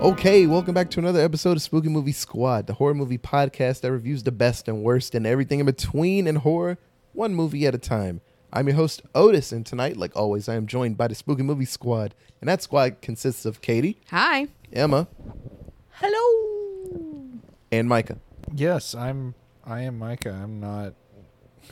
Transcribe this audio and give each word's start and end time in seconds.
Okay, 0.00 0.46
welcome 0.46 0.74
back 0.74 0.90
to 0.90 1.00
another 1.00 1.20
episode 1.20 1.56
of 1.56 1.62
Spooky 1.62 1.88
Movie 1.88 2.12
Squad, 2.12 2.66
the 2.66 2.74
horror 2.74 2.94
movie 2.94 3.18
podcast 3.18 3.80
that 3.80 3.90
reviews 3.90 4.22
the 4.22 4.30
best 4.30 4.68
and 4.68 4.82
worst 4.82 5.14
and 5.14 5.26
everything 5.26 5.58
in 5.58 5.66
between 5.66 6.26
in 6.26 6.36
horror, 6.36 6.78
one 7.12 7.34
movie 7.34 7.66
at 7.66 7.74
a 7.74 7.78
time. 7.78 8.20
I'm 8.52 8.68
your 8.68 8.76
host, 8.76 9.02
Otis, 9.14 9.52
and 9.52 9.64
tonight, 9.66 9.96
like 9.96 10.14
always, 10.14 10.48
I 10.48 10.54
am 10.54 10.66
joined 10.66 10.96
by 10.96 11.08
the 11.08 11.14
Spooky 11.14 11.42
Movie 11.42 11.64
Squad. 11.64 12.14
And 12.40 12.48
that 12.48 12.62
squad 12.62 13.00
consists 13.00 13.44
of 13.46 13.60
Katie, 13.62 13.98
Hi. 14.10 14.48
Emma, 14.72 15.08
Hello. 15.92 17.30
and 17.72 17.88
Micah. 17.88 18.18
Yes, 18.54 18.94
I'm. 18.94 19.34
I 19.64 19.80
am 19.80 19.98
Micah. 19.98 20.30
I'm 20.32 20.60
not 20.60 20.94
a 21.05 21.05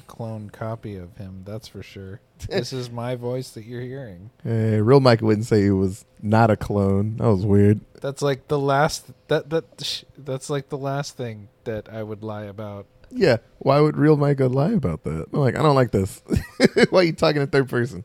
clone 0.03 0.51
copy 0.51 0.97
of 0.97 1.17
him. 1.17 1.43
That's 1.45 1.69
for 1.69 1.83
sure. 1.83 2.21
this 2.49 2.73
is 2.73 2.91
my 2.91 3.15
voice 3.15 3.51
that 3.51 3.65
you're 3.65 3.81
hearing. 3.81 4.31
Uh, 4.45 4.83
real 4.83 5.01
Mike 5.01 5.21
wouldn't 5.23 5.47
say 5.47 5.63
he 5.63 5.71
was 5.71 6.05
not 6.23 6.51
a 6.51 6.57
clone. 6.57 7.17
That 7.17 7.29
was 7.29 7.45
weird. 7.47 7.81
That's 8.01 8.23
like 8.23 8.49
the 8.49 8.59
last. 8.59 9.07
That 9.29 9.51
that. 9.51 9.65
sh- 9.83 10.05
That's 10.19 10.51
like 10.51 10.69
the 10.69 10.79
last 10.79 11.17
thing 11.17 11.49
that 11.65 11.89
I 11.89 12.03
would 12.03 12.23
lie 12.23 12.45
about. 12.45 12.87
Yeah, 13.11 13.37
why 13.59 13.81
would 13.81 13.97
real 13.97 14.17
Mike 14.17 14.41
lie 14.41 14.73
about 14.73 15.05
that? 15.05 15.27
I'm 15.33 15.39
like, 15.39 15.57
I 15.57 15.63
don't 15.63 15.77
like 15.77 15.93
this. 15.93 16.23
why 16.91 17.01
are 17.01 17.05
you 17.05 17.13
talking 17.13 17.41
in 17.43 17.47
third 17.49 17.69
person? 17.69 18.05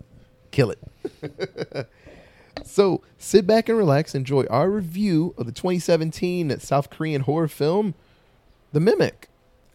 Kill 0.51 0.71
it. 0.71 0.79
so 2.63 3.01
sit 3.17 3.47
back 3.47 3.69
and 3.69 3.77
relax. 3.77 4.13
Enjoy 4.13 4.45
our 4.49 4.69
review 4.69 5.33
of 5.37 5.45
the 5.47 5.51
2017 5.51 6.59
South 6.59 6.89
Korean 6.89 7.21
horror 7.21 7.47
film, 7.47 7.95
The 8.71 8.79
Mimic. 8.79 9.28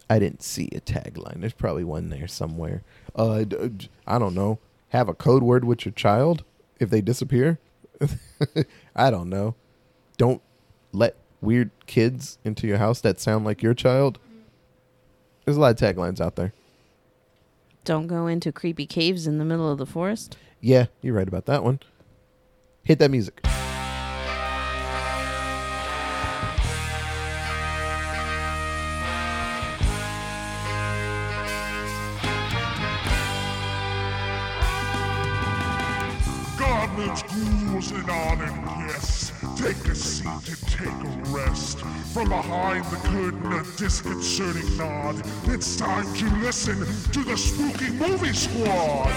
I 0.09 0.19
didn't 0.19 0.43
see 0.43 0.69
a 0.75 0.81
tagline. 0.81 1.41
There's 1.41 1.53
probably 1.53 1.83
one 1.83 2.09
there 2.09 2.27
somewhere. 2.27 2.83
Uh, 3.15 3.43
I 4.05 4.19
don't 4.19 4.35
know. 4.35 4.59
Have 4.89 5.09
a 5.09 5.13
code 5.13 5.43
word 5.43 5.65
with 5.65 5.85
your 5.85 5.93
child 5.93 6.43
if 6.79 6.89
they 6.89 7.01
disappear. 7.01 7.59
I 8.95 9.09
don't 9.09 9.29
know. 9.29 9.55
Don't 10.17 10.41
let 10.91 11.15
weird 11.41 11.71
kids 11.85 12.37
into 12.43 12.67
your 12.67 12.77
house 12.77 13.01
that 13.01 13.19
sound 13.19 13.45
like 13.45 13.63
your 13.63 13.73
child. 13.73 14.19
There's 15.43 15.57
a 15.57 15.59
lot 15.59 15.81
of 15.81 15.95
taglines 15.95 16.21
out 16.21 16.35
there. 16.35 16.53
Don't 17.83 18.07
go 18.07 18.27
into 18.27 18.51
creepy 18.51 18.87
caves 18.87 19.27
in 19.27 19.37
the 19.37 19.45
middle 19.45 19.71
of 19.71 19.77
the 19.77 19.85
forest. 19.85 20.37
Yeah, 20.59 20.87
you're 21.01 21.13
right 21.13 21.27
about 21.27 21.45
that 21.45 21.63
one. 21.63 21.79
Hit 22.83 22.99
that 22.99 23.11
music. 23.11 23.45
And 37.95 38.09
on 38.09 38.41
and 38.41 38.87
yes. 38.87 39.31
Take 39.55 39.77
a 39.87 39.95
seat 39.95 40.25
and 40.25 40.67
take 40.67 40.87
a 40.87 41.23
rest. 41.31 41.79
From 42.13 42.29
behind 42.29 42.83
the 42.85 42.97
curtain, 42.97 43.53
a 43.53 43.63
disconcerting 43.77 44.77
nod. 44.77 45.21
It's 45.45 45.77
time 45.77 46.13
to 46.15 46.25
listen 46.37 46.77
to 47.13 47.23
the 47.23 47.37
Spooky 47.37 47.91
Movie 47.91 48.33
Squad. 48.33 49.05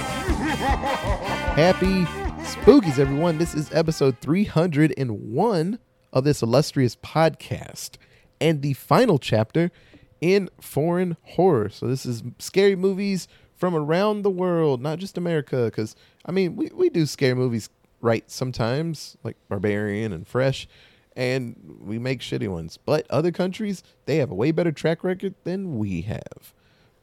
Happy 1.56 2.05
Spookies, 2.45 2.99
everyone. 2.99 3.39
This 3.39 3.55
is 3.55 3.69
episode 3.73 4.19
301 4.21 5.79
of 6.12 6.25
this 6.25 6.41
illustrious 6.41 6.95
podcast 6.95 7.97
and 8.41 8.62
the 8.62 8.75
final 8.75 9.19
chapter 9.19 9.73
in 10.21 10.49
foreign 10.61 11.17
horror. 11.23 11.69
So, 11.69 11.89
this 11.89 12.06
is 12.06 12.23
scary 12.39 12.77
movies 12.77 13.27
from 13.56 13.75
around 13.75 14.23
the 14.23 14.31
world, 14.31 14.81
not 14.81 15.01
just 15.01 15.19
America. 15.19 15.65
Because, 15.65 15.97
I 16.25 16.31
mean, 16.31 16.55
we, 16.55 16.71
we 16.73 16.91
do 16.91 17.06
scary 17.06 17.34
movies 17.34 17.71
right 18.00 18.30
sometimes, 18.30 19.16
like 19.22 19.36
Barbarian 19.48 20.12
and 20.12 20.27
Fresh, 20.27 20.68
and 21.16 21.77
we 21.80 21.98
make 21.98 22.20
shitty 22.20 22.48
ones. 22.48 22.78
But 22.78 23.06
other 23.10 23.32
countries, 23.32 23.82
they 24.06 24.16
have 24.16 24.31
a 24.31 24.34
way 24.34 24.53
better 24.53 24.72
track 24.72 25.03
record 25.03 25.34
than 25.44 25.78
we 25.78 26.03
have. 26.03 26.54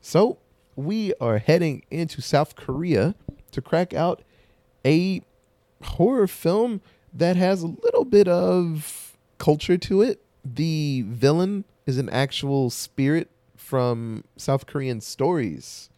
So, 0.01 0.37
we 0.75 1.13
are 1.21 1.37
heading 1.37 1.83
into 1.89 2.21
South 2.21 2.55
Korea 2.55 3.15
to 3.51 3.61
crack 3.61 3.93
out 3.93 4.23
a 4.85 5.21
horror 5.81 6.27
film 6.27 6.81
that 7.13 7.35
has 7.35 7.61
a 7.63 7.67
little 7.67 8.05
bit 8.05 8.27
of 8.27 9.17
culture 9.37 9.77
to 9.77 10.01
it. 10.01 10.21
The 10.43 11.05
villain 11.07 11.65
is 11.85 11.97
an 11.97 12.09
actual 12.09 12.69
spirit 12.69 13.29
from 13.55 14.23
South 14.37 14.65
Korean 14.65 15.01
stories. 15.01 15.89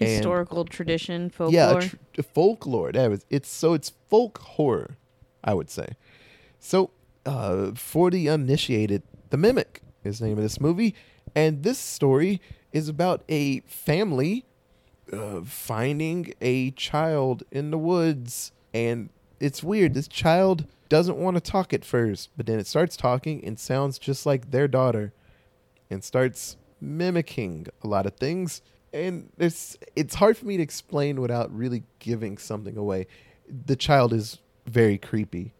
And- 0.00 0.08
Historical 0.08 0.64
tradition, 0.64 1.30
folklore. 1.30 1.52
yeah, 1.82 1.88
tr- 2.12 2.22
folklore. 2.22 2.92
That 2.92 3.10
was 3.10 3.24
it's 3.30 3.48
so 3.48 3.74
it's 3.74 3.92
folk 4.08 4.38
horror, 4.38 4.96
I 5.42 5.54
would 5.54 5.70
say. 5.70 5.88
So, 6.58 6.90
uh, 7.26 7.72
for 7.74 8.10
the 8.10 8.28
uninitiated, 8.28 9.02
The 9.30 9.36
Mimic 9.36 9.82
is 10.02 10.18
the 10.18 10.26
name 10.26 10.38
of 10.38 10.42
this 10.44 10.60
movie, 10.60 10.94
and 11.34 11.62
this 11.62 11.78
story 11.78 12.40
is 12.72 12.88
about 12.88 13.22
a 13.28 13.60
family 13.60 14.44
uh, 15.12 15.42
finding 15.42 16.32
a 16.40 16.70
child 16.72 17.42
in 17.50 17.70
the 17.70 17.78
woods, 17.78 18.52
and 18.72 19.10
it's 19.40 19.62
weird. 19.62 19.94
This 19.94 20.08
child 20.08 20.66
doesn't 20.88 21.16
want 21.18 21.36
to 21.36 21.40
talk 21.40 21.72
at 21.72 21.84
first, 21.84 22.30
but 22.36 22.46
then 22.46 22.58
it 22.58 22.66
starts 22.66 22.96
talking 22.96 23.44
and 23.44 23.58
sounds 23.58 23.98
just 23.98 24.24
like 24.26 24.50
their 24.50 24.66
daughter, 24.66 25.12
and 25.90 26.02
starts 26.02 26.56
mimicking 26.80 27.66
a 27.82 27.86
lot 27.86 28.06
of 28.06 28.14
things. 28.16 28.62
And 28.94 29.30
it's 29.38 29.76
it's 29.96 30.14
hard 30.14 30.36
for 30.36 30.46
me 30.46 30.56
to 30.56 30.62
explain 30.62 31.20
without 31.20 31.54
really 31.54 31.82
giving 31.98 32.38
something 32.38 32.76
away. 32.76 33.08
The 33.48 33.74
child 33.74 34.12
is 34.12 34.38
very 34.66 34.98
creepy, 34.98 35.52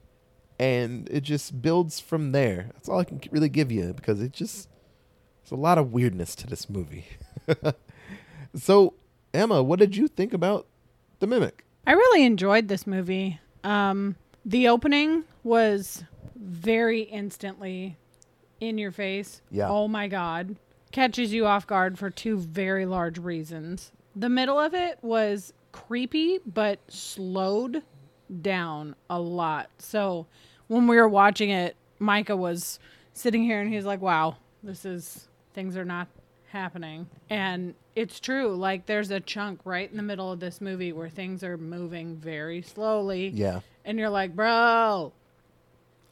and 0.59 1.09
it 1.11 1.23
just 1.23 1.61
builds 1.61 1.99
from 1.99 2.31
there. 2.31 2.71
That's 2.73 2.89
all 2.89 3.01
I 3.01 3.05
can 3.05 3.21
really 3.33 3.49
give 3.49 3.73
you 3.73 3.93
because 3.93 4.23
it 4.23 4.33
just 4.33 4.69
there's 5.43 5.51
a 5.51 5.61
lot 5.61 5.79
of 5.79 5.93
weirdness 5.93 6.37
to 6.37 6.47
this 6.47 6.71
movie. 6.71 7.07
so, 8.55 8.95
Emma, 9.35 9.63
what 9.63 9.81
did 9.81 9.97
you 9.97 10.07
think 10.07 10.33
about 10.33 10.67
the 11.19 11.27
mimic? 11.27 11.65
I 11.87 11.93
really 11.93 12.25
enjoyed 12.25 12.69
this 12.69 12.87
movie. 12.87 13.41
Um, 13.65 14.17
the 14.45 14.69
opening 14.69 15.25
was 15.43 16.05
very 16.37 17.03
instantly 17.03 17.97
in 18.61 18.79
your 18.79 18.93
face. 18.93 19.43
Yeah. 19.51 19.69
Oh 19.69 19.89
my 19.89 20.09
god. 20.09 20.57
Catches 20.95 21.33
you 21.33 21.45
off 21.45 21.67
guard 21.67 21.99
for 21.99 22.09
two 22.09 22.39
very 22.39 22.87
large 22.87 23.19
reasons. 23.19 23.91
The 24.15 24.29
middle 24.29 24.61
of 24.61 24.75
it 24.75 24.97
was 25.03 25.53
creepy 25.73 26.39
but 26.47 26.79
slowed 26.87 27.83
down 28.43 28.95
a 29.11 29.19
lot. 29.19 29.71
So 29.79 30.29
when 30.69 30.87
we 30.87 30.95
were 30.95 31.09
watching 31.09 31.51
it, 31.51 31.75
Micah 31.99 32.37
was 32.37 32.79
sitting 33.13 33.43
here 33.43 33.61
and 33.61 33.75
he's 33.75 33.85
like, 33.85 34.01
"Wow, 34.01 34.37
this 34.63 34.85
is 34.85 35.27
things 35.53 35.77
are 35.77 35.85
not 35.85 36.07
happening." 36.51 37.09
And 37.29 37.75
it's 37.97 38.21
true. 38.21 38.55
Like 38.55 38.87
there's 38.87 39.11
a 39.11 39.19
chunk 39.19 39.63
right 39.65 39.91
in 39.91 39.97
the 39.97 40.03
middle 40.05 40.31
of 40.31 40.39
this 40.39 40.61
movie 40.61 40.93
where 40.93 41.09
things 41.09 41.43
are 41.43 41.57
moving 41.57 42.15
very 42.19 42.63
slowly. 42.63 43.31
Yeah. 43.31 43.63
And 43.85 43.99
you're 43.99 44.11
like, 44.11 44.37
"Bro, 44.37 45.13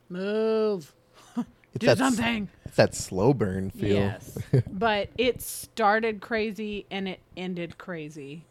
move. 0.09 0.93
It's 1.75 1.81
Do 1.81 1.87
that 1.87 1.93
s- 1.93 1.99
something." 1.99 2.49
It's 2.67 2.77
that 2.77 2.95
slow 2.95 3.35
burn 3.35 3.71
feel. 3.71 3.97
Yes. 3.97 4.39
but 4.71 5.09
it 5.19 5.43
started 5.43 6.21
crazy 6.21 6.87
and 6.91 7.09
it 7.09 7.21
ended 7.37 7.79
crazy. 7.79 8.45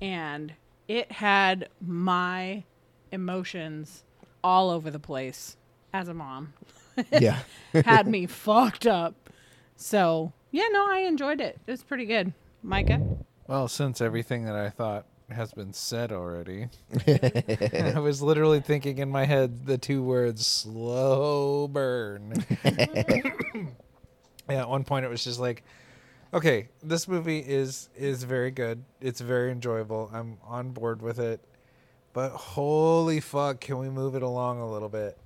And 0.00 0.54
it 0.88 1.12
had 1.12 1.68
my 1.80 2.64
emotions 3.12 4.04
all 4.42 4.70
over 4.70 4.90
the 4.90 4.98
place 4.98 5.56
as 5.92 6.08
a 6.08 6.14
mom. 6.14 6.54
yeah. 7.12 7.40
had 7.72 8.06
me 8.06 8.26
fucked 8.26 8.86
up. 8.86 9.14
So, 9.76 10.32
yeah, 10.50 10.68
no, 10.72 10.90
I 10.90 11.00
enjoyed 11.00 11.40
it. 11.40 11.58
It 11.66 11.70
was 11.70 11.82
pretty 11.82 12.06
good. 12.06 12.32
Micah? 12.62 13.00
Well, 13.46 13.68
since 13.68 14.00
everything 14.00 14.44
that 14.44 14.54
I 14.56 14.70
thought 14.70 15.06
has 15.32 15.52
been 15.52 15.72
said 15.72 16.12
already, 16.12 16.68
I 17.06 17.98
was 17.98 18.22
literally 18.22 18.60
thinking 18.60 18.98
in 18.98 19.10
my 19.10 19.24
head 19.24 19.66
the 19.66 19.78
two 19.78 20.02
words 20.02 20.46
"slow 20.46 21.68
burn." 21.68 22.44
yeah, 24.48 24.60
at 24.60 24.68
one 24.68 24.84
point 24.84 25.04
it 25.04 25.08
was 25.08 25.24
just 25.24 25.40
like, 25.40 25.62
okay, 26.32 26.68
this 26.82 27.08
movie 27.08 27.40
is 27.40 27.88
is 27.96 28.22
very 28.24 28.50
good. 28.50 28.84
It's 29.00 29.20
very 29.20 29.50
enjoyable. 29.50 30.10
I'm 30.12 30.38
on 30.44 30.70
board 30.70 31.02
with 31.02 31.18
it. 31.18 31.40
But 32.12 32.30
holy 32.30 33.20
fuck, 33.20 33.60
can 33.60 33.78
we 33.78 33.88
move 33.88 34.14
it 34.14 34.22
along 34.22 34.60
a 34.60 34.70
little 34.70 34.88
bit? 34.88 35.16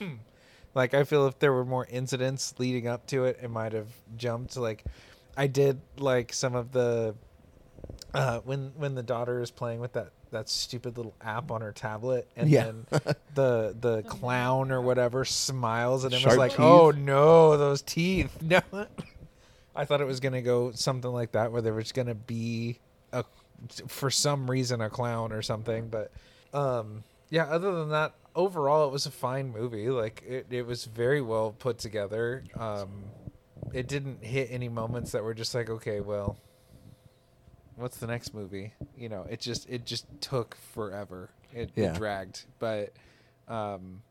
like 0.74 0.92
I 0.92 1.04
feel 1.04 1.26
if 1.26 1.38
there 1.38 1.52
were 1.52 1.64
more 1.64 1.86
incidents 1.88 2.54
leading 2.58 2.86
up 2.86 3.06
to 3.08 3.24
it, 3.24 3.38
it 3.42 3.50
might 3.50 3.72
have 3.72 3.88
jumped. 4.16 4.56
Like 4.56 4.84
I 5.36 5.46
did 5.46 5.80
like 5.98 6.32
some 6.32 6.54
of 6.54 6.72
the 6.72 7.14
uh, 8.16 8.40
when 8.40 8.72
when 8.76 8.94
the 8.94 9.02
daughter 9.02 9.40
is 9.42 9.50
playing 9.50 9.80
with 9.80 9.92
that 9.94 10.10
that 10.32 10.48
stupid 10.48 10.96
little 10.96 11.14
app 11.20 11.50
on 11.50 11.60
her 11.60 11.72
tablet, 11.72 12.28
and 12.36 12.48
Yeah. 12.50 12.64
then 12.64 12.86
the 13.34 13.76
the 13.78 14.02
clown 14.08 14.72
or 14.72 14.80
whatever 14.80 15.24
smiles, 15.24 16.04
and 16.04 16.12
it 16.12 16.24
was 16.24 16.36
like, 16.36 16.52
teeth. 16.52 16.60
oh 16.60 16.90
no, 16.90 17.56
those 17.56 17.82
teeth, 17.82 18.36
no. 18.42 18.60
I 19.74 19.84
thought 19.84 20.00
it 20.00 20.06
was 20.06 20.20
gonna 20.20 20.42
go 20.42 20.72
something 20.72 21.10
like 21.12 21.32
that, 21.32 21.52
where 21.52 21.62
there 21.62 21.74
was 21.74 21.92
gonna 21.92 22.14
be 22.14 22.78
a, 23.12 23.24
for 23.86 24.10
some 24.10 24.50
reason, 24.50 24.80
a 24.80 24.88
clown 24.90 25.32
or 25.32 25.42
something. 25.42 25.88
But 25.88 26.10
um, 26.54 27.04
yeah, 27.30 27.44
other 27.44 27.72
than 27.74 27.90
that, 27.90 28.14
overall, 28.34 28.86
it 28.88 28.92
was 28.92 29.04
a 29.06 29.10
fine 29.10 29.52
movie. 29.52 29.90
Like 29.90 30.22
it, 30.26 30.46
it 30.50 30.66
was 30.66 30.86
very 30.86 31.20
well 31.20 31.54
put 31.58 31.78
together. 31.78 32.42
Um, 32.58 32.88
it 33.74 33.86
didn't 33.88 34.24
hit 34.24 34.48
any 34.50 34.68
moments 34.68 35.12
that 35.12 35.22
were 35.22 35.34
just 35.34 35.54
like, 35.54 35.68
okay, 35.68 36.00
well, 36.00 36.38
what's 37.76 37.98
the 37.98 38.06
next 38.06 38.34
movie? 38.34 38.72
You 38.96 39.08
know, 39.08 39.26
it 39.30 39.40
just 39.40 39.68
it 39.70 39.84
just 39.86 40.06
took 40.20 40.56
forever. 40.74 41.30
It, 41.54 41.70
Yeah. 41.74 41.92
it 41.92 41.94
dragged, 41.96 42.44
but 42.58 42.92
um, 43.48 44.02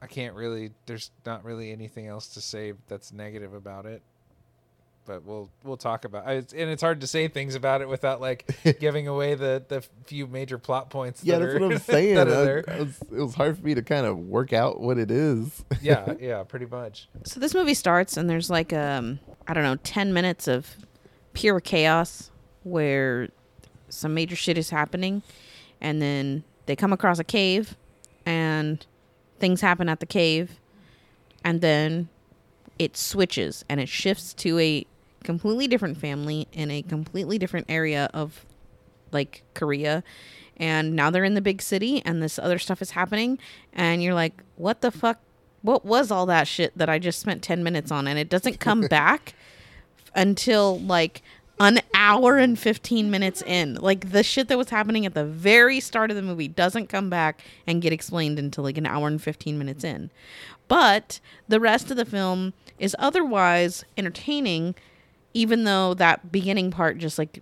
I 0.00 0.06
can't 0.06 0.34
really. 0.34 0.70
There's 0.86 1.10
not 1.26 1.44
really 1.44 1.72
anything 1.72 2.06
else 2.06 2.28
to 2.28 2.40
say 2.40 2.72
that's 2.88 3.12
negative 3.12 3.52
about 3.54 3.84
it. 3.86 4.02
But 5.06 5.24
we'll 5.24 5.48
we'll 5.64 5.78
talk 5.78 6.04
about 6.04 6.28
it, 6.28 6.52
and 6.52 6.68
it's 6.70 6.82
hard 6.82 7.00
to 7.00 7.06
say 7.06 7.28
things 7.28 7.54
about 7.54 7.80
it 7.80 7.88
without 7.88 8.20
like 8.20 8.46
giving 8.78 9.08
away 9.08 9.34
the 9.36 9.62
the 9.66 9.80
few 10.04 10.26
major 10.26 10.58
plot 10.58 10.90
points. 10.90 11.24
Yeah, 11.24 11.38
that 11.38 11.44
that's 11.46 11.54
are, 11.54 11.60
what 11.60 11.72
I'm 11.72 11.78
saying. 11.78 12.14
that 12.16 12.28
are 12.28 12.64
I- 12.68 12.72
I 12.74 12.78
was- 12.80 13.00
it 13.10 13.12
was 13.22 13.34
hard 13.34 13.56
for 13.58 13.64
me 13.64 13.74
to 13.74 13.82
kind 13.82 14.04
of 14.04 14.18
work 14.18 14.52
out 14.52 14.80
what 14.80 14.98
it 14.98 15.10
is. 15.10 15.64
yeah, 15.82 16.12
yeah, 16.20 16.42
pretty 16.42 16.66
much. 16.66 17.08
So 17.24 17.40
this 17.40 17.54
movie 17.54 17.72
starts 17.72 18.18
and 18.18 18.28
there's 18.28 18.50
like 18.50 18.74
um 18.74 19.18
I 19.46 19.54
don't 19.54 19.62
know 19.64 19.76
10 19.76 20.12
minutes 20.12 20.46
of 20.46 20.76
pure 21.32 21.58
chaos 21.60 22.30
where 22.68 23.28
some 23.88 24.14
major 24.14 24.36
shit 24.36 24.58
is 24.58 24.70
happening 24.70 25.22
and 25.80 26.02
then 26.02 26.44
they 26.66 26.76
come 26.76 26.92
across 26.92 27.18
a 27.18 27.24
cave 27.24 27.76
and 28.26 28.84
things 29.38 29.60
happen 29.60 29.88
at 29.88 30.00
the 30.00 30.06
cave 30.06 30.58
and 31.44 31.60
then 31.60 32.08
it 32.78 32.96
switches 32.96 33.64
and 33.68 33.80
it 33.80 33.88
shifts 33.88 34.34
to 34.34 34.58
a 34.58 34.86
completely 35.24 35.66
different 35.66 35.98
family 35.98 36.46
in 36.52 36.70
a 36.70 36.82
completely 36.82 37.38
different 37.38 37.66
area 37.68 38.08
of 38.12 38.44
like 39.12 39.42
Korea 39.54 40.02
and 40.56 40.94
now 40.94 41.10
they're 41.10 41.24
in 41.24 41.34
the 41.34 41.40
big 41.40 41.62
city 41.62 42.02
and 42.04 42.22
this 42.22 42.38
other 42.38 42.58
stuff 42.58 42.82
is 42.82 42.92
happening 42.92 43.38
and 43.72 44.02
you're 44.02 44.14
like 44.14 44.42
what 44.56 44.80
the 44.80 44.90
fuck? 44.90 45.20
What 45.62 45.84
was 45.84 46.10
all 46.10 46.26
that 46.26 46.46
shit 46.46 46.76
that 46.76 46.88
I 46.88 46.98
just 46.98 47.20
spent 47.20 47.42
10 47.42 47.64
minutes 47.64 47.90
on? 47.90 48.06
And 48.06 48.18
it 48.18 48.28
doesn't 48.28 48.60
come 48.60 48.82
back 48.90 49.34
until 50.14 50.78
like 50.80 51.22
an 51.60 51.80
hour 51.94 52.36
and 52.36 52.58
15 52.58 53.10
minutes 53.10 53.42
in 53.42 53.74
like 53.74 54.12
the 54.12 54.22
shit 54.22 54.48
that 54.48 54.58
was 54.58 54.70
happening 54.70 55.04
at 55.04 55.14
the 55.14 55.24
very 55.24 55.80
start 55.80 56.10
of 56.10 56.16
the 56.16 56.22
movie 56.22 56.48
doesn't 56.48 56.88
come 56.88 57.10
back 57.10 57.42
and 57.66 57.82
get 57.82 57.92
explained 57.92 58.38
until 58.38 58.64
like 58.64 58.78
an 58.78 58.86
hour 58.86 59.08
and 59.08 59.20
15 59.20 59.58
minutes 59.58 59.84
in. 59.84 60.10
But 60.68 61.20
the 61.48 61.60
rest 61.60 61.90
of 61.90 61.96
the 61.96 62.04
film 62.04 62.52
is 62.78 62.94
otherwise 62.98 63.84
entertaining 63.96 64.74
even 65.34 65.64
though 65.64 65.94
that 65.94 66.32
beginning 66.32 66.70
part 66.70 66.98
just 66.98 67.18
like 67.18 67.40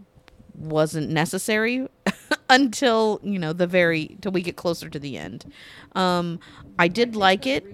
wasn't 0.55 1.11
necessary 1.11 1.87
until 2.51 3.21
you 3.23 3.39
know 3.39 3.53
the 3.53 3.67
very 3.67 4.17
till 4.23 4.33
we 4.33 4.41
get 4.43 4.57
closer 4.57 4.89
to 4.89 4.99
the 4.99 5.19
end. 5.19 5.53
Um 5.95 6.41
i 6.79 6.89
did 6.89 7.15
like 7.17 7.47
it 7.47 7.65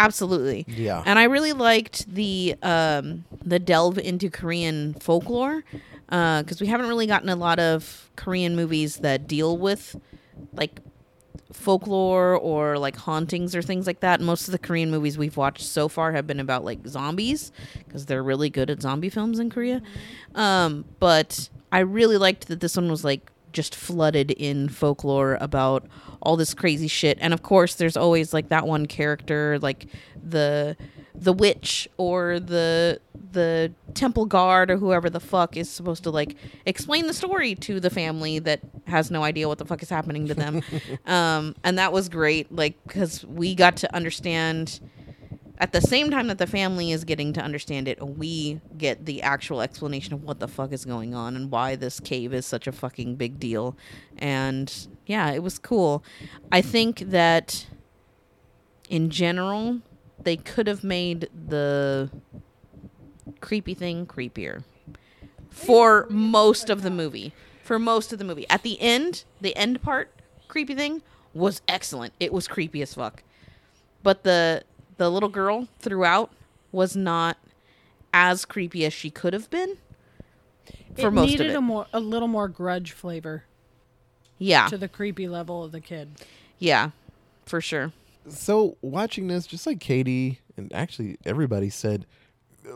absolutely 0.00 0.64
Yeah. 0.68 1.02
and 1.06 1.18
i 1.18 1.24
really 1.24 1.52
liked 1.52 2.12
the 2.12 2.54
um 2.62 3.24
the 3.44 3.58
delve 3.58 3.98
into 3.98 4.30
korean 4.30 4.94
folklore 4.94 5.64
because 6.06 6.60
we 6.60 6.66
haven't 6.68 6.88
really 6.88 7.06
gotten 7.06 7.28
a 7.28 7.36
lot 7.36 7.58
of 7.58 8.10
korean 8.16 8.56
movies 8.56 8.96
that 8.98 9.26
deal 9.26 9.56
with 9.58 9.96
like 10.52 10.80
folklore 11.52 12.36
or 12.36 12.78
like 12.78 12.96
hauntings 12.96 13.54
or 13.56 13.62
things 13.62 13.86
like 13.86 14.00
that. 14.00 14.20
Most 14.20 14.48
of 14.48 14.52
the 14.52 14.58
Korean 14.58 14.90
movies 14.90 15.16
we've 15.16 15.36
watched 15.36 15.62
so 15.64 15.88
far 15.88 16.12
have 16.12 16.26
been 16.26 16.40
about 16.40 16.62
like 16.64 16.86
zombies 16.86 17.52
because 17.86 18.04
they're 18.06 18.22
really 18.22 18.50
good 18.50 18.68
at 18.68 18.82
zombie 18.82 19.08
films 19.08 19.38
in 19.38 19.48
Korea. 19.48 19.80
Um, 20.34 20.84
but 21.00 21.48
I 21.72 21.80
really 21.80 22.18
liked 22.18 22.48
that 22.48 22.60
this 22.60 22.76
one 22.76 22.90
was 22.90 23.02
like 23.02 23.30
just 23.52 23.74
flooded 23.74 24.30
in 24.32 24.68
folklore 24.68 25.36
about 25.40 25.86
all 26.22 26.36
this 26.36 26.54
crazy 26.54 26.88
shit. 26.88 27.18
And 27.20 27.32
of 27.32 27.42
course, 27.42 27.74
there's 27.74 27.96
always 27.96 28.32
like 28.32 28.48
that 28.48 28.66
one 28.66 28.86
character, 28.86 29.58
like 29.60 29.86
the 30.22 30.76
the 31.14 31.32
witch 31.32 31.88
or 31.96 32.38
the 32.38 33.00
the 33.32 33.72
temple 33.94 34.24
guard 34.24 34.70
or 34.70 34.76
whoever 34.76 35.10
the 35.10 35.20
fuck 35.20 35.56
is 35.56 35.68
supposed 35.68 36.04
to 36.04 36.10
like 36.10 36.36
explain 36.64 37.06
the 37.06 37.12
story 37.12 37.54
to 37.54 37.80
the 37.80 37.90
family 37.90 38.38
that 38.38 38.60
has 38.86 39.10
no 39.10 39.24
idea 39.24 39.48
what 39.48 39.58
the 39.58 39.64
fuck 39.64 39.82
is 39.82 39.90
happening 39.90 40.28
to 40.28 40.34
them 40.34 40.62
um 41.06 41.54
and 41.64 41.78
that 41.78 41.92
was 41.92 42.08
great 42.08 42.50
like 42.52 42.76
because 42.86 43.24
we 43.26 43.54
got 43.54 43.76
to 43.76 43.92
understand 43.94 44.80
at 45.58 45.72
the 45.72 45.80
same 45.80 46.10
time 46.10 46.28
that 46.28 46.38
the 46.38 46.46
family 46.46 46.92
is 46.92 47.04
getting 47.04 47.32
to 47.32 47.40
understand 47.40 47.88
it 47.88 48.00
we 48.16 48.60
get 48.76 49.04
the 49.06 49.22
actual 49.22 49.60
explanation 49.60 50.14
of 50.14 50.22
what 50.22 50.38
the 50.40 50.48
fuck 50.48 50.72
is 50.72 50.84
going 50.84 51.14
on 51.14 51.36
and 51.36 51.50
why 51.50 51.76
this 51.76 52.00
cave 52.00 52.32
is 52.32 52.46
such 52.46 52.66
a 52.66 52.72
fucking 52.72 53.16
big 53.16 53.38
deal 53.38 53.76
and 54.16 54.88
yeah 55.06 55.30
it 55.30 55.42
was 55.42 55.58
cool 55.58 56.02
i 56.50 56.60
think 56.60 57.00
that 57.00 57.66
in 58.88 59.10
general 59.10 59.80
they 60.22 60.36
could 60.36 60.66
have 60.66 60.82
made 60.82 61.28
the 61.48 62.10
creepy 63.40 63.74
thing 63.74 64.06
creepier 64.06 64.62
for 65.58 66.06
most 66.08 66.70
of 66.70 66.82
the 66.82 66.90
movie. 66.90 67.32
For 67.62 67.78
most 67.78 68.12
of 68.12 68.18
the 68.18 68.24
movie. 68.24 68.46
At 68.48 68.62
the 68.62 68.80
end, 68.80 69.24
the 69.40 69.54
end 69.56 69.82
part, 69.82 70.10
creepy 70.46 70.74
thing 70.74 71.02
was 71.34 71.60
excellent. 71.68 72.14
It 72.18 72.32
was 72.32 72.48
creepy 72.48 72.80
as 72.80 72.94
fuck. 72.94 73.22
But 74.02 74.22
the 74.22 74.62
the 74.98 75.10
little 75.10 75.28
girl 75.28 75.68
throughout 75.78 76.30
was 76.70 76.94
not 76.94 77.38
as 78.12 78.44
creepy 78.44 78.84
as 78.84 78.92
she 78.92 79.10
could 79.10 79.32
have 79.32 79.48
been. 79.50 79.78
For 80.96 81.08
it 81.08 81.12
most 81.12 81.30
needed 81.30 81.46
of 81.46 81.52
it. 81.52 81.56
a 81.56 81.60
more 81.60 81.86
a 81.92 82.00
little 82.00 82.28
more 82.28 82.48
grudge 82.48 82.92
flavor 82.92 83.44
yeah. 84.38 84.68
to 84.68 84.76
the 84.76 84.88
creepy 84.88 85.28
level 85.28 85.64
of 85.64 85.72
the 85.72 85.80
kid. 85.80 86.10
Yeah. 86.58 86.90
For 87.46 87.60
sure. 87.60 87.92
So 88.28 88.76
watching 88.82 89.28
this, 89.28 89.46
just 89.46 89.66
like 89.66 89.80
Katie 89.80 90.40
and 90.56 90.72
actually 90.72 91.18
everybody 91.24 91.70
said, 91.70 92.06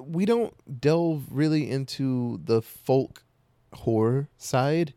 we 0.00 0.24
don't 0.24 0.54
delve 0.80 1.24
really 1.30 1.70
into 1.70 2.40
the 2.44 2.62
folk 2.62 3.22
horror 3.74 4.28
side, 4.38 4.94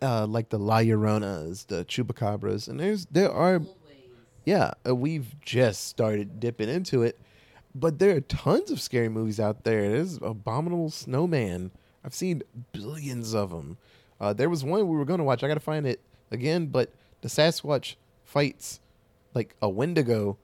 uh, 0.00 0.26
like 0.26 0.50
the 0.50 0.58
La 0.58 0.78
Lloronas, 0.78 1.66
the 1.66 1.84
Chupacabras, 1.84 2.68
and 2.68 2.78
there's 2.78 3.06
there 3.06 3.30
are, 3.32 3.62
yeah, 4.48 4.72
we've 4.90 5.38
just 5.42 5.88
started 5.88 6.40
dipping 6.40 6.70
into 6.70 7.02
it, 7.02 7.20
but 7.74 7.98
there 7.98 8.16
are 8.16 8.20
tons 8.22 8.70
of 8.70 8.80
scary 8.80 9.10
movies 9.10 9.38
out 9.38 9.64
there. 9.64 9.90
There's 9.90 10.16
Abominable 10.22 10.88
Snowman. 10.88 11.70
I've 12.02 12.14
seen 12.14 12.42
billions 12.72 13.34
of 13.34 13.50
them. 13.50 13.76
Uh, 14.18 14.32
there 14.32 14.48
was 14.48 14.64
one 14.64 14.88
we 14.88 14.96
were 14.96 15.04
going 15.04 15.18
to 15.18 15.24
watch. 15.24 15.44
I 15.44 15.48
got 15.48 15.54
to 15.54 15.60
find 15.60 15.86
it 15.86 16.00
again, 16.30 16.68
but 16.68 16.94
the 17.20 17.28
Sasquatch 17.28 17.96
fights 18.24 18.80
like 19.34 19.54
a 19.60 19.68
Wendigo 19.68 20.38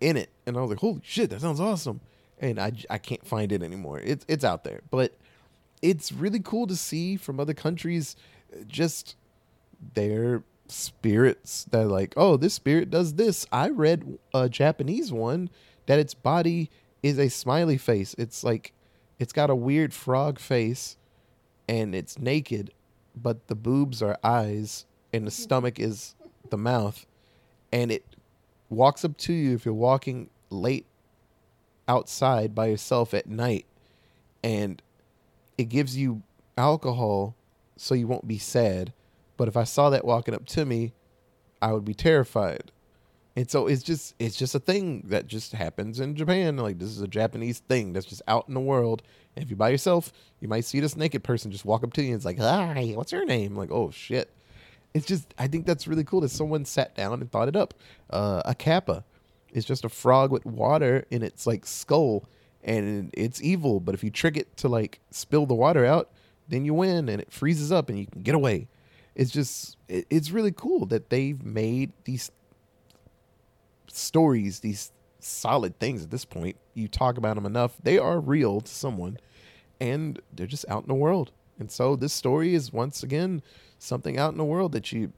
in 0.00 0.16
it, 0.16 0.30
and 0.46 0.56
I 0.56 0.62
was 0.62 0.70
like, 0.70 0.78
"Holy 0.78 1.02
shit, 1.04 1.28
that 1.28 1.42
sounds 1.42 1.60
awesome!" 1.60 2.00
And 2.38 2.58
I, 2.58 2.72
I 2.88 2.96
can't 2.96 3.26
find 3.26 3.52
it 3.52 3.62
anymore. 3.62 4.00
It's 4.00 4.24
it's 4.28 4.44
out 4.44 4.64
there, 4.64 4.80
but 4.90 5.14
it's 5.82 6.10
really 6.10 6.40
cool 6.40 6.66
to 6.68 6.74
see 6.74 7.18
from 7.18 7.38
other 7.38 7.52
countries, 7.52 8.16
uh, 8.50 8.64
just 8.66 9.14
their 9.92 10.42
spirits 10.74 11.64
that 11.70 11.88
like, 11.88 12.14
"Oh, 12.16 12.36
this 12.36 12.54
spirit 12.54 12.90
does 12.90 13.14
this." 13.14 13.46
I 13.52 13.68
read 13.70 14.18
a 14.32 14.48
Japanese 14.48 15.12
one 15.12 15.50
that 15.86 15.98
its 15.98 16.14
body 16.14 16.70
is 17.02 17.18
a 17.18 17.28
smiley 17.28 17.78
face. 17.78 18.14
It's 18.18 18.44
like 18.44 18.72
it's 19.18 19.32
got 19.32 19.50
a 19.50 19.54
weird 19.54 19.94
frog 19.94 20.38
face, 20.38 20.96
and 21.68 21.94
it's 21.94 22.18
naked, 22.18 22.72
but 23.14 23.46
the 23.46 23.54
boobs 23.54 24.02
are 24.02 24.18
eyes, 24.24 24.86
and 25.12 25.26
the 25.26 25.30
stomach 25.30 25.78
is 25.78 26.14
the 26.50 26.58
mouth 26.58 27.06
and 27.74 27.90
it 27.90 28.04
walks 28.68 29.04
up 29.04 29.16
to 29.16 29.32
you 29.32 29.54
if 29.54 29.64
you're 29.64 29.74
walking 29.74 30.30
late 30.48 30.86
outside 31.88 32.54
by 32.54 32.66
yourself 32.66 33.12
at 33.12 33.26
night 33.26 33.66
and 34.42 34.80
it 35.58 35.64
gives 35.64 35.96
you 35.96 36.22
alcohol 36.56 37.34
so 37.76 37.94
you 37.94 38.06
won't 38.06 38.28
be 38.28 38.38
sad 38.38 38.92
but 39.36 39.48
if 39.48 39.56
i 39.56 39.64
saw 39.64 39.90
that 39.90 40.04
walking 40.04 40.34
up 40.34 40.46
to 40.46 40.64
me 40.64 40.92
i 41.62 41.72
would 41.72 41.84
be 41.84 41.94
terrified 41.94 42.70
and 43.36 43.50
so 43.50 43.66
it's 43.66 43.82
just 43.82 44.14
it's 44.18 44.36
just 44.36 44.54
a 44.54 44.60
thing 44.60 45.02
that 45.08 45.26
just 45.26 45.52
happens 45.52 46.00
in 46.00 46.14
japan 46.14 46.56
like 46.56 46.78
this 46.78 46.88
is 46.88 47.00
a 47.00 47.08
japanese 47.08 47.58
thing 47.60 47.92
that's 47.92 48.06
just 48.06 48.22
out 48.28 48.46
in 48.48 48.54
the 48.54 48.60
world 48.60 49.02
and 49.34 49.42
if 49.42 49.50
you're 49.50 49.56
by 49.56 49.68
yourself 49.68 50.12
you 50.40 50.48
might 50.48 50.64
see 50.64 50.80
this 50.80 50.96
naked 50.96 51.22
person 51.24 51.50
just 51.50 51.64
walk 51.64 51.82
up 51.82 51.92
to 51.92 52.02
you 52.02 52.08
and 52.08 52.16
it's 52.16 52.24
like 52.24 52.38
hi 52.38 52.92
what's 52.94 53.12
your 53.12 53.24
name 53.24 53.56
like 53.56 53.70
oh 53.70 53.90
shit 53.90 54.30
it's 54.94 55.06
just 55.06 55.34
I 55.36 55.48
think 55.48 55.66
that's 55.66 55.86
really 55.88 56.04
cool 56.04 56.20
that 56.20 56.30
someone 56.30 56.64
sat 56.64 56.94
down 56.94 57.20
and 57.20 57.30
thought 57.30 57.48
it 57.48 57.56
up. 57.56 57.74
Uh, 58.08 58.42
a 58.44 58.54
kappa 58.54 59.04
is 59.52 59.64
just 59.64 59.84
a 59.84 59.88
frog 59.88 60.30
with 60.30 60.46
water 60.46 61.04
in 61.10 61.22
its 61.22 61.46
like 61.46 61.66
skull, 61.66 62.24
and 62.62 63.10
it's 63.12 63.42
evil. 63.42 63.80
But 63.80 63.94
if 63.94 64.04
you 64.04 64.10
trick 64.10 64.36
it 64.36 64.56
to 64.58 64.68
like 64.68 65.00
spill 65.10 65.46
the 65.46 65.54
water 65.54 65.84
out, 65.84 66.10
then 66.48 66.64
you 66.64 66.74
win, 66.74 67.08
and 67.08 67.20
it 67.20 67.32
freezes 67.32 67.72
up, 67.72 67.88
and 67.88 67.98
you 67.98 68.06
can 68.06 68.22
get 68.22 68.36
away. 68.36 68.68
It's 69.14 69.30
just 69.30 69.76
it, 69.88 70.06
it's 70.10 70.30
really 70.30 70.52
cool 70.52 70.86
that 70.86 71.10
they've 71.10 71.42
made 71.44 71.92
these 72.04 72.30
stories, 73.88 74.60
these 74.60 74.92
solid 75.20 75.78
things 75.78 76.02
at 76.02 76.10
this 76.10 76.24
point. 76.24 76.56
You 76.74 76.88
talk 76.88 77.16
about 77.16 77.36
them 77.36 77.46
enough, 77.46 77.76
they 77.82 77.98
are 77.98 78.18
real 78.20 78.60
to 78.60 78.72
someone, 78.72 79.18
and 79.80 80.20
they're 80.32 80.46
just 80.46 80.68
out 80.68 80.82
in 80.82 80.88
the 80.88 80.94
world. 80.94 81.30
And 81.58 81.70
so 81.70 81.94
this 81.96 82.12
story 82.12 82.54
is 82.54 82.72
once 82.72 83.02
again 83.02 83.42
something 83.78 84.18
out 84.18 84.32
in 84.32 84.38
the 84.38 84.44
world 84.44 84.72
that 84.72 84.90
you 84.92 85.12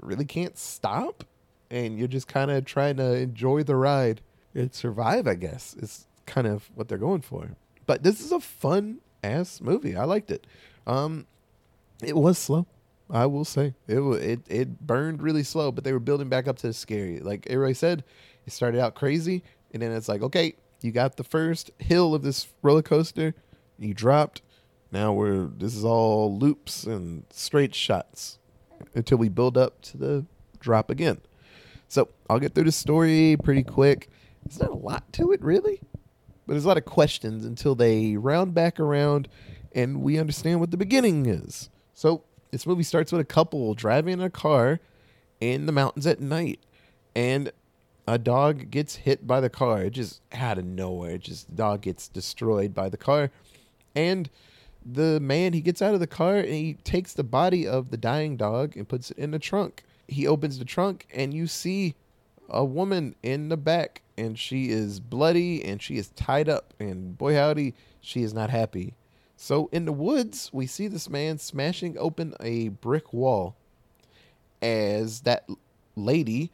really 0.00 0.24
can't 0.24 0.56
stop. 0.56 1.24
and 1.70 1.98
you're 1.98 2.08
just 2.08 2.26
kind 2.28 2.50
of 2.50 2.64
trying 2.64 2.96
to 2.96 3.14
enjoy 3.14 3.62
the 3.62 3.76
ride 3.76 4.20
and 4.54 4.74
survive. 4.74 5.26
I 5.26 5.34
guess 5.34 5.74
is 5.74 6.06
kind 6.26 6.46
of 6.46 6.70
what 6.74 6.88
they're 6.88 6.98
going 6.98 7.22
for. 7.22 7.50
But 7.86 8.02
this 8.02 8.20
is 8.20 8.32
a 8.32 8.40
fun 8.40 8.98
ass 9.22 9.60
movie. 9.60 9.96
I 9.96 10.04
liked 10.04 10.30
it. 10.30 10.46
Um, 10.86 11.26
it 12.02 12.16
was 12.16 12.38
slow. 12.38 12.66
I 13.12 13.26
will 13.26 13.44
say 13.44 13.74
it 13.88 13.98
it 13.98 14.40
it 14.48 14.80
burned 14.80 15.22
really 15.22 15.42
slow, 15.42 15.72
but 15.72 15.84
they 15.84 15.92
were 15.92 16.00
building 16.00 16.28
back 16.28 16.46
up 16.46 16.56
to 16.58 16.68
the 16.68 16.72
scary. 16.72 17.20
Like 17.20 17.46
everybody 17.48 17.74
said, 17.74 18.04
it 18.46 18.52
started 18.52 18.80
out 18.80 18.94
crazy, 18.94 19.42
and 19.72 19.82
then 19.82 19.92
it's 19.92 20.08
like, 20.08 20.22
okay, 20.22 20.54
you 20.80 20.92
got 20.92 21.16
the 21.16 21.24
first 21.24 21.70
hill 21.78 22.14
of 22.14 22.22
this 22.22 22.48
roller 22.62 22.82
coaster, 22.82 23.34
you 23.78 23.94
dropped. 23.94 24.42
Now 24.92 25.12
we're 25.12 25.46
this 25.46 25.74
is 25.74 25.84
all 25.84 26.36
loops 26.36 26.84
and 26.84 27.24
straight 27.30 27.74
shots 27.74 28.38
until 28.94 29.18
we 29.18 29.28
build 29.28 29.58
up 29.58 29.80
to 29.82 29.96
the 29.96 30.26
drop 30.58 30.90
again. 30.90 31.20
So 31.88 32.08
I'll 32.28 32.38
get 32.38 32.54
through 32.54 32.64
the 32.64 32.72
story 32.72 33.36
pretty 33.42 33.62
quick. 33.62 34.08
There's 34.44 34.60
not 34.60 34.70
a 34.70 34.74
lot 34.74 35.12
to 35.14 35.32
it 35.32 35.42
really, 35.42 35.80
but 36.46 36.54
there's 36.54 36.64
a 36.64 36.68
lot 36.68 36.78
of 36.78 36.84
questions 36.84 37.44
until 37.44 37.74
they 37.74 38.16
round 38.16 38.54
back 38.54 38.78
around 38.80 39.28
and 39.72 40.02
we 40.02 40.18
understand 40.18 40.60
what 40.60 40.70
the 40.70 40.76
beginning 40.76 41.26
is. 41.26 41.70
So 41.94 42.24
this 42.50 42.66
movie 42.66 42.82
starts 42.82 43.12
with 43.12 43.20
a 43.20 43.24
couple 43.24 43.74
driving 43.74 44.14
in 44.14 44.20
a 44.20 44.30
car 44.30 44.80
in 45.40 45.66
the 45.66 45.72
mountains 45.72 46.06
at 46.06 46.20
night, 46.20 46.60
and 47.14 47.52
a 48.06 48.18
dog 48.18 48.70
gets 48.70 48.96
hit 48.96 49.26
by 49.26 49.40
the 49.40 49.50
car. 49.50 49.82
It 49.82 49.90
just 49.90 50.20
out 50.32 50.58
of 50.58 50.64
nowhere, 50.64 51.12
it 51.12 51.22
just 51.22 51.48
the 51.48 51.56
dog 51.56 51.82
gets 51.82 52.08
destroyed 52.08 52.74
by 52.74 52.88
the 52.88 52.96
car, 52.96 53.30
and 53.94 54.28
the 54.84 55.20
man 55.20 55.52
he 55.52 55.60
gets 55.60 55.82
out 55.82 55.94
of 55.94 56.00
the 56.00 56.06
car 56.06 56.36
and 56.38 56.48
he 56.48 56.74
takes 56.84 57.12
the 57.12 57.24
body 57.24 57.66
of 57.66 57.90
the 57.90 57.96
dying 57.96 58.36
dog 58.36 58.76
and 58.76 58.88
puts 58.88 59.10
it 59.10 59.18
in 59.18 59.30
the 59.30 59.38
trunk. 59.38 59.84
He 60.08 60.26
opens 60.26 60.58
the 60.58 60.64
trunk 60.64 61.06
and 61.14 61.34
you 61.34 61.46
see 61.46 61.94
a 62.48 62.64
woman 62.64 63.14
in 63.22 63.48
the 63.48 63.56
back 63.56 64.02
and 64.16 64.38
she 64.38 64.70
is 64.70 64.98
bloody 64.98 65.64
and 65.64 65.80
she 65.80 65.98
is 65.98 66.08
tied 66.10 66.48
up 66.48 66.74
and 66.80 67.16
boy 67.16 67.34
howdy 67.34 67.74
she 68.00 68.22
is 68.22 68.34
not 68.34 68.50
happy 68.50 68.94
so 69.42 69.70
in 69.72 69.86
the 69.86 69.92
woods 69.92 70.50
we 70.52 70.66
see 70.66 70.86
this 70.86 71.08
man 71.08 71.38
smashing 71.38 71.96
open 71.98 72.34
a 72.40 72.68
brick 72.68 73.10
wall 73.14 73.56
as 74.60 75.22
that 75.22 75.48
lady 75.96 76.52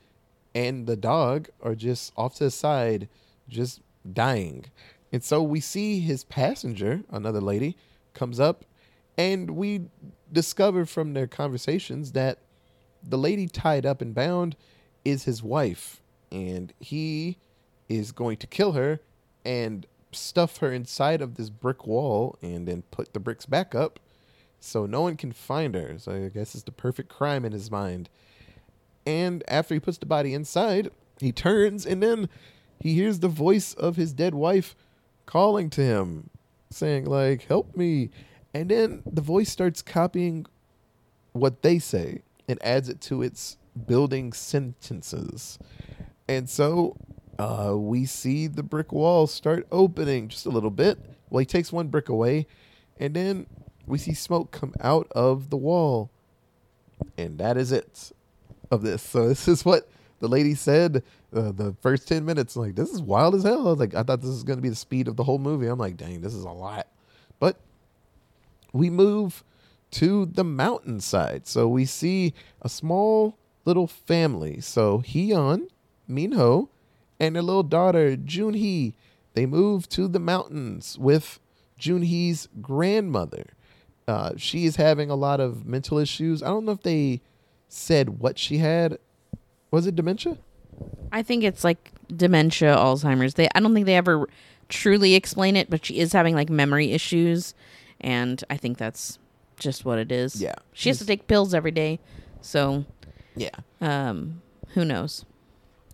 and 0.54 0.86
the 0.86 0.94
dog 0.94 1.48
are 1.60 1.74
just 1.74 2.12
off 2.16 2.36
to 2.36 2.44
the 2.44 2.50
side 2.52 3.08
just 3.48 3.80
dying. 4.12 4.66
And 5.12 5.24
so 5.24 5.42
we 5.42 5.58
see 5.58 5.98
his 5.98 6.22
passenger 6.22 7.02
another 7.10 7.40
lady 7.40 7.76
comes 8.14 8.38
up 8.38 8.64
and 9.18 9.50
we 9.50 9.86
discover 10.32 10.86
from 10.86 11.12
their 11.12 11.26
conversations 11.26 12.12
that 12.12 12.38
the 13.02 13.18
lady 13.18 13.48
tied 13.48 13.84
up 13.84 14.00
and 14.00 14.14
bound 14.14 14.54
is 15.04 15.24
his 15.24 15.42
wife 15.42 16.02
and 16.30 16.72
he 16.78 17.36
is 17.88 18.12
going 18.12 18.36
to 18.36 18.46
kill 18.46 18.72
her 18.72 19.00
and 19.44 19.88
stuff 20.16 20.58
her 20.58 20.72
inside 20.72 21.20
of 21.20 21.34
this 21.34 21.50
brick 21.50 21.86
wall 21.86 22.38
and 22.42 22.66
then 22.66 22.82
put 22.90 23.12
the 23.12 23.20
bricks 23.20 23.46
back 23.46 23.74
up 23.74 24.00
so 24.58 24.86
no 24.86 25.02
one 25.02 25.16
can 25.16 25.32
find 25.32 25.74
her. 25.74 25.98
So 25.98 26.12
i 26.12 26.28
guess 26.28 26.54
it's 26.54 26.64
the 26.64 26.72
perfect 26.72 27.08
crime 27.08 27.44
in 27.44 27.52
his 27.52 27.70
mind. 27.70 28.08
And 29.06 29.44
after 29.46 29.74
he 29.74 29.80
puts 29.80 29.98
the 29.98 30.06
body 30.06 30.34
inside 30.34 30.90
he 31.20 31.32
turns 31.32 31.86
and 31.86 32.02
then 32.02 32.28
he 32.80 32.94
hears 32.94 33.20
the 33.20 33.28
voice 33.28 33.72
of 33.74 33.96
his 33.96 34.12
dead 34.12 34.34
wife 34.34 34.76
calling 35.24 35.70
to 35.70 35.80
him 35.80 36.30
saying 36.70 37.04
like 37.06 37.46
help 37.46 37.76
me. 37.76 38.10
And 38.54 38.70
then 38.70 39.02
the 39.06 39.20
voice 39.20 39.50
starts 39.50 39.82
copying 39.82 40.46
what 41.32 41.62
they 41.62 41.78
say 41.78 42.22
and 42.48 42.58
adds 42.62 42.88
it 42.88 43.00
to 43.02 43.22
its 43.22 43.56
building 43.86 44.32
sentences. 44.32 45.58
And 46.28 46.48
so 46.48 46.96
uh, 47.38 47.74
we 47.76 48.04
see 48.06 48.46
the 48.46 48.62
brick 48.62 48.92
wall 48.92 49.26
start 49.26 49.66
opening 49.70 50.28
just 50.28 50.46
a 50.46 50.50
little 50.50 50.70
bit. 50.70 50.98
Well, 51.28 51.40
he 51.40 51.46
takes 51.46 51.72
one 51.72 51.88
brick 51.88 52.08
away, 52.08 52.46
and 52.98 53.14
then 53.14 53.46
we 53.86 53.98
see 53.98 54.14
smoke 54.14 54.50
come 54.50 54.74
out 54.80 55.08
of 55.12 55.50
the 55.50 55.56
wall. 55.56 56.10
And 57.18 57.38
that 57.38 57.56
is 57.56 57.72
it 57.72 58.12
of 58.70 58.82
this. 58.82 59.02
So 59.02 59.28
this 59.28 59.48
is 59.48 59.64
what 59.64 59.88
the 60.20 60.28
lady 60.28 60.54
said 60.54 61.02
uh, 61.34 61.52
the 61.52 61.74
first 61.80 62.08
10 62.08 62.24
minutes. 62.24 62.56
Like, 62.56 62.74
this 62.74 62.90
is 62.90 63.02
wild 63.02 63.34
as 63.34 63.42
hell. 63.42 63.68
I 63.68 63.72
like, 63.72 63.94
I 63.94 64.02
thought 64.02 64.20
this 64.20 64.30
was 64.30 64.44
going 64.44 64.58
to 64.58 64.62
be 64.62 64.68
the 64.70 64.74
speed 64.74 65.08
of 65.08 65.16
the 65.16 65.24
whole 65.24 65.38
movie. 65.38 65.66
I'm 65.66 65.78
like, 65.78 65.96
dang, 65.96 66.20
this 66.20 66.34
is 66.34 66.44
a 66.44 66.50
lot. 66.50 66.86
But 67.38 67.58
we 68.72 68.88
move 68.90 69.44
to 69.92 70.26
the 70.26 70.44
mountainside. 70.44 71.46
So 71.46 71.68
we 71.68 71.84
see 71.84 72.34
a 72.62 72.68
small 72.68 73.36
little 73.64 73.86
family. 73.86 74.60
So 74.60 75.00
Hyun, 75.00 75.68
Minho, 76.08 76.70
and 77.20 77.34
their 77.34 77.42
little 77.42 77.62
daughter 77.62 78.16
Junhee. 78.16 78.94
They 79.34 79.46
move 79.46 79.88
to 79.90 80.08
the 80.08 80.18
mountains 80.18 80.96
with 80.98 81.40
Junhee's 81.78 82.48
grandmother. 82.62 83.44
Uh, 84.08 84.32
she 84.36 84.64
is 84.64 84.76
having 84.76 85.10
a 85.10 85.14
lot 85.16 85.40
of 85.40 85.66
mental 85.66 85.98
issues. 85.98 86.42
I 86.42 86.46
don't 86.46 86.64
know 86.64 86.72
if 86.72 86.82
they 86.82 87.20
said 87.68 88.20
what 88.20 88.38
she 88.38 88.58
had. 88.58 88.98
Was 89.70 89.86
it 89.86 89.96
dementia? 89.96 90.38
I 91.12 91.22
think 91.22 91.42
it's 91.44 91.64
like 91.64 91.90
dementia, 92.14 92.74
Alzheimer's. 92.76 93.34
They 93.34 93.48
I 93.54 93.60
don't 93.60 93.74
think 93.74 93.86
they 93.86 93.96
ever 93.96 94.28
truly 94.68 95.14
explain 95.14 95.56
it, 95.56 95.68
but 95.70 95.84
she 95.84 95.98
is 95.98 96.12
having 96.12 96.34
like 96.34 96.48
memory 96.50 96.92
issues 96.92 97.54
and 98.00 98.42
I 98.50 98.56
think 98.56 98.78
that's 98.78 99.18
just 99.58 99.84
what 99.84 99.98
it 99.98 100.12
is. 100.12 100.40
Yeah. 100.40 100.54
She 100.72 100.88
has 100.90 100.98
to 100.98 101.06
take 101.06 101.26
pills 101.26 101.52
every 101.54 101.70
day. 101.70 101.98
So, 102.40 102.84
Yeah. 103.34 103.50
um 103.80 104.40
who 104.74 104.84
knows? 104.84 105.24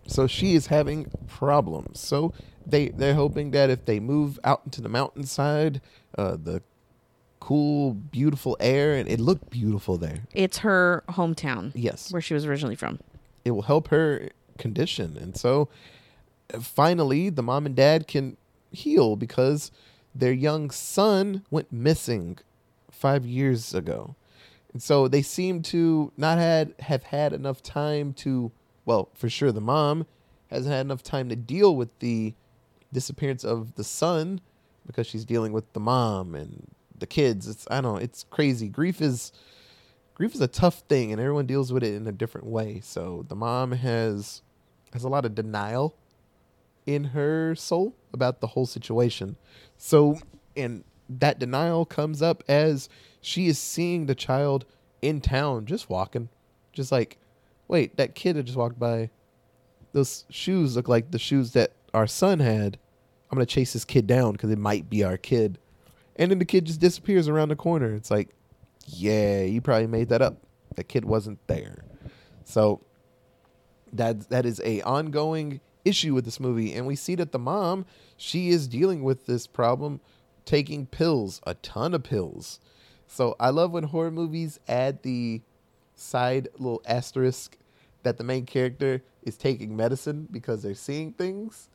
So 0.07 0.27
she 0.27 0.55
is 0.55 0.67
having 0.67 1.09
problems. 1.27 1.99
So 1.99 2.33
they 2.65 2.89
they're 2.89 3.15
hoping 3.15 3.51
that 3.51 3.69
if 3.69 3.85
they 3.85 3.99
move 3.99 4.39
out 4.43 4.61
into 4.65 4.81
the 4.81 4.89
mountainside, 4.89 5.81
uh, 6.17 6.37
the 6.41 6.61
cool, 7.39 7.93
beautiful 7.93 8.55
air, 8.59 8.95
and 8.95 9.09
it 9.09 9.19
looked 9.19 9.49
beautiful 9.49 9.97
there. 9.97 10.19
It's 10.33 10.59
her 10.59 11.03
hometown 11.09 11.71
Yes, 11.75 12.11
where 12.11 12.21
she 12.21 12.33
was 12.33 12.45
originally 12.45 12.75
from. 12.75 12.99
it 13.43 13.51
will 13.51 13.63
help 13.63 13.89
her 13.89 14.29
condition, 14.57 15.17
and 15.17 15.35
so 15.35 15.67
uh, 16.53 16.59
finally 16.59 17.29
the 17.29 17.43
mom 17.43 17.65
and 17.65 17.75
dad 17.75 18.07
can 18.07 18.37
heal 18.71 19.15
because 19.15 19.71
their 20.15 20.31
young 20.31 20.69
son 20.71 21.43
went 21.51 21.71
missing 21.71 22.37
five 22.91 23.25
years 23.25 23.73
ago, 23.73 24.15
and 24.71 24.81
so 24.81 25.07
they 25.09 25.21
seem 25.21 25.61
to 25.63 26.11
not 26.15 26.37
had 26.37 26.73
have 26.79 27.03
had 27.03 27.33
enough 27.33 27.61
time 27.61 28.13
to 28.13 28.51
well, 28.85 29.09
for 29.13 29.29
sure 29.29 29.51
the 29.51 29.61
mom 29.61 30.05
hasn't 30.49 30.73
had 30.73 30.85
enough 30.85 31.03
time 31.03 31.29
to 31.29 31.35
deal 31.35 31.75
with 31.75 31.97
the 31.99 32.33
disappearance 32.91 33.43
of 33.43 33.75
the 33.75 33.83
son 33.83 34.39
because 34.85 35.07
she's 35.07 35.25
dealing 35.25 35.51
with 35.51 35.71
the 35.73 35.79
mom 35.79 36.35
and 36.35 36.67
the 36.97 37.07
kids. 37.07 37.47
It's 37.47 37.67
I 37.69 37.81
don't 37.81 37.95
know, 37.95 37.99
it's 37.99 38.25
crazy. 38.29 38.69
Grief 38.69 39.01
is 39.01 39.31
grief 40.15 40.35
is 40.35 40.41
a 40.41 40.47
tough 40.47 40.79
thing 40.87 41.11
and 41.11 41.19
everyone 41.19 41.45
deals 41.45 41.73
with 41.73 41.83
it 41.83 41.93
in 41.93 42.07
a 42.07 42.11
different 42.11 42.47
way. 42.47 42.81
So 42.83 43.25
the 43.27 43.35
mom 43.35 43.71
has 43.71 44.41
has 44.93 45.03
a 45.03 45.09
lot 45.09 45.25
of 45.25 45.35
denial 45.35 45.95
in 46.85 47.05
her 47.05 47.55
soul 47.55 47.95
about 48.13 48.41
the 48.41 48.47
whole 48.47 48.65
situation. 48.65 49.37
So 49.77 50.19
and 50.55 50.83
that 51.09 51.39
denial 51.39 51.85
comes 51.85 52.21
up 52.21 52.43
as 52.47 52.89
she 53.21 53.47
is 53.47 53.57
seeing 53.57 54.05
the 54.05 54.15
child 54.15 54.65
in 55.01 55.21
town 55.21 55.65
just 55.65 55.89
walking. 55.89 56.29
Just 56.71 56.91
like, 56.91 57.17
wait, 57.73 57.97
that 57.97 58.13
kid 58.13 58.35
that 58.35 58.43
just 58.43 58.57
walked 58.57 58.79
by, 58.79 59.09
those 59.93 60.25
shoes 60.29 60.75
look 60.75 60.87
like 60.87 61.09
the 61.09 61.19
shoes 61.19 61.53
that 61.53 61.73
our 61.93 62.05
son 62.05 62.39
had. 62.39 62.77
I'm 63.29 63.37
gonna 63.37 63.47
chase 63.47 63.73
this 63.73 63.83
kid 63.83 64.05
down 64.05 64.33
because 64.33 64.51
it 64.51 64.59
might 64.59 64.89
be 64.91 65.03
our 65.03 65.17
kid. 65.17 65.57
And 66.15 66.29
then 66.29 66.37
the 66.37 66.45
kid 66.45 66.65
just 66.65 66.79
disappears 66.79 67.27
around 67.27 67.49
the 67.49 67.55
corner. 67.55 67.95
It's 67.95 68.11
like, 68.11 68.29
yeah, 68.85 69.41
you 69.41 69.59
probably 69.59 69.87
made 69.87 70.09
that 70.09 70.21
up. 70.21 70.37
That 70.75 70.83
kid 70.83 71.03
wasn't 71.03 71.39
there. 71.47 71.83
So 72.43 72.81
that 73.91 74.29
that 74.29 74.45
is 74.45 74.61
a 74.63 74.81
ongoing 74.83 75.59
issue 75.83 76.13
with 76.13 76.25
this 76.25 76.39
movie, 76.39 76.73
and 76.73 76.85
we 76.85 76.95
see 76.95 77.15
that 77.15 77.31
the 77.31 77.39
mom 77.39 77.85
she 78.17 78.49
is 78.49 78.67
dealing 78.67 79.03
with 79.03 79.25
this 79.25 79.47
problem, 79.47 79.99
taking 80.45 80.85
pills, 80.85 81.41
a 81.47 81.55
ton 81.55 81.95
of 81.95 82.03
pills. 82.03 82.59
So 83.07 83.35
I 83.39 83.49
love 83.49 83.71
when 83.71 83.85
horror 83.85 84.11
movies 84.11 84.59
add 84.67 85.01
the 85.01 85.41
side 85.95 86.49
little 86.59 86.81
asterisk 86.85 87.57
that 88.03 88.17
the 88.17 88.23
main 88.23 88.45
character 88.45 89.01
is 89.23 89.37
taking 89.37 89.75
medicine 89.75 90.27
because 90.31 90.63
they're 90.63 90.73
seeing 90.73 91.13
things, 91.13 91.69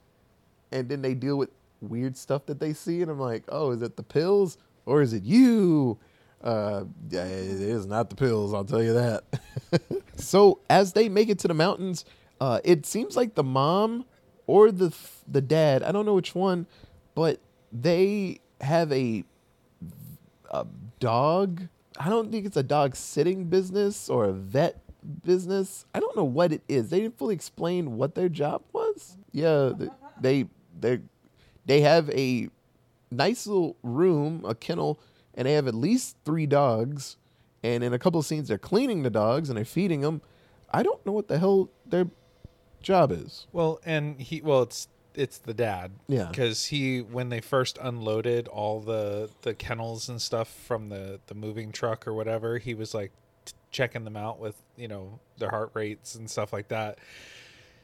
and 0.70 0.88
then 0.88 1.02
they 1.02 1.14
deal 1.14 1.36
with 1.36 1.50
weird 1.80 2.16
stuff 2.16 2.46
that 2.46 2.60
they 2.60 2.72
see, 2.72 3.02
and 3.02 3.10
I'm 3.10 3.20
like, 3.20 3.44
oh, 3.48 3.70
is 3.70 3.82
it 3.82 3.96
the 3.96 4.02
pills 4.02 4.58
or 4.86 5.02
is 5.02 5.12
it 5.12 5.24
you? 5.24 5.98
Uh, 6.42 6.84
it 7.10 7.14
is 7.14 7.86
not 7.86 8.10
the 8.10 8.16
pills, 8.16 8.54
I'll 8.54 8.64
tell 8.64 8.82
you 8.82 8.94
that. 8.94 9.24
so 10.16 10.60
as 10.70 10.92
they 10.92 11.08
make 11.08 11.28
it 11.28 11.38
to 11.40 11.48
the 11.48 11.54
mountains, 11.54 12.04
uh, 12.40 12.60
it 12.64 12.86
seems 12.86 13.16
like 13.16 13.34
the 13.34 13.42
mom 13.42 14.04
or 14.46 14.70
the 14.70 14.94
the 15.26 15.40
dad, 15.40 15.82
I 15.82 15.92
don't 15.92 16.06
know 16.06 16.14
which 16.14 16.34
one, 16.34 16.66
but 17.14 17.40
they 17.72 18.40
have 18.60 18.92
a 18.92 19.24
a 20.50 20.66
dog. 21.00 21.62
I 21.98 22.08
don't 22.08 22.30
think 22.30 22.46
it's 22.46 22.56
a 22.56 22.62
dog 22.62 22.94
sitting 22.94 23.44
business 23.44 24.08
or 24.08 24.26
a 24.26 24.32
vet 24.32 24.80
business. 25.24 25.86
I 25.94 26.00
don't 26.00 26.16
know 26.16 26.24
what 26.24 26.52
it 26.52 26.62
is. 26.68 26.90
They 26.90 27.00
didn't 27.00 27.18
fully 27.18 27.34
explain 27.34 27.96
what 27.96 28.14
their 28.14 28.28
job 28.28 28.62
was. 28.72 29.16
Yeah, 29.32 29.72
they 30.20 30.46
they 30.78 31.00
they 31.66 31.80
have 31.80 32.10
a 32.10 32.48
nice 33.10 33.46
little 33.46 33.76
room, 33.82 34.44
a 34.46 34.54
kennel, 34.54 34.98
and 35.34 35.46
they 35.46 35.52
have 35.52 35.66
at 35.66 35.74
least 35.74 36.16
three 36.24 36.46
dogs. 36.46 37.16
And 37.62 37.82
in 37.82 37.92
a 37.92 37.98
couple 37.98 38.20
of 38.20 38.26
scenes, 38.26 38.48
they're 38.48 38.58
cleaning 38.58 39.02
the 39.02 39.10
dogs 39.10 39.48
and 39.48 39.56
they're 39.56 39.64
feeding 39.64 40.02
them. 40.02 40.22
I 40.72 40.82
don't 40.82 41.04
know 41.04 41.12
what 41.12 41.28
the 41.28 41.38
hell 41.38 41.70
their 41.86 42.06
job 42.82 43.10
is. 43.10 43.46
Well, 43.52 43.80
and 43.84 44.20
he 44.20 44.40
well, 44.40 44.62
it's 44.62 44.88
it's 45.14 45.38
the 45.38 45.54
dad. 45.54 45.92
Yeah. 46.06 46.26
Because 46.26 46.66
he 46.66 47.00
when 47.00 47.28
they 47.28 47.40
first 47.40 47.78
unloaded 47.80 48.48
all 48.48 48.80
the 48.80 49.30
the 49.42 49.54
kennels 49.54 50.08
and 50.08 50.22
stuff 50.22 50.48
from 50.48 50.88
the 50.88 51.20
the 51.26 51.34
moving 51.34 51.72
truck 51.72 52.06
or 52.06 52.14
whatever, 52.14 52.58
he 52.58 52.74
was 52.74 52.94
like 52.94 53.12
checking 53.70 54.04
them 54.04 54.16
out 54.16 54.38
with 54.38 54.54
you 54.76 54.88
know 54.88 55.20
their 55.38 55.50
heart 55.50 55.70
rates 55.74 56.14
and 56.14 56.30
stuff 56.30 56.52
like 56.52 56.68
that. 56.68 56.98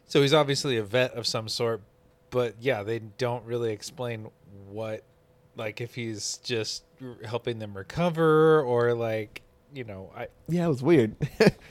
So 0.06 0.22
he's 0.22 0.34
obviously 0.34 0.76
a 0.76 0.82
vet 0.82 1.14
of 1.14 1.26
some 1.26 1.48
sort, 1.48 1.82
but 2.30 2.56
yeah, 2.60 2.82
they 2.82 2.98
don't 2.98 3.44
really 3.44 3.72
explain 3.72 4.28
what 4.68 5.02
like 5.56 5.80
if 5.80 5.94
he's 5.94 6.38
just 6.38 6.84
helping 7.24 7.58
them 7.58 7.76
recover 7.76 8.62
or 8.62 8.94
like 8.94 9.42
you 9.72 9.84
know 9.84 10.10
I 10.16 10.28
Yeah, 10.48 10.66
it 10.66 10.68
was 10.68 10.82
weird. 10.82 11.16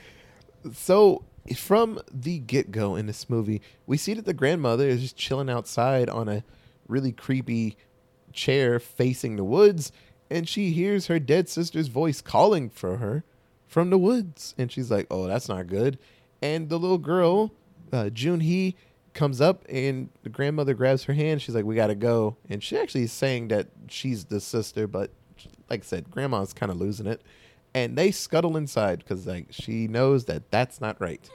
so 0.72 1.24
from 1.56 2.00
the 2.10 2.38
get 2.38 2.70
go 2.70 2.96
in 2.96 3.06
this 3.06 3.28
movie, 3.28 3.60
we 3.86 3.96
see 3.96 4.14
that 4.14 4.24
the 4.24 4.34
grandmother 4.34 4.88
is 4.88 5.02
just 5.02 5.16
chilling 5.16 5.50
outside 5.50 6.08
on 6.08 6.28
a 6.28 6.42
really 6.88 7.12
creepy 7.12 7.76
chair 8.32 8.78
facing 8.78 9.36
the 9.36 9.44
woods, 9.44 9.92
and 10.30 10.48
she 10.48 10.70
hears 10.70 11.06
her 11.06 11.18
dead 11.18 11.48
sister's 11.48 11.88
voice 11.88 12.20
calling 12.20 12.68
for 12.70 12.96
her 12.96 13.24
from 13.74 13.90
the 13.90 13.98
woods, 13.98 14.54
and 14.56 14.70
she's 14.70 14.88
like, 14.90 15.08
"Oh, 15.10 15.26
that's 15.26 15.48
not 15.48 15.66
good." 15.66 15.98
And 16.40 16.68
the 16.68 16.78
little 16.78 16.98
girl, 16.98 17.50
uh, 17.92 18.04
Junhee, 18.04 18.74
comes 19.14 19.40
up, 19.40 19.64
and 19.68 20.10
the 20.22 20.28
grandmother 20.28 20.74
grabs 20.74 21.04
her 21.04 21.12
hand. 21.12 21.42
She's 21.42 21.56
like, 21.56 21.64
"We 21.64 21.74
gotta 21.74 21.96
go," 21.96 22.36
and 22.48 22.62
she 22.62 22.78
actually 22.78 23.02
is 23.02 23.12
saying 23.12 23.48
that 23.48 23.66
she's 23.88 24.26
the 24.26 24.40
sister, 24.40 24.86
but 24.86 25.10
like 25.68 25.80
I 25.80 25.84
said, 25.84 26.10
grandma's 26.10 26.52
kind 26.52 26.70
of 26.70 26.78
losing 26.78 27.06
it 27.06 27.20
and 27.74 27.98
they 27.98 28.10
scuttle 28.12 28.56
inside 28.56 29.00
because 29.00 29.26
like 29.26 29.46
she 29.50 29.88
knows 29.88 30.26
that 30.26 30.50
that's 30.50 30.80
not 30.80 31.00
right. 31.00 31.28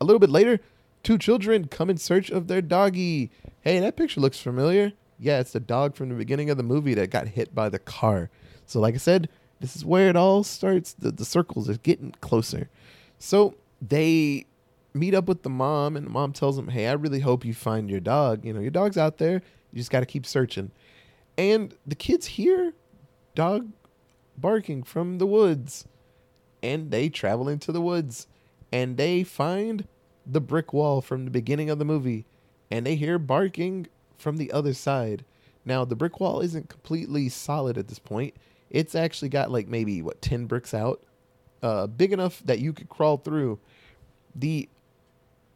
A 0.00 0.04
little 0.04 0.20
bit 0.20 0.30
later, 0.30 0.60
two 1.02 1.18
children 1.18 1.66
come 1.66 1.90
in 1.90 1.96
search 1.96 2.30
of 2.30 2.46
their 2.46 2.60
doggy. 2.62 3.30
Hey, 3.62 3.80
that 3.80 3.96
picture 3.96 4.20
looks 4.20 4.38
familiar. 4.38 4.92
Yeah, 5.18 5.40
it's 5.40 5.52
the 5.52 5.60
dog 5.60 5.96
from 5.96 6.10
the 6.10 6.14
beginning 6.14 6.50
of 6.50 6.56
the 6.56 6.62
movie 6.62 6.94
that 6.94 7.10
got 7.10 7.28
hit 7.28 7.54
by 7.54 7.68
the 7.68 7.78
car. 7.78 8.30
So, 8.66 8.80
like 8.80 8.94
I 8.94 8.98
said, 8.98 9.28
this 9.60 9.76
is 9.76 9.84
where 9.84 10.08
it 10.08 10.16
all 10.16 10.42
starts. 10.42 10.94
The, 10.94 11.10
the 11.10 11.24
circles 11.24 11.68
are 11.68 11.76
getting 11.78 12.12
closer. 12.20 12.68
So 13.18 13.54
they 13.80 14.46
meet 14.94 15.14
up 15.14 15.28
with 15.28 15.42
the 15.42 15.50
mom, 15.50 15.96
and 15.96 16.06
the 16.06 16.10
mom 16.10 16.32
tells 16.32 16.56
them, 16.56 16.68
"Hey, 16.68 16.86
I 16.88 16.92
really 16.92 17.20
hope 17.20 17.44
you 17.44 17.54
find 17.54 17.90
your 17.90 18.00
dog. 18.00 18.44
You 18.44 18.52
know, 18.52 18.60
your 18.60 18.70
dog's 18.70 18.98
out 18.98 19.18
there. 19.18 19.42
You 19.72 19.78
just 19.78 19.90
got 19.90 20.00
to 20.00 20.06
keep 20.06 20.26
searching." 20.26 20.70
And 21.38 21.74
the 21.86 21.94
kids 21.94 22.26
hear 22.26 22.74
dog 23.34 23.70
barking 24.36 24.82
from 24.82 25.18
the 25.18 25.26
woods. 25.26 25.86
And 26.62 26.90
they 26.90 27.08
travel 27.08 27.48
into 27.48 27.72
the 27.72 27.80
woods 27.80 28.26
and 28.72 28.96
they 28.96 29.22
find 29.22 29.86
the 30.26 30.40
brick 30.40 30.72
wall 30.72 31.00
from 31.00 31.24
the 31.24 31.30
beginning 31.30 31.70
of 31.70 31.78
the 31.78 31.84
movie 31.84 32.26
and 32.70 32.86
they 32.86 32.96
hear 32.96 33.18
barking 33.18 33.86
from 34.18 34.36
the 34.36 34.52
other 34.52 34.74
side. 34.74 35.24
Now, 35.64 35.84
the 35.84 35.96
brick 35.96 36.20
wall 36.20 36.40
isn't 36.40 36.68
completely 36.68 37.28
solid 37.28 37.76
at 37.76 37.88
this 37.88 37.98
point. 37.98 38.34
It's 38.70 38.94
actually 38.94 39.28
got 39.28 39.50
like 39.50 39.68
maybe 39.68 40.00
what 40.02 40.22
10 40.22 40.46
bricks 40.46 40.72
out, 40.72 41.02
uh, 41.62 41.86
big 41.86 42.12
enough 42.12 42.42
that 42.44 42.60
you 42.60 42.72
could 42.72 42.88
crawl 42.88 43.16
through. 43.16 43.58
The 44.34 44.68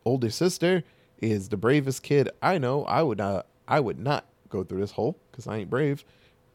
older 0.04 0.30
sister 0.30 0.82
is 1.20 1.48
the 1.48 1.56
bravest 1.56 2.02
kid 2.02 2.28
I 2.42 2.58
know. 2.58 2.84
I 2.84 3.02
would 3.02 3.18
not 3.18 3.46
I 3.66 3.80
would 3.80 3.98
not 3.98 4.26
go 4.48 4.62
through 4.64 4.80
this 4.80 4.92
hole 4.92 5.16
cuz 5.32 5.46
I 5.46 5.58
ain't 5.58 5.70
brave. 5.70 6.04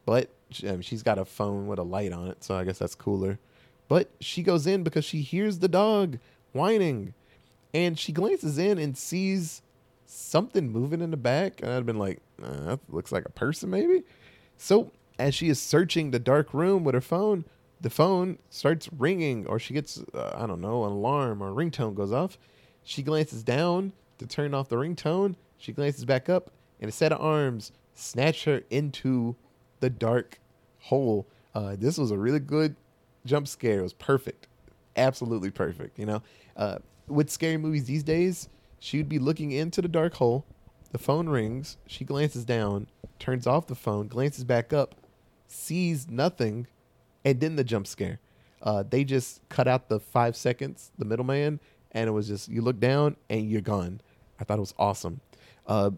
But 0.04 0.30
she, 0.50 0.68
I 0.68 0.72
mean, 0.72 0.82
she's 0.82 1.02
got 1.02 1.18
a 1.18 1.24
phone 1.24 1.66
with 1.66 1.78
a 1.78 1.82
light 1.82 2.12
on 2.12 2.28
it, 2.28 2.42
so 2.42 2.54
I 2.54 2.64
guess 2.64 2.78
that's 2.78 2.94
cooler. 2.94 3.38
But 3.88 4.10
she 4.20 4.42
goes 4.42 4.66
in 4.66 4.82
because 4.82 5.04
she 5.04 5.22
hears 5.22 5.58
the 5.58 5.68
dog 5.68 6.18
whining. 6.52 7.14
And 7.72 7.98
she 7.98 8.12
glances 8.12 8.58
in 8.58 8.78
and 8.78 8.96
sees 8.96 9.62
something 10.06 10.70
moving 10.70 11.00
in 11.00 11.10
the 11.10 11.16
back. 11.16 11.62
And 11.62 11.70
I'd 11.70 11.86
been 11.86 11.98
like, 11.98 12.20
uh, 12.42 12.64
that 12.64 12.80
looks 12.88 13.12
like 13.12 13.24
a 13.26 13.30
person, 13.30 13.70
maybe. 13.70 14.02
So 14.56 14.90
as 15.20 15.34
she 15.34 15.48
is 15.48 15.60
searching 15.60 16.10
the 16.10 16.18
dark 16.18 16.54
room 16.54 16.82
with 16.82 16.94
her 16.94 17.00
phone, 17.00 17.44
the 17.80 17.90
phone 17.90 18.38
starts 18.48 18.88
ringing, 18.96 19.46
or 19.46 19.58
she 19.58 19.74
gets, 19.74 20.02
uh, 20.14 20.32
I 20.34 20.46
don't 20.46 20.60
know, 20.60 20.84
an 20.84 20.92
alarm 20.92 21.42
or 21.42 21.50
a 21.50 21.52
ringtone 21.52 21.94
goes 21.94 22.12
off. 22.12 22.38
She 22.82 23.02
glances 23.02 23.42
down 23.42 23.92
to 24.18 24.26
turn 24.26 24.54
off 24.54 24.68
the 24.68 24.76
ringtone. 24.76 25.36
She 25.58 25.72
glances 25.72 26.04
back 26.04 26.28
up, 26.28 26.50
and 26.80 26.88
a 26.88 26.92
set 26.92 27.12
of 27.12 27.20
arms 27.20 27.72
snatch 27.94 28.44
her 28.44 28.62
into 28.70 29.36
the 29.80 29.90
dark 29.90 30.40
hole. 30.78 31.26
Uh, 31.54 31.76
this 31.78 31.98
was 31.98 32.10
a 32.10 32.18
really 32.18 32.40
good 32.40 32.74
jump 33.26 33.46
scare. 33.46 33.80
It 33.80 33.82
was 33.82 33.92
perfect, 33.92 34.48
absolutely 34.96 35.50
perfect. 35.50 35.98
You 35.98 36.06
know, 36.06 36.22
uh, 36.56 36.78
with 37.06 37.30
scary 37.30 37.58
movies 37.58 37.84
these 37.84 38.02
days, 38.02 38.48
she 38.78 38.96
would 38.96 39.08
be 39.08 39.18
looking 39.18 39.52
into 39.52 39.82
the 39.82 39.88
dark 39.88 40.14
hole. 40.14 40.46
The 40.92 40.98
phone 40.98 41.28
rings. 41.28 41.76
She 41.86 42.04
glances 42.04 42.44
down, 42.44 42.88
turns 43.18 43.46
off 43.46 43.66
the 43.66 43.74
phone, 43.74 44.08
glances 44.08 44.44
back 44.44 44.72
up, 44.72 44.94
sees 45.50 46.08
nothing, 46.08 46.66
and 47.24 47.40
then 47.40 47.56
the 47.56 47.64
jump 47.64 47.86
scare. 47.86 48.20
Uh, 48.62 48.84
they 48.88 49.04
just 49.04 49.40
cut 49.48 49.66
out 49.66 49.88
the 49.88 49.98
five 49.98 50.36
seconds, 50.36 50.90
the 50.98 51.04
middleman, 51.04 51.60
and 51.92 52.08
it 52.08 52.12
was 52.12 52.28
just 52.28 52.48
you 52.48 52.62
look 52.62 52.78
down 52.78 53.16
and 53.28 53.50
you're 53.50 53.60
gone. 53.60 54.00
I 54.38 54.44
thought 54.44 54.58
it 54.58 54.60
was 54.60 54.74
awesome. 54.78 55.20
Uh, 55.66 55.90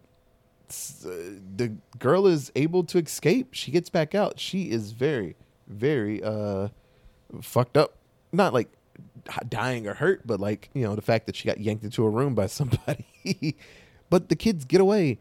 uh, 0.72 1.08
the 1.56 1.74
girl 1.98 2.26
is 2.26 2.50
able 2.56 2.84
to 2.84 2.98
escape. 2.98 3.52
She 3.52 3.70
gets 3.70 3.90
back 3.90 4.14
out. 4.14 4.40
She 4.40 4.70
is 4.70 4.92
very, 4.92 5.36
very 5.66 6.22
uh, 6.22 6.68
fucked 7.42 7.76
up. 7.76 7.96
Not 8.32 8.54
like 8.54 8.68
dying 9.48 9.86
or 9.86 9.94
hurt, 9.94 10.26
but 10.26 10.40
like 10.40 10.70
you 10.72 10.82
know 10.82 10.94
the 10.94 11.02
fact 11.02 11.26
that 11.26 11.36
she 11.36 11.46
got 11.46 11.60
yanked 11.60 11.84
into 11.84 12.04
a 12.04 12.10
room 12.10 12.34
by 12.34 12.46
somebody. 12.46 13.56
but 14.08 14.28
the 14.28 14.36
kids 14.36 14.64
get 14.64 14.80
away. 14.80 15.18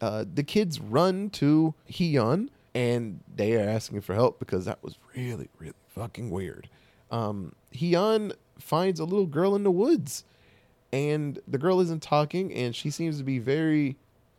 Uh, 0.00 0.24
the 0.32 0.42
kids 0.42 0.80
run 0.80 1.30
to 1.30 1.74
Hyun 1.90 2.48
and 2.74 3.20
they 3.34 3.54
are 3.54 3.68
asking 3.68 4.00
for 4.00 4.14
help 4.14 4.38
because 4.38 4.64
that 4.64 4.82
was 4.82 4.98
really, 5.16 5.48
really 5.58 5.74
fucking 5.88 6.30
weird. 6.30 6.68
Um, 7.10 7.54
Hyun 7.72 8.32
finds 8.58 9.00
a 9.00 9.04
little 9.04 9.26
girl 9.26 9.54
in 9.54 9.62
the 9.62 9.70
woods 9.70 10.24
and 10.92 11.40
the 11.48 11.58
girl 11.58 11.80
isn't 11.80 12.02
talking 12.02 12.52
and 12.52 12.74
she 12.74 12.90
seems 12.90 13.18
to 13.18 13.24
be 13.24 13.38
very 13.38 13.96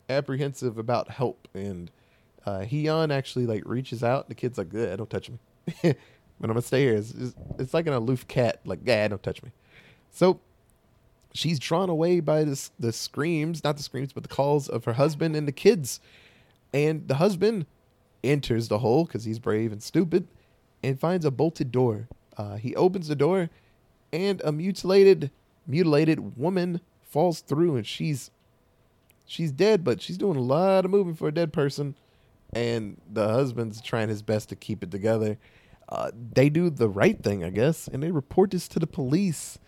apprehensive 0.09 0.77
about 0.77 1.09
help 1.09 1.47
and 1.53 1.91
uh 2.45 2.59
Hyun 2.59 3.11
actually 3.11 3.45
like 3.45 3.63
reaches 3.65 4.03
out 4.03 4.29
the 4.29 4.35
kid's 4.35 4.57
like 4.57 4.71
yeah 4.71 4.95
don't 4.95 5.09
touch 5.09 5.29
me. 5.29 5.39
But 6.37 6.49
i'm 6.49 6.55
gonna 6.55 6.61
stay 6.63 6.81
here. 6.81 6.95
It's, 6.95 7.11
it's, 7.11 7.33
it's 7.57 7.73
like 7.73 7.87
an 7.87 7.93
aloof 7.93 8.27
cat 8.27 8.59
like 8.65 8.79
yeah 8.83 9.07
don't 9.07 9.23
touch 9.23 9.41
me. 9.41 9.51
So 10.11 10.39
she's 11.33 11.59
drawn 11.59 11.89
away 11.89 12.19
by 12.19 12.43
this 12.43 12.71
the 12.79 12.91
screams 12.91 13.63
not 13.63 13.77
the 13.77 13.83
screams 13.83 14.13
but 14.13 14.23
the 14.23 14.29
calls 14.29 14.67
of 14.67 14.83
her 14.85 14.93
husband 14.93 15.35
and 15.35 15.47
the 15.47 15.53
kids. 15.53 15.99
And 16.73 17.07
the 17.07 17.15
husband 17.15 17.65
enters 18.25 18.67
the 18.67 18.79
hole 18.79 19.05
because 19.05 19.23
he's 19.23 19.39
brave 19.39 19.71
and 19.71 19.81
stupid 19.81 20.27
and 20.83 20.99
finds 20.99 21.25
a 21.25 21.31
bolted 21.31 21.71
door. 21.71 22.07
Uh, 22.38 22.55
he 22.55 22.75
opens 22.75 23.07
the 23.07 23.15
door 23.15 23.49
and 24.11 24.41
a 24.43 24.51
mutilated 24.51 25.31
mutilated 25.67 26.38
woman 26.38 26.79
falls 27.03 27.41
through 27.41 27.75
and 27.75 27.88
she's 27.88 28.29
she's 29.25 29.51
dead 29.51 29.83
but 29.83 29.99
she's 30.01 30.17
doing 30.17 30.38
a 30.38 30.41
lot 30.41 30.85
of 30.85 30.91
moving 30.91 31.15
for 31.15 31.27
a 31.27 31.33
dead 31.33 31.51
person 31.51 31.95
and 32.53 33.01
the 33.11 33.27
husband's 33.27 33.81
trying 33.81 34.09
his 34.09 34.21
best 34.21 34.49
to 34.49 34.55
keep 34.55 34.83
it 34.83 34.91
together. 34.91 35.38
Uh, 35.89 36.11
they 36.33 36.49
do 36.49 36.69
the 36.69 36.89
right 36.89 37.21
thing 37.23 37.43
i 37.43 37.49
guess 37.49 37.88
and 37.88 38.01
they 38.01 38.11
report 38.11 38.51
this 38.51 38.67
to 38.67 38.79
the 38.79 38.88
police. 38.88 39.59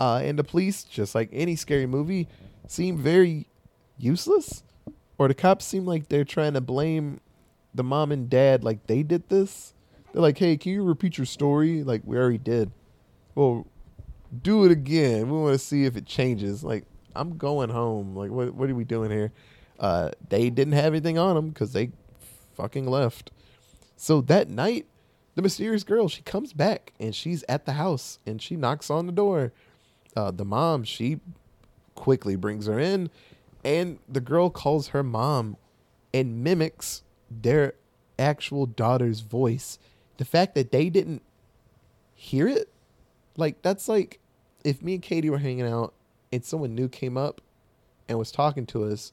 Uh, 0.00 0.20
and 0.24 0.38
the 0.38 0.44
police 0.44 0.82
just 0.82 1.14
like 1.14 1.28
any 1.32 1.54
scary 1.54 1.86
movie 1.86 2.26
seem 2.66 2.96
very 2.98 3.46
useless 3.96 4.64
or 5.18 5.28
the 5.28 5.34
cops 5.34 5.64
seem 5.64 5.86
like 5.86 6.08
they're 6.08 6.24
trying 6.24 6.54
to 6.54 6.60
blame 6.60 7.20
the 7.74 7.84
mom 7.84 8.12
and 8.12 8.30
dad 8.30 8.62
like 8.64 8.86
they 8.86 9.02
did 9.02 9.28
this 9.28 9.74
they're 10.12 10.22
like 10.22 10.38
hey 10.38 10.56
can 10.56 10.72
you 10.72 10.82
repeat 10.82 11.18
your 11.18 11.26
story 11.26 11.82
like 11.82 12.02
we 12.04 12.16
already 12.16 12.38
did 12.38 12.70
well 13.34 13.66
do 14.42 14.64
it 14.64 14.72
again. 14.72 15.30
We 15.30 15.38
want 15.38 15.54
to 15.54 15.58
see 15.58 15.84
if 15.84 15.96
it 15.96 16.06
changes. 16.06 16.64
Like, 16.64 16.84
I'm 17.14 17.36
going 17.36 17.70
home. 17.70 18.16
Like, 18.16 18.30
what 18.30 18.54
what 18.54 18.70
are 18.70 18.74
we 18.74 18.84
doing 18.84 19.10
here? 19.10 19.32
Uh, 19.78 20.10
they 20.28 20.50
didn't 20.50 20.74
have 20.74 20.92
anything 20.92 21.18
on 21.18 21.34
them 21.34 21.48
because 21.50 21.72
they 21.72 21.90
fucking 22.54 22.86
left. 22.86 23.30
So 23.96 24.20
that 24.22 24.48
night, 24.48 24.86
the 25.34 25.42
mysterious 25.42 25.84
girl 25.84 26.08
she 26.08 26.22
comes 26.22 26.52
back 26.52 26.92
and 27.00 27.14
she's 27.14 27.44
at 27.48 27.66
the 27.66 27.72
house 27.72 28.18
and 28.26 28.40
she 28.40 28.56
knocks 28.56 28.90
on 28.90 29.06
the 29.06 29.12
door. 29.12 29.52
Uh, 30.16 30.30
the 30.30 30.44
mom 30.44 30.84
she 30.84 31.18
quickly 31.94 32.36
brings 32.36 32.66
her 32.66 32.78
in, 32.78 33.10
and 33.64 33.98
the 34.08 34.20
girl 34.20 34.50
calls 34.50 34.88
her 34.88 35.02
mom 35.02 35.56
and 36.12 36.42
mimics 36.44 37.02
their 37.30 37.74
actual 38.18 38.66
daughter's 38.66 39.20
voice. 39.20 39.78
The 40.18 40.24
fact 40.24 40.54
that 40.54 40.70
they 40.70 40.88
didn't 40.90 41.22
hear 42.14 42.46
it 42.46 42.68
like 43.36 43.60
that's 43.62 43.88
like 43.88 44.20
if 44.64 44.82
me 44.82 44.94
and 44.94 45.02
Katie 45.02 45.30
were 45.30 45.38
hanging 45.38 45.66
out 45.66 45.92
and 46.32 46.44
someone 46.44 46.74
new 46.74 46.88
came 46.88 47.16
up 47.16 47.40
and 48.08 48.18
was 48.18 48.32
talking 48.32 48.66
to 48.66 48.84
us, 48.84 49.12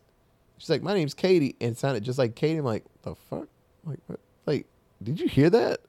she's 0.58 0.70
like, 0.70 0.84
"My 0.84 0.94
name's 0.94 1.14
Katie," 1.14 1.56
and 1.60 1.72
it 1.72 1.78
sounded 1.78 2.04
just 2.04 2.20
like 2.20 2.36
Katie. 2.36 2.60
I'm 2.60 2.66
like, 2.66 2.86
"The 3.04 3.16
fuck? 3.16 3.48
Like, 3.84 4.00
what? 4.08 4.20
like, 4.46 4.66
did 5.02 5.20
you 5.20 5.28
hear 5.28 5.50
that?" 5.50 5.82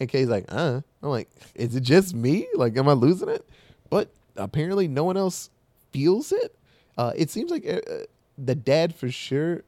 And 0.00 0.08
Katie's 0.08 0.28
like, 0.28 0.46
"Uh." 0.48 0.80
I'm 1.02 1.08
like, 1.08 1.28
"Is 1.54 1.76
it 1.76 1.82
just 1.82 2.14
me? 2.14 2.48
Like, 2.54 2.76
am 2.76 2.88
I 2.88 2.92
losing 2.92 3.28
it?" 3.28 3.46
But 3.90 4.10
apparently, 4.36 4.88
no 4.88 5.04
one 5.04 5.16
else 5.16 5.50
feels 5.92 6.32
it. 6.32 6.54
Uh, 6.96 7.12
it 7.16 7.30
seems 7.30 7.50
like 7.50 7.66
uh, 7.66 7.80
uh, 7.90 8.04
the 8.38 8.54
dad 8.54 8.94
for 8.94 9.10
sure 9.10 9.62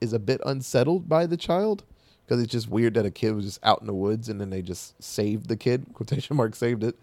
is 0.00 0.12
a 0.12 0.18
bit 0.18 0.40
unsettled 0.44 1.08
by 1.08 1.26
the 1.26 1.36
child 1.36 1.84
because 2.24 2.42
it's 2.42 2.52
just 2.52 2.68
weird 2.68 2.94
that 2.94 3.06
a 3.06 3.10
kid 3.10 3.34
was 3.34 3.44
just 3.44 3.60
out 3.64 3.80
in 3.80 3.86
the 3.86 3.94
woods 3.94 4.28
and 4.28 4.40
then 4.40 4.50
they 4.50 4.62
just 4.62 5.00
saved 5.02 5.48
the 5.48 5.56
kid 5.56 5.86
quotation 5.94 6.36
mark 6.36 6.54
saved 6.54 6.82
it. 6.82 6.96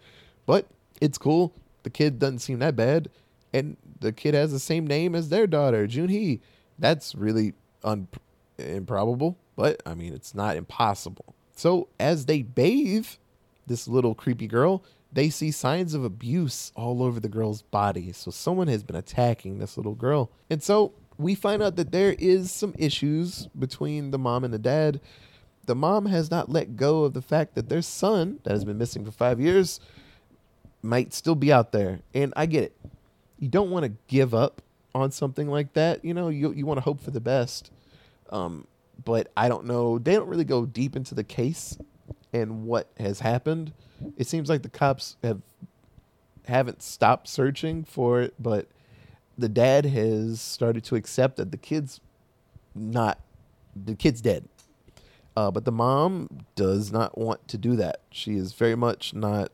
But 0.46 0.68
it's 1.02 1.18
cool. 1.18 1.54
The 1.84 1.90
kid 1.90 2.20
doesn't 2.20 2.40
seem 2.40 2.60
that 2.60 2.76
bad. 2.76 3.10
And 3.54 3.78
the 4.00 4.12
kid 4.12 4.34
has 4.34 4.52
the 4.52 4.60
same 4.60 4.88
name 4.88 5.16
as 5.16 5.30
their 5.30 5.48
daughter 5.48 5.88
junhee 5.88 6.40
that's 6.80 7.14
really 7.14 7.54
un- 7.84 8.08
improbable 8.58 9.38
but 9.56 9.82
i 9.86 9.94
mean 9.94 10.14
it's 10.14 10.34
not 10.34 10.56
impossible. 10.58 11.36
So 11.56 11.88
as 12.00 12.26
they 12.26 12.42
bathe 12.42 13.08
this 13.68 13.88
little 13.88 14.16
creepy 14.16 14.48
girl 14.48 14.84
they 15.14 15.30
see 15.30 15.52
signs 15.52 15.94
of 15.94 16.04
abuse 16.04 16.72
all 16.76 17.04
over 17.04 17.20
the 17.20 17.30
girl's 17.30 17.62
body. 17.62 18.12
So 18.12 18.32
someone 18.32 18.68
has 18.68 18.84
been 18.84 18.96
attacking 18.96 19.60
this 19.60 19.78
little 19.78 19.94
girl. 19.94 20.32
And 20.50 20.62
so 20.64 20.94
we 21.18 21.36
find 21.36 21.62
out 21.62 21.76
that 21.76 21.92
there 21.92 22.16
is 22.18 22.52
some 22.52 22.74
issues 22.78 23.48
between 23.58 24.12
the 24.12 24.18
mom 24.18 24.44
and 24.44 24.54
the 24.54 24.60
dad. 24.60 25.00
The 25.66 25.76
mom 25.76 26.08
has 26.08 26.30
not 26.30 26.50
let 26.50 26.76
go 26.76 27.04
of 27.04 27.14
the 27.14 27.22
fact 27.22 27.56
that 27.56 27.70
their 27.70 27.82
son, 27.82 28.40
that 28.44 28.52
has 28.52 28.66
been 28.66 28.78
missing 28.78 29.06
for 29.06 29.12
five 29.12 29.40
years, 29.40 29.80
might 30.82 31.14
still 31.14 31.36
be 31.36 31.54
out 31.54 31.72
there. 31.72 32.00
And 32.14 32.34
I 32.36 32.46
get 32.46 32.64
it. 32.66 32.76
You 33.40 33.48
don't 33.48 33.72
want 33.72 33.86
to 33.86 33.94
give 34.08 34.34
up 34.34 34.62
on 34.94 35.12
something 35.12 35.48
like 35.48 35.74
that. 35.74 36.04
You 36.04 36.14
know, 36.14 36.30
you 36.30 36.52
you 36.52 36.66
want 36.66 36.78
to 36.78 36.84
hope 36.84 37.02
for 37.02 37.12
the 37.12 37.22
best. 37.22 37.72
Um, 38.30 38.68
but 39.04 39.32
I 39.36 39.50
don't 39.50 39.66
know. 39.66 40.00
They 40.00 40.14
don't 40.14 40.28
really 40.28 40.44
go 40.44 40.66
deep 40.66 40.96
into 40.96 41.16
the 41.16 41.24
case 41.24 41.78
and 42.32 42.66
what 42.66 42.90
has 42.98 43.20
happened. 43.20 43.74
It 44.18 44.28
seems 44.28 44.50
like 44.50 44.64
the 44.64 44.70
cops 44.70 45.18
have 45.24 45.42
haven't 46.46 46.82
stopped 46.82 47.28
searching 47.28 47.84
for 47.84 48.22
it, 48.22 48.34
but 48.38 48.68
the 49.38 49.50
dad 49.50 49.86
has 49.86 50.42
started 50.42 50.84
to 50.86 50.96
accept 50.96 51.38
that 51.38 51.52
the 51.52 51.58
kid's 51.58 52.00
not 52.76 53.20
the 53.76 53.96
kid's 53.96 54.22
dead. 54.22 54.48
Uh, 55.36 55.50
but 55.50 55.66
the 55.66 55.72
mom 55.72 56.46
does 56.56 56.92
not 56.92 57.18
want 57.18 57.48
to 57.48 57.58
do 57.58 57.76
that. 57.76 58.02
She 58.12 58.36
is 58.36 58.54
very 58.54 58.76
much 58.76 59.14
not 59.14 59.52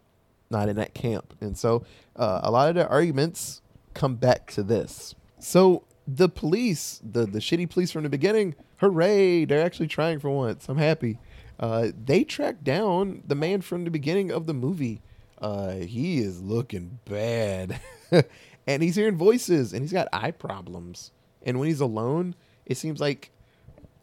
not 0.52 0.68
in 0.68 0.76
that 0.78 0.94
camp, 0.94 1.34
and 1.40 1.58
so 1.58 1.86
uh, 2.16 2.42
a 2.44 2.52
lot 2.52 2.70
of 2.70 2.76
their 2.76 2.88
arguments 2.90 3.62
come 3.94 4.16
back 4.16 4.52
to 4.52 4.64
this. 4.64 5.16
So 5.40 5.84
the 6.08 6.28
police, 6.28 7.00
the 7.04 7.26
the 7.26 7.40
shitty 7.40 7.70
police 7.70 7.92
from 7.92 8.04
the 8.04 8.10
beginning, 8.10 8.56
hooray! 8.78 9.46
They're 9.46 9.64
actually 9.64 9.88
trying 9.88 10.20
for 10.20 10.30
once. 10.30 10.68
I'm 10.68 10.78
happy. 10.78 11.18
Uh, 11.60 11.90
they 12.06 12.24
track 12.24 12.64
down 12.64 13.24
the 13.26 13.36
man 13.36 13.62
from 13.62 13.84
the 13.84 13.92
beginning 13.92 14.32
of 14.32 14.48
the 14.48 14.54
movie. 14.54 15.02
Uh, 15.42 15.76
he 15.76 16.20
is 16.20 16.42
looking 16.42 17.00
bad. 17.06 17.80
and 18.70 18.84
he's 18.84 18.96
hearing 18.96 19.18
voices 19.18 19.74
and 19.74 19.82
he's 19.82 19.92
got 19.92 20.08
eye 20.14 20.30
problems. 20.30 21.12
And 21.42 21.58
when 21.60 21.68
he's 21.68 21.82
alone, 21.82 22.36
it 22.68 22.78
seems 22.78 23.00
like 23.00 23.32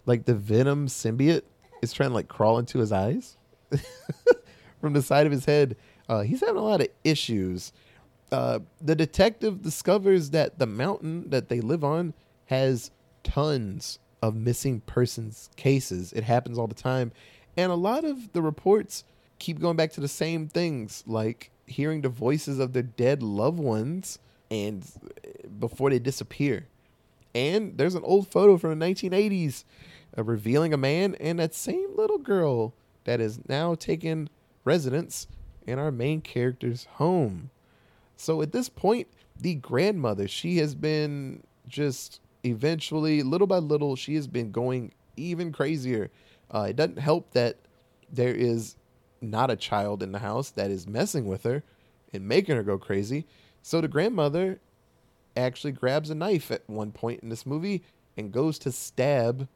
like 0.07 0.25
the 0.25 0.35
venom 0.35 0.89
symbiote 0.89 1.43
is 1.83 1.93
trying 1.93 2.11
to 2.11 2.15
like 2.15 2.27
crawl 2.27 2.59
into 2.59 2.81
his 2.81 2.91
eyes 2.91 3.37
from 4.81 4.93
the 4.93 5.03
side 5.03 5.25
of 5.25 5.31
his 5.31 5.45
head. 5.45 5.77
Uh, 6.09 6.23
he's 6.23 6.41
having 6.41 6.57
a 6.57 6.65
lot 6.65 6.81
of 6.81 6.89
issues. 7.05 7.73
Uh, 8.33 8.59
the 8.81 8.97
detective 8.97 9.63
discovers 9.63 10.31
that 10.31 10.59
the 10.59 10.67
mountain 10.67 11.31
that 11.31 11.49
they 11.49 11.61
live 11.61 11.85
on 11.85 12.13
has 12.47 12.91
tons 13.23 14.01
of 14.21 14.35
missing 14.35 14.81
persons 14.81 15.49
cases. 15.55 16.13
It 16.13 16.25
happens 16.25 16.59
all 16.59 16.67
the 16.67 16.75
time. 16.75 17.13
And 17.57 17.71
a 17.71 17.77
lot 17.77 18.05
of 18.05 18.33
the 18.33 18.43
reports 18.43 19.05
keep 19.39 19.61
going 19.61 19.77
back 19.77 19.93
to 19.93 20.01
the 20.01 20.09
same 20.09 20.49
things, 20.49 21.05
like 21.07 21.53
hearing 21.67 22.01
the 22.01 22.09
voices 22.09 22.59
of 22.59 22.73
their 22.73 22.83
dead 22.83 23.23
loved 23.23 23.61
ones 23.61 24.19
and 24.51 24.85
before 25.59 25.91
they 25.91 25.99
disappear. 25.99 26.67
And 27.35 27.77
there's 27.77 27.95
an 27.95 28.05
old 28.05 28.29
photo 28.29 28.57
from 28.57 28.79
the 28.79 28.87
1980s 28.87 29.65
uh, 30.17 30.25
revealing 30.25 30.73
a 30.73 30.79
man 30.79 31.15
and 31.21 31.39
that 31.39 31.55
same 31.55 31.95
little 31.97 32.19
girl 32.19 32.75
that 33.05 33.21
is 33.21 33.41
now 33.49 33.75
taking 33.75 34.29
residence 34.65 35.27
in 35.67 35.79
our 35.79 35.91
main 35.91 36.21
character's 36.21 36.85
home. 36.95 37.51
So 38.17 38.41
at 38.41 38.53
this 38.53 38.69
point, 38.69 39.09
the 39.39 39.55
grandmother, 39.55 40.27
she 40.27 40.59
has 40.59 40.75
been 40.75 41.43
just 41.69 42.21
eventually, 42.45 43.23
little 43.23 43.47
by 43.47 43.59
little, 43.59 43.97
she 43.97 44.15
has 44.15 44.27
been 44.27 44.51
going 44.51 44.93
even 45.17 45.53
crazier. 45.53 46.11
Uh, 46.51 46.69
it 46.71 46.77
doesn't 46.77 46.99
help 46.99 47.33
that 47.33 47.59
there 48.11 48.35
is 48.35 48.77
not 49.21 49.51
a 49.51 49.57
child 49.57 50.03
in 50.03 50.13
the 50.13 50.21
house 50.21 50.51
that 50.51 50.71
is 50.71 50.87
messing 50.87 51.27
with 51.27 51.43
her 51.43 51.63
and 52.13 52.27
making 52.27 52.57
her 52.57 52.63
go 52.63 52.79
crazy. 52.79 53.27
So 53.67 53.81
the 53.81 53.89
grandmother 53.89 54.61
actually 55.37 55.73
grabs 55.73 56.09
a 56.09 56.15
knife 56.15 56.53
at 56.53 56.63
one 56.69 56.93
point 56.93 57.19
in 57.25 57.31
this 57.31 57.45
movie 57.45 57.83
and 58.17 58.31
goes 58.31 58.61
to 58.61 58.71
stab 58.71 59.49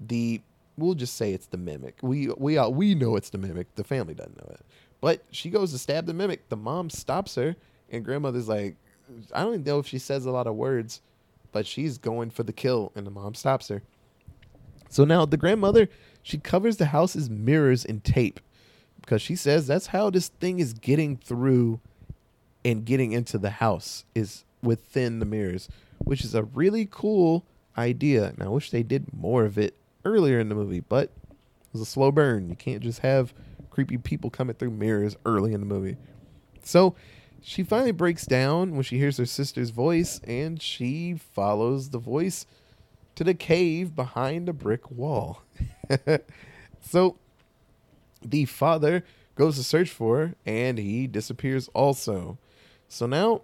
the 0.00 0.40
we'll 0.78 0.94
just 0.94 1.16
say 1.16 1.34
it's 1.34 1.48
the 1.48 1.58
mimic. 1.58 1.98
We 2.00 2.28
we 2.38 2.56
all, 2.56 2.72
we 2.72 2.94
know 2.94 3.14
it's 3.14 3.28
the 3.28 3.36
mimic. 3.36 3.74
The 3.74 3.84
family 3.84 4.14
doesn't 4.14 4.38
know 4.38 4.54
it. 4.54 4.64
But 5.02 5.22
she 5.32 5.50
goes 5.50 5.72
to 5.72 5.78
stab 5.78 6.06
the 6.06 6.14
mimic. 6.14 6.48
The 6.48 6.56
mom 6.56 6.88
stops 6.88 7.34
her 7.34 7.56
and 7.90 8.06
grandmother's 8.06 8.48
like 8.48 8.76
I 9.34 9.42
don't 9.42 9.52
even 9.52 9.64
know 9.64 9.80
if 9.80 9.86
she 9.86 9.98
says 9.98 10.24
a 10.24 10.30
lot 10.30 10.46
of 10.46 10.54
words, 10.54 11.02
but 11.52 11.66
she's 11.66 11.98
going 11.98 12.30
for 12.30 12.44
the 12.44 12.54
kill 12.54 12.90
and 12.94 13.06
the 13.06 13.10
mom 13.10 13.34
stops 13.34 13.68
her. 13.68 13.82
So 14.88 15.04
now 15.04 15.26
the 15.26 15.36
grandmother, 15.36 15.90
she 16.22 16.38
covers 16.38 16.78
the 16.78 16.86
house's 16.86 17.28
mirrors 17.28 17.84
in 17.84 18.00
tape 18.00 18.40
because 19.02 19.20
she 19.20 19.36
says 19.36 19.66
that's 19.66 19.88
how 19.88 20.08
this 20.08 20.28
thing 20.28 20.58
is 20.58 20.72
getting 20.72 21.18
through 21.18 21.80
and 22.64 22.84
getting 22.84 23.12
into 23.12 23.38
the 23.38 23.50
house 23.50 24.04
is 24.14 24.44
within 24.62 25.18
the 25.18 25.26
mirrors, 25.26 25.68
which 25.98 26.24
is 26.24 26.34
a 26.34 26.42
really 26.42 26.88
cool 26.90 27.44
idea. 27.76 28.26
And 28.26 28.42
I 28.42 28.48
wish 28.48 28.70
they 28.70 28.82
did 28.82 29.12
more 29.12 29.44
of 29.44 29.58
it 29.58 29.74
earlier 30.04 30.40
in 30.40 30.48
the 30.48 30.54
movie, 30.54 30.80
but 30.80 31.04
it 31.04 31.72
was 31.72 31.82
a 31.82 31.86
slow 31.86 32.10
burn. 32.10 32.48
You 32.48 32.56
can't 32.56 32.82
just 32.82 33.00
have 33.00 33.32
creepy 33.70 33.98
people 33.98 34.30
coming 34.30 34.56
through 34.56 34.70
mirrors 34.70 35.16
early 35.24 35.52
in 35.52 35.60
the 35.60 35.66
movie. 35.66 35.96
So 36.62 36.96
she 37.40 37.62
finally 37.62 37.92
breaks 37.92 38.26
down 38.26 38.72
when 38.72 38.82
she 38.82 38.98
hears 38.98 39.18
her 39.18 39.26
sister's 39.26 39.70
voice 39.70 40.20
and 40.24 40.60
she 40.60 41.14
follows 41.14 41.90
the 41.90 41.98
voice 41.98 42.46
to 43.14 43.24
the 43.24 43.34
cave 43.34 43.94
behind 43.94 44.48
a 44.48 44.52
brick 44.52 44.90
wall. 44.90 45.42
so 46.80 47.16
the 48.22 48.44
father 48.44 49.04
goes 49.34 49.56
to 49.56 49.64
search 49.64 49.90
for 49.90 50.18
her 50.18 50.34
and 50.44 50.78
he 50.78 51.06
disappears 51.06 51.68
also. 51.68 52.38
So 52.88 53.06
now, 53.06 53.42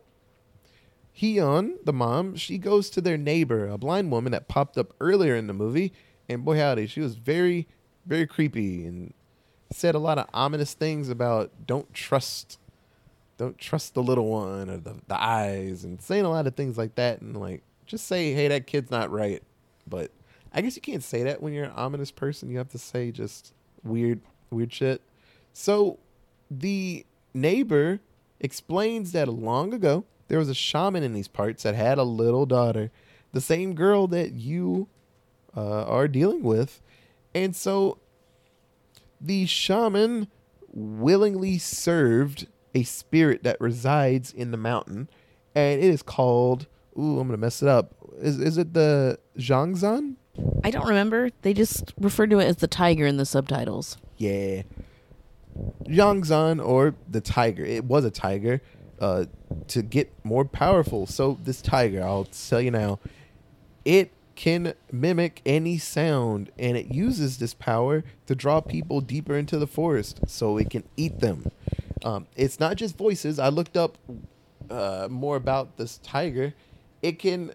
Heon, 1.12 1.76
the 1.84 1.92
mom, 1.92 2.34
she 2.36 2.58
goes 2.58 2.90
to 2.90 3.00
their 3.00 3.16
neighbor, 3.16 3.68
a 3.68 3.78
blind 3.78 4.10
woman 4.10 4.32
that 4.32 4.48
popped 4.48 4.76
up 4.76 4.92
earlier 5.00 5.36
in 5.36 5.46
the 5.46 5.52
movie, 5.52 5.92
and 6.28 6.44
boy 6.44 6.58
howdy, 6.58 6.86
she 6.86 7.00
was 7.00 7.16
very, 7.16 7.68
very 8.06 8.26
creepy 8.26 8.86
and 8.86 9.14
said 9.70 9.94
a 9.94 9.98
lot 9.98 10.18
of 10.18 10.28
ominous 10.32 10.74
things 10.74 11.08
about 11.08 11.50
don't 11.66 11.92
trust, 11.94 12.58
don't 13.38 13.58
trust 13.58 13.94
the 13.94 14.02
little 14.02 14.26
one 14.26 14.70
or 14.70 14.78
the, 14.78 14.96
the 15.06 15.22
eyes, 15.22 15.84
and 15.84 16.00
saying 16.00 16.24
a 16.24 16.30
lot 16.30 16.46
of 16.46 16.56
things 16.56 16.76
like 16.76 16.94
that, 16.96 17.20
and 17.20 17.36
like 17.36 17.62
just 17.86 18.06
say, 18.06 18.32
hey, 18.32 18.48
that 18.48 18.66
kid's 18.66 18.90
not 18.90 19.10
right. 19.10 19.42
But 19.86 20.10
I 20.52 20.60
guess 20.60 20.76
you 20.76 20.82
can't 20.82 21.02
say 21.02 21.22
that 21.24 21.42
when 21.42 21.52
you're 21.52 21.64
an 21.64 21.72
ominous 21.76 22.10
person. 22.10 22.50
You 22.50 22.58
have 22.58 22.70
to 22.70 22.78
say 22.78 23.10
just 23.10 23.52
weird, 23.82 24.20
weird 24.50 24.72
shit. 24.72 25.02
So 25.52 25.98
the 26.50 27.04
neighbor 27.34 28.00
explains 28.40 29.12
that 29.12 29.28
long 29.28 29.72
ago 29.72 30.04
there 30.28 30.38
was 30.38 30.48
a 30.48 30.54
shaman 30.54 31.02
in 31.02 31.12
these 31.12 31.28
parts 31.28 31.62
that 31.62 31.74
had 31.74 31.98
a 31.98 32.02
little 32.02 32.46
daughter, 32.46 32.90
the 33.32 33.40
same 33.40 33.74
girl 33.74 34.06
that 34.08 34.32
you 34.32 34.88
uh, 35.56 35.84
are 35.84 36.08
dealing 36.08 36.42
with. 36.42 36.80
And 37.34 37.54
so 37.54 37.98
the 39.20 39.46
shaman 39.46 40.28
willingly 40.72 41.58
served 41.58 42.46
a 42.74 42.82
spirit 42.82 43.42
that 43.44 43.60
resides 43.60 44.32
in 44.32 44.50
the 44.50 44.56
mountain, 44.56 45.08
and 45.54 45.80
it 45.82 45.88
is 45.88 46.02
called. 46.02 46.66
Ooh, 46.98 47.18
I'm 47.18 47.26
gonna 47.28 47.38
mess 47.38 47.62
it 47.62 47.68
up. 47.68 47.94
Is 48.18 48.38
is 48.38 48.58
it 48.58 48.74
the 48.74 49.18
Jangsan? 49.38 50.16
I 50.62 50.70
don't 50.70 50.86
remember. 50.86 51.30
They 51.42 51.54
just 51.54 51.92
referred 51.98 52.30
to 52.30 52.38
it 52.40 52.46
as 52.46 52.56
the 52.56 52.66
tiger 52.68 53.06
in 53.06 53.16
the 53.16 53.26
subtitles. 53.26 53.96
Yeah. 54.16 54.62
Yangzan 55.86 56.64
or 56.64 56.94
the 57.08 57.20
tiger. 57.20 57.64
It 57.64 57.84
was 57.84 58.04
a 58.04 58.10
tiger 58.10 58.60
uh, 59.00 59.26
to 59.68 59.82
get 59.82 60.12
more 60.24 60.44
powerful. 60.44 61.06
So 61.06 61.38
this 61.42 61.60
tiger, 61.62 62.02
I'll 62.02 62.24
tell 62.24 62.60
you 62.60 62.70
now, 62.70 62.98
it 63.84 64.12
can 64.34 64.74
mimic 64.90 65.40
any 65.46 65.78
sound 65.78 66.50
and 66.58 66.76
it 66.76 66.92
uses 66.92 67.38
this 67.38 67.54
power 67.54 68.02
to 68.26 68.34
draw 68.34 68.60
people 68.60 69.00
deeper 69.00 69.36
into 69.36 69.58
the 69.58 69.66
forest 69.66 70.20
so 70.26 70.56
it 70.58 70.70
can 70.70 70.84
eat 70.96 71.20
them. 71.20 71.50
Um, 72.04 72.26
it's 72.36 72.58
not 72.58 72.76
just 72.76 72.96
voices. 72.96 73.38
I 73.38 73.48
looked 73.48 73.76
up 73.76 73.96
uh, 74.70 75.08
more 75.10 75.36
about 75.36 75.76
this 75.76 75.98
tiger, 75.98 76.54
it 77.02 77.18
can 77.18 77.52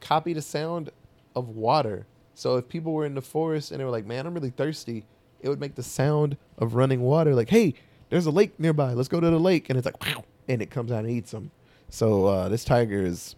copy 0.00 0.32
the 0.32 0.42
sound 0.42 0.90
of 1.34 1.48
water. 1.48 2.06
So 2.34 2.56
if 2.56 2.68
people 2.68 2.92
were 2.92 3.04
in 3.04 3.14
the 3.14 3.22
forest 3.22 3.70
and 3.70 3.80
they 3.80 3.84
were 3.84 3.90
like, 3.90 4.06
"Man, 4.06 4.26
I'm 4.26 4.34
really 4.34 4.50
thirsty," 4.50 5.04
it 5.42 5.48
would 5.48 5.60
make 5.60 5.74
the 5.74 5.82
sound 5.82 6.36
of 6.58 6.74
running 6.74 7.00
water. 7.00 7.34
Like, 7.34 7.50
"Hey, 7.50 7.74
there's 8.08 8.26
a 8.26 8.30
lake 8.30 8.58
nearby. 8.58 8.92
Let's 8.92 9.08
go 9.08 9.20
to 9.20 9.30
the 9.30 9.38
lake." 9.38 9.68
And 9.68 9.78
it's 9.78 9.86
like, 9.86 10.04
"Wow!" 10.04 10.24
and 10.48 10.60
it 10.60 10.70
comes 10.70 10.90
out 10.90 11.04
and 11.04 11.10
eats 11.10 11.30
them. 11.30 11.50
So 11.88 12.26
uh, 12.26 12.48
this 12.48 12.64
tiger 12.64 13.02
is 13.02 13.36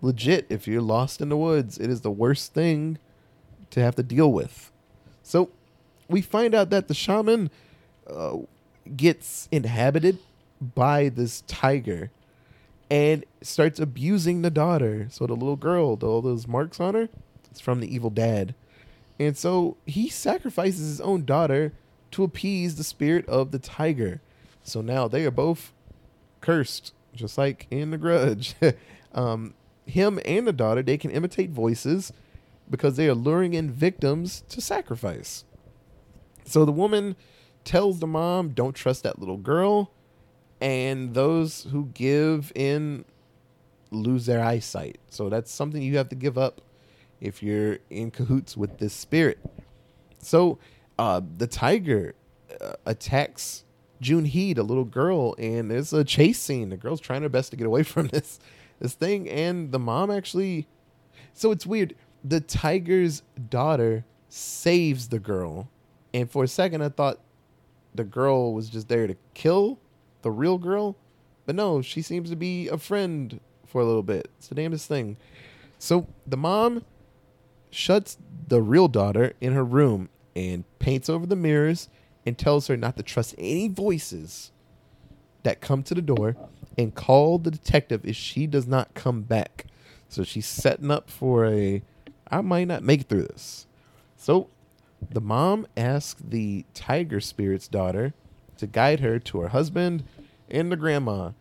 legit. 0.00 0.46
If 0.48 0.66
you're 0.66 0.82
lost 0.82 1.20
in 1.20 1.28
the 1.28 1.36
woods, 1.36 1.78
it 1.78 1.90
is 1.90 2.00
the 2.02 2.10
worst 2.10 2.54
thing 2.54 2.98
to 3.70 3.80
have 3.80 3.94
to 3.96 4.02
deal 4.02 4.32
with. 4.32 4.70
So 5.22 5.50
we 6.08 6.20
find 6.20 6.54
out 6.54 6.70
that 6.70 6.88
the 6.88 6.94
shaman 6.94 7.50
uh, 8.06 8.38
gets 8.96 9.48
inhabited 9.50 10.18
by 10.74 11.08
this 11.08 11.42
tiger 11.42 12.10
and 12.90 13.24
starts 13.40 13.80
abusing 13.80 14.42
the 14.42 14.50
daughter. 14.50 15.08
So 15.10 15.26
the 15.26 15.34
little 15.34 15.56
girl, 15.56 15.98
all 16.02 16.20
those 16.20 16.46
marks 16.46 16.78
on 16.80 16.94
her, 16.94 17.08
it's 17.50 17.60
from 17.60 17.80
the 17.80 17.92
evil 17.92 18.10
dad. 18.10 18.54
And 19.18 19.36
so 19.36 19.76
he 19.86 20.08
sacrifices 20.08 20.88
his 20.88 21.00
own 21.00 21.24
daughter 21.24 21.72
to 22.12 22.24
appease 22.24 22.76
the 22.76 22.84
spirit 22.84 23.26
of 23.28 23.50
the 23.50 23.58
tiger. 23.58 24.20
So 24.62 24.80
now 24.80 25.08
they 25.08 25.24
are 25.24 25.30
both 25.30 25.72
cursed, 26.40 26.92
just 27.14 27.38
like 27.38 27.66
in 27.70 27.90
the 27.90 27.98
grudge. 27.98 28.54
um, 29.12 29.54
him 29.86 30.20
and 30.24 30.46
the 30.46 30.52
daughter, 30.52 30.82
they 30.82 30.96
can 30.96 31.10
imitate 31.10 31.50
voices 31.50 32.12
because 32.70 32.96
they 32.96 33.08
are 33.08 33.14
luring 33.14 33.54
in 33.54 33.70
victims 33.70 34.44
to 34.48 34.60
sacrifice. 34.60 35.44
So 36.44 36.64
the 36.64 36.72
woman 36.72 37.16
tells 37.64 38.00
the 38.00 38.06
mom, 38.06 38.50
don't 38.50 38.74
trust 38.74 39.02
that 39.02 39.18
little 39.18 39.36
girl. 39.36 39.90
And 40.60 41.14
those 41.14 41.64
who 41.70 41.86
give 41.86 42.52
in 42.54 43.04
lose 43.90 44.26
their 44.26 44.42
eyesight. 44.42 44.98
So 45.08 45.28
that's 45.28 45.50
something 45.50 45.82
you 45.82 45.96
have 45.96 46.08
to 46.10 46.16
give 46.16 46.38
up 46.38 46.60
if 47.22 47.40
you're 47.42 47.78
in 47.88 48.10
cahoots 48.10 48.56
with 48.56 48.78
this 48.78 48.92
spirit. 48.92 49.38
So 50.18 50.58
uh, 50.98 51.22
the 51.38 51.46
tiger 51.46 52.14
uh, 52.60 52.72
attacks 52.84 53.64
Junhee, 54.02 54.58
a 54.58 54.62
little 54.62 54.84
girl, 54.84 55.36
and 55.38 55.70
there's 55.70 55.92
a 55.92 56.02
chase 56.02 56.40
scene. 56.40 56.70
The 56.70 56.76
girl's 56.76 57.00
trying 57.00 57.22
her 57.22 57.28
best 57.28 57.52
to 57.52 57.56
get 57.56 57.66
away 57.66 57.82
from 57.84 58.08
this 58.08 58.40
this 58.80 58.94
thing, 58.94 59.30
and 59.30 59.70
the 59.70 59.78
mom 59.78 60.10
actually. 60.10 60.66
So 61.32 61.52
it's 61.52 61.64
weird. 61.64 61.94
The 62.24 62.40
tiger's 62.40 63.22
daughter 63.48 64.04
saves 64.28 65.08
the 65.08 65.20
girl, 65.20 65.68
and 66.12 66.28
for 66.30 66.44
a 66.44 66.48
second 66.48 66.82
I 66.82 66.88
thought 66.88 67.20
the 67.94 68.04
girl 68.04 68.52
was 68.52 68.68
just 68.68 68.88
there 68.88 69.06
to 69.06 69.16
kill 69.34 69.78
the 70.22 70.30
real 70.30 70.58
girl, 70.58 70.96
but 71.46 71.54
no, 71.54 71.82
she 71.82 72.02
seems 72.02 72.30
to 72.30 72.36
be 72.36 72.68
a 72.68 72.78
friend 72.78 73.38
for 73.66 73.80
a 73.80 73.84
little 73.84 74.02
bit. 74.02 74.28
It's 74.38 74.48
the 74.48 74.54
damnedest 74.56 74.88
thing. 74.88 75.16
So 75.78 76.06
the 76.26 76.36
mom 76.36 76.84
shuts 77.72 78.18
the 78.48 78.62
real 78.62 78.86
daughter 78.86 79.32
in 79.40 79.54
her 79.54 79.64
room 79.64 80.08
and 80.36 80.64
paints 80.78 81.08
over 81.08 81.26
the 81.26 81.36
mirrors 81.36 81.88
and 82.24 82.38
tells 82.38 82.66
her 82.68 82.76
not 82.76 82.96
to 82.96 83.02
trust 83.02 83.34
any 83.38 83.68
voices 83.68 84.52
that 85.42 85.60
come 85.60 85.82
to 85.82 85.94
the 85.94 86.02
door 86.02 86.36
and 86.78 86.94
call 86.94 87.38
the 87.38 87.50
detective 87.50 88.02
if 88.04 88.14
she 88.14 88.46
does 88.46 88.66
not 88.66 88.94
come 88.94 89.22
back. 89.22 89.66
So 90.08 90.22
she's 90.22 90.46
setting 90.46 90.90
up 90.90 91.10
for 91.10 91.46
a 91.46 91.82
I 92.30 92.40
might 92.40 92.68
not 92.68 92.82
make 92.82 93.02
it 93.02 93.08
through 93.08 93.24
this. 93.24 93.66
So 94.16 94.48
the 95.10 95.20
mom 95.20 95.66
asks 95.76 96.22
the 96.26 96.64
tiger 96.72 97.20
spirit's 97.20 97.68
daughter 97.68 98.14
to 98.56 98.66
guide 98.66 99.00
her 99.00 99.18
to 99.18 99.40
her 99.40 99.48
husband 99.48 100.04
and 100.48 100.70
the 100.70 100.76
grandma. 100.76 101.32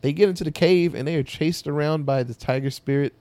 They 0.00 0.12
get 0.12 0.28
into 0.28 0.42
the 0.42 0.50
cave 0.50 0.94
and 0.94 1.06
they 1.06 1.16
are 1.16 1.22
chased 1.22 1.68
around 1.68 2.06
by 2.06 2.22
the 2.22 2.34
tiger 2.34 2.70
spirit 2.70 3.14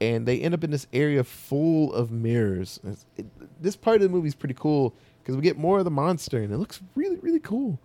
and 0.00 0.26
they 0.26 0.40
end 0.40 0.54
up 0.54 0.64
in 0.64 0.70
this 0.70 0.86
area 0.92 1.24
full 1.24 1.92
of 1.92 2.10
mirrors. 2.10 2.80
It- 3.16 3.26
this 3.60 3.76
part 3.76 3.96
of 3.96 4.02
the 4.02 4.08
movie 4.08 4.28
is 4.28 4.34
pretty 4.34 4.54
cool 4.54 4.94
because 5.22 5.36
we 5.36 5.42
get 5.42 5.58
more 5.58 5.78
of 5.78 5.84
the 5.84 5.90
monster 5.90 6.38
and 6.38 6.52
it 6.52 6.58
looks 6.58 6.80
really, 6.94 7.16
really 7.16 7.40
cool. 7.40 7.78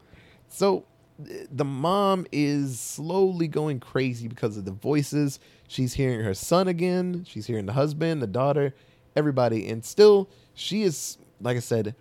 So 0.48 0.86
the 1.20 1.66
mom 1.66 2.26
is 2.32 2.80
slowly 2.80 3.48
going 3.48 3.80
crazy 3.80 4.28
because 4.28 4.58
of 4.58 4.66
the 4.66 4.72
voices. 4.72 5.40
She's 5.68 5.94
hearing 5.94 6.22
her 6.22 6.34
son 6.34 6.68
again. 6.68 7.26
She's 7.28 7.46
hearing 7.48 7.66
the 7.66 7.74
husband, 7.74 8.22
the 8.22 8.28
daughter, 8.28 8.74
everybody. 9.16 9.68
And 9.68 9.84
still, 9.84 10.30
she 10.54 10.84
is, 10.84 11.18
like 11.42 11.58
I 11.58 11.62
said, 11.62 11.96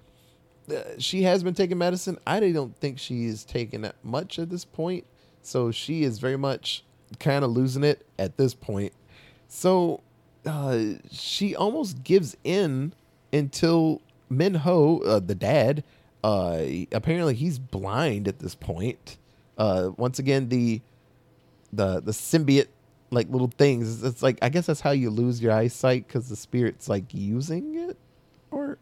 uh, 0.70 0.80
she 0.98 1.22
has 1.22 1.42
been 1.42 1.54
taking 1.54 1.78
medicine. 1.78 2.18
I 2.26 2.40
don't 2.40 2.76
think 2.76 2.98
she 2.98 3.26
is 3.26 3.44
taking 3.44 3.82
that 3.82 3.96
much 4.02 4.38
at 4.38 4.50
this 4.50 4.64
point. 4.64 5.04
So 5.42 5.70
she 5.70 6.04
is 6.04 6.18
very 6.18 6.36
much 6.36 6.84
kind 7.18 7.44
of 7.44 7.50
losing 7.50 7.84
it 7.84 8.06
at 8.18 8.36
this 8.36 8.54
point. 8.54 8.92
So 9.54 10.00
uh, 10.46 10.78
she 11.10 11.54
almost 11.54 12.02
gives 12.02 12.38
in 12.42 12.94
until 13.34 14.00
Min 14.30 14.54
Ho, 14.54 15.00
uh, 15.00 15.20
the 15.20 15.34
dad, 15.34 15.84
uh, 16.24 16.62
apparently 16.90 17.34
he's 17.34 17.58
blind 17.58 18.28
at 18.28 18.38
this 18.38 18.54
point. 18.54 19.18
Uh, 19.58 19.90
once 19.98 20.18
again, 20.18 20.48
the 20.48 20.80
the 21.70 22.00
the 22.00 22.12
symbiote 22.12 22.68
like 23.10 23.28
little 23.28 23.52
things. 23.58 24.02
It's 24.02 24.22
like 24.22 24.38
I 24.40 24.48
guess 24.48 24.64
that's 24.66 24.80
how 24.80 24.92
you 24.92 25.10
lose 25.10 25.42
your 25.42 25.52
eyesight 25.52 26.08
because 26.08 26.30
the 26.30 26.36
spirit's 26.36 26.88
like 26.88 27.12
using 27.12 27.78
it, 27.90 27.98
or 28.50 28.78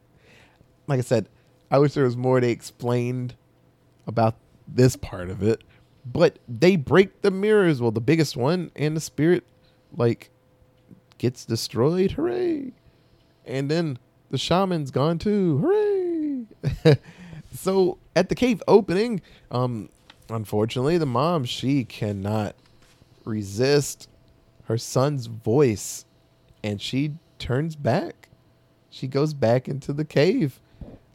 like 0.87 1.01
I 1.01 1.03
said, 1.03 1.29
I 1.73 1.79
wish 1.79 1.95
there 1.95 2.05
was 2.05 2.17
more 2.17 2.41
they 2.41 2.53
explained 2.53 3.35
about 4.07 4.37
this 4.69 4.95
part 4.95 5.31
of 5.31 5.43
it. 5.43 5.65
But 6.07 6.39
they 6.49 6.77
break 6.77 7.23
the 7.23 7.33
mirrors. 7.33 7.83
Well, 7.83 7.91
the 7.91 8.01
biggest 8.01 8.37
one, 8.37 8.71
and 8.77 8.97
the 8.97 9.01
spirit 9.01 9.45
like 9.97 10.31
gets 11.21 11.45
destroyed. 11.45 12.13
Hooray! 12.13 12.73
And 13.45 13.71
then 13.71 13.99
the 14.31 14.39
shaman's 14.39 14.91
gone 14.91 15.19
too. 15.19 15.59
Hooray! 15.59 16.97
so 17.55 17.99
at 18.17 18.29
the 18.29 18.35
cave 18.35 18.63
opening, 18.67 19.21
um, 19.51 19.91
unfortunately, 20.29 20.99
the 20.99 21.07
mom 21.07 21.45
she 21.45 21.85
cannot 21.85 22.57
resist 23.25 24.09
her 24.65 24.79
son's 24.79 25.27
voice, 25.27 26.05
and 26.65 26.81
she 26.81 27.13
turns 27.39 27.77
back. 27.77 28.29
She 28.89 29.07
goes 29.07 29.35
back 29.35 29.69
into 29.69 29.93
the 29.93 30.05
cave. 30.05 30.59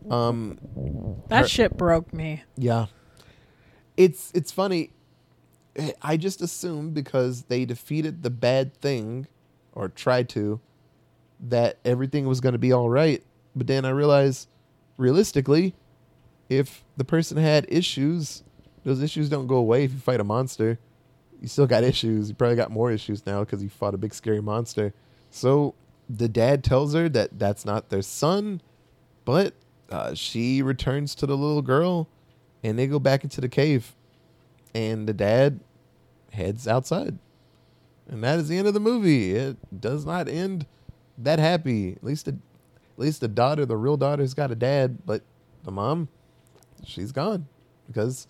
Um, 0.10 0.60
That 1.30 1.42
Her- 1.44 1.48
shit 1.48 1.78
broke 1.78 2.14
me. 2.14 2.44
yeah. 2.56 2.86
It's 3.98 4.32
it's 4.36 4.52
funny. 4.52 4.92
I 6.02 6.18
just 6.18 6.42
assumed 6.42 6.94
because 6.94 7.44
they 7.44 7.66
defeated 7.66 8.24
the 8.24 8.30
bad 8.30 8.76
thing 8.82 9.28
or 9.76 9.90
tried 9.90 10.30
to 10.30 10.60
that 11.40 11.78
everything 11.86 12.26
was 12.26 12.40
going 12.40 12.54
to 12.54 12.60
be 12.60 12.72
all 12.72 12.90
right, 12.90 13.24
but 13.56 13.68
then 13.68 13.86
I 13.86 13.90
realized 13.90 14.48
realistically 14.98 15.76
if 16.50 16.84
the 16.96 17.04
person 17.04 17.38
had 17.38 17.66
issues, 17.70 18.44
those 18.84 19.02
issues 19.02 19.30
don't 19.30 19.48
go 19.48 19.56
away 19.58 19.84
if 19.84 19.94
you 19.94 20.00
fight 20.00 20.20
a 20.20 20.24
monster. 20.24 20.80
You 21.42 21.48
still 21.48 21.68
got 21.68 21.84
issues. 21.84 22.30
You 22.30 22.36
probably 22.36 22.56
got 22.56 22.72
more 22.72 22.92
issues 22.92 23.26
now 23.26 23.42
because 23.42 23.62
you 23.62 23.70
fought 23.70 23.94
a 23.94 23.98
big 23.98 24.14
scary 24.14 24.42
monster. 24.42 24.94
So 25.30 25.76
the 26.10 26.30
dad 26.30 26.64
tells 26.64 26.94
her 26.94 27.10
that 27.10 27.38
that's 27.38 27.66
not 27.66 27.90
their 27.90 28.02
son, 28.02 28.62
but 29.26 29.54
uh, 29.90 30.14
she 30.14 30.62
returns 30.62 31.14
to 31.16 31.26
the 31.26 31.36
little 31.36 31.62
girl 31.62 32.08
and 32.64 32.80
they 32.80 32.88
go 32.88 33.00
back 33.00 33.24
into 33.24 33.42
the 33.42 33.50
cave 33.50 33.96
and 34.74 35.08
the 35.08 35.14
dad 35.14 35.60
heads 36.32 36.68
outside 36.68 37.18
and 38.10 38.24
that 38.24 38.40
is 38.40 38.48
the 38.48 38.58
end 38.58 38.68
of 38.68 38.74
the 38.74 38.80
movie 38.80 39.32
it 39.34 39.58
does 39.82 40.06
not 40.06 40.28
end 40.28 40.66
that 41.18 41.40
happy 41.40 41.94
at 41.94 42.04
least 42.04 42.26
the 42.26 42.32
at 42.32 43.00
least 43.00 43.22
the 43.22 43.28
daughter 43.28 43.66
the 43.66 43.78
real 43.78 43.98
daughter's 43.98 44.34
got 44.34 44.52
a 44.52 44.56
dad 44.56 45.00
but 45.06 45.22
the 45.64 45.72
mom 45.72 46.08
she's 46.86 47.12
gone 47.12 47.48
because 47.88 48.28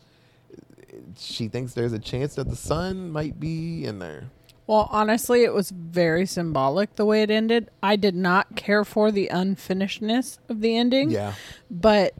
she 1.17 1.47
thinks 1.47 1.73
there's 1.73 1.93
a 1.93 1.99
chance 1.99 2.35
that 2.35 2.49
the 2.49 2.55
son 2.55 3.09
might 3.11 3.39
be 3.39 3.85
in 3.85 3.99
there 3.99 4.29
Well, 4.65 4.87
honestly, 4.91 5.43
it 5.43 5.53
was 5.53 5.69
very 5.71 6.25
symbolic 6.25 6.95
the 6.95 7.05
way 7.05 7.21
it 7.21 7.29
ended. 7.29 7.69
I 7.83 7.95
did 7.97 8.15
not 8.15 8.55
care 8.55 8.83
for 8.85 9.11
the 9.11 9.29
unfinishedness 9.31 10.39
of 10.49 10.61
the 10.61 10.75
ending. 10.77 11.11
yeah 11.11 11.33
But 11.69 12.13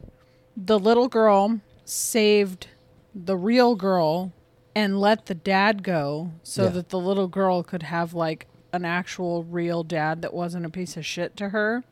the 0.56 0.78
little 0.78 1.08
girl 1.08 1.62
saved 1.86 2.68
the 3.16 3.38
real 3.38 3.76
girl 3.76 4.32
and 4.76 5.00
let 5.00 5.28
the 5.28 5.36
dad 5.36 5.82
go 5.84 6.32
so 6.44 6.64
Yeah. 6.66 6.70
that 6.70 6.90
the 6.90 7.00
little 7.00 7.28
girl 7.28 7.64
could 7.64 7.84
have 7.84 8.14
like 8.14 8.48
an 8.74 8.84
actual 8.86 9.44
real 9.44 9.84
dad 9.84 10.22
that 10.22 10.34
wasn't 10.34 10.66
a 10.66 10.70
piece 10.70 10.98
of 10.98 11.06
shit 11.06 11.38
to 11.38 11.50
her. 11.50 11.84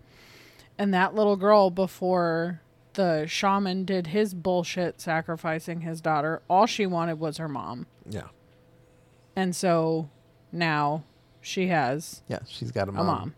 And 0.77 0.93
that 0.93 1.15
little 1.15 1.37
girl 1.37 1.69
before 1.69 2.61
the 2.93 3.25
shaman 3.25 3.85
did 3.85 4.07
his 4.07 4.33
bullshit 4.33 4.99
sacrificing 4.99 5.81
his 5.81 6.01
daughter, 6.01 6.41
all 6.49 6.65
she 6.65 6.85
wanted 6.85 7.19
was 7.19 7.37
her 7.37 7.47
mom. 7.47 7.87
yeah 8.09 8.27
And 9.35 9.55
so 9.55 10.09
now 10.51 11.03
she 11.41 11.67
has 11.67 12.21
yeah 12.27 12.39
she's 12.47 12.71
got 12.71 12.87
a 12.87 12.91
a 12.91 12.93
mom, 12.93 13.05
mom. 13.07 13.33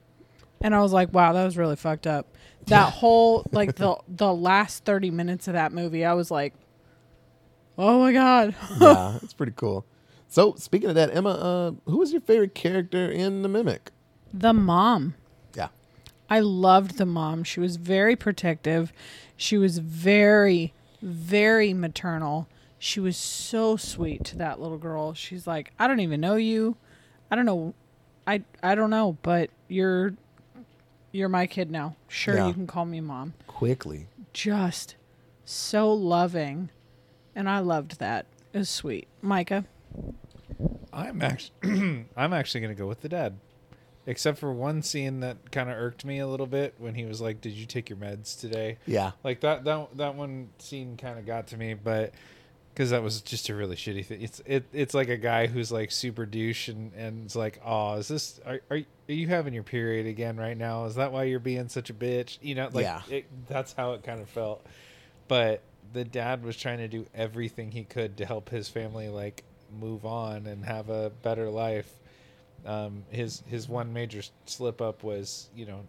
And 0.62 0.74
I 0.74 0.80
was 0.82 0.92
like, 0.94 1.14
wow, 1.14 1.34
that 1.34 1.44
was 1.46 1.58
really 1.58 1.76
fucked 1.76 2.08
up. 2.08 2.28
That 2.68 2.92
whole 3.00 3.46
like 3.52 3.76
the 3.76 3.96
the 4.08 4.34
last 4.34 4.86
30 4.86 5.12
minutes 5.12 5.48
of 5.48 5.54
that 5.54 5.72
movie, 5.72 6.04
I 6.04 6.14
was 6.14 6.32
like, 6.32 6.54
"Oh 7.78 8.00
my 8.00 8.12
god." 8.14 8.56
yeah, 8.80 9.18
it's 9.24 9.34
pretty 9.34 9.54
cool. 9.56 9.86
So 10.28 10.56
speaking 10.58 10.90
of 10.90 10.96
that, 10.96 11.16
Emma, 11.16 11.30
uh, 11.30 11.72
who 11.90 11.98
was 11.98 12.12
your 12.12 12.22
favorite 12.22 12.56
character 12.56 13.10
in 13.10 13.42
The 13.42 13.50
Mimic? 13.50 13.92
The 14.34 14.54
mom. 14.54 15.16
Yeah. 15.56 15.70
I 16.30 16.40
loved 16.42 16.98
the 16.98 17.06
mom. 17.06 17.44
She 17.44 17.60
was 17.60 17.78
very 17.78 18.16
protective. 18.16 18.92
She 19.38 19.58
was 19.58 19.78
very, 19.78 20.74
very 21.02 21.74
maternal. 21.74 22.48
She 22.80 23.00
was 23.00 23.16
so 23.16 23.78
sweet 23.78 24.24
to 24.26 24.38
that 24.38 24.60
little 24.60 24.78
girl. 24.78 25.14
She's 25.14 25.48
like, 25.48 25.72
I 25.80 25.88
don't 25.88 26.02
even 26.02 26.20
know 26.20 26.36
you. 26.36 26.76
I 27.32 27.36
don't 27.36 27.46
know. 27.46 27.74
I 28.28 28.44
I 28.62 28.76
don't 28.76 28.90
know, 28.90 29.18
but 29.22 29.50
you're 29.70 30.16
you're 31.12 31.30
my 31.30 31.48
kid 31.48 31.72
now. 31.72 31.96
Sure, 32.10 32.36
Yeah. 32.36 32.48
you 32.48 32.54
can 32.54 32.68
call 32.68 32.86
me 32.86 33.00
mom. 33.00 33.34
Quickly. 33.48 34.08
Just 34.34 34.96
so 35.46 35.94
loving, 35.94 36.70
and 37.36 37.50
I 37.50 37.60
loved 37.60 38.00
that. 38.00 38.26
It 38.54 38.58
was 38.60 38.70
sweet. 38.70 39.08
Micah. 39.22 39.66
I'm 40.94 41.22
actually 41.22 42.06
I'm 42.16 42.34
actually 42.34 42.62
gonna 42.62 42.76
go 42.76 42.88
with 42.88 43.02
the 43.02 43.10
dad, 43.10 43.38
except 44.06 44.38
for 44.40 44.54
one 44.54 44.82
scene 44.82 45.20
that 45.22 45.52
kind 45.52 45.70
of 45.70 45.76
irked 45.78 46.06
me 46.06 46.20
a 46.20 46.28
little 46.28 46.48
bit 46.48 46.76
when 46.78 46.96
he 46.96 47.06
was 47.06 47.20
like, 47.20 47.42
"Did 47.42 47.54
you 47.54 47.66
take 47.66 47.90
your 47.90 47.98
meds 47.98 48.40
today?" 48.40 48.78
Yeah. 48.88 49.12
Like 49.24 49.42
that 49.42 49.66
that 49.66 49.98
that 49.98 50.16
one 50.16 50.50
scene 50.60 50.96
kind 50.98 51.20
of 51.20 51.26
got 51.26 51.48
to 51.48 51.58
me, 51.58 51.74
but 51.74 52.14
because 52.74 52.90
that 52.92 53.02
was 53.04 53.22
just 53.22 53.48
a 53.50 53.56
really 53.56 53.76
shitty 53.76 54.06
thing. 54.06 54.22
It's 54.22 54.42
it 54.46 54.66
it's 54.72 54.94
like 54.94 55.10
a 55.10 55.18
guy 55.18 55.48
who's 55.48 55.72
like 55.72 55.92
super 55.92 56.26
douche 56.26 56.70
and 56.70 56.94
and 56.94 57.26
it's 57.26 57.36
like, 57.36 57.62
"Oh, 57.66 57.96
is 57.96 58.08
this 58.08 58.40
are 58.46 58.62
are, 58.72 58.78
are 58.78 59.12
you 59.14 59.28
having 59.28 59.54
your 59.54 59.64
period 59.64 60.06
again 60.08 60.38
right 60.38 60.58
now? 60.58 60.86
Is 60.86 60.96
that 60.96 61.12
why 61.12 61.24
you're 61.26 61.40
being 61.40 61.68
such 61.68 61.90
a 61.90 61.94
bitch?" 61.94 62.38
You 62.42 62.56
know, 62.56 62.70
like 62.72 62.84
Yeah. 62.84 63.02
it, 63.10 63.26
that's 63.50 63.74
how 63.74 63.94
it 63.94 64.04
kind 64.04 64.22
of 64.22 64.30
felt. 64.30 64.66
But 65.28 65.62
the 65.96 66.04
dad 66.04 66.44
was 66.44 66.58
trying 66.58 66.80
to 66.80 66.90
do 66.90 67.06
everything 67.16 67.72
he 67.72 67.86
could 67.86 68.18
to 68.18 68.26
help 68.26 68.50
his 68.50 68.68
family 68.68 69.08
like 69.08 69.44
move 69.80 70.06
on 70.06 70.46
and 70.46 70.66
have 70.66 70.90
a 70.90 71.10
better 71.24 71.50
life. 71.50 71.90
Um, 72.66 73.06
his 73.10 73.42
his 73.48 73.70
one 73.70 73.94
major 73.94 74.22
slip 74.46 74.82
up 74.82 75.04
was 75.04 75.50
you 75.56 75.66
know 75.66 75.88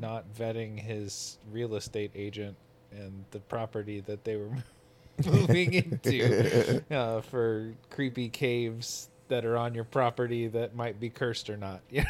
not 0.00 0.24
vetting 0.36 0.78
his 0.78 1.38
real 1.52 1.76
estate 1.76 2.10
agent 2.16 2.56
and 2.90 3.24
the 3.30 3.38
property 3.38 4.00
that 4.00 4.24
they 4.24 4.36
were 4.36 4.50
moving 5.24 5.72
into 5.74 6.82
uh, 6.90 7.20
for 7.20 7.72
creepy 7.90 8.28
caves 8.28 9.08
that 9.28 9.44
are 9.44 9.56
on 9.56 9.72
your 9.72 9.84
property 9.84 10.48
that 10.48 10.74
might 10.74 10.98
be 10.98 11.10
cursed 11.10 11.48
or 11.48 11.56
not. 11.56 11.80
Yeah. 11.90 12.04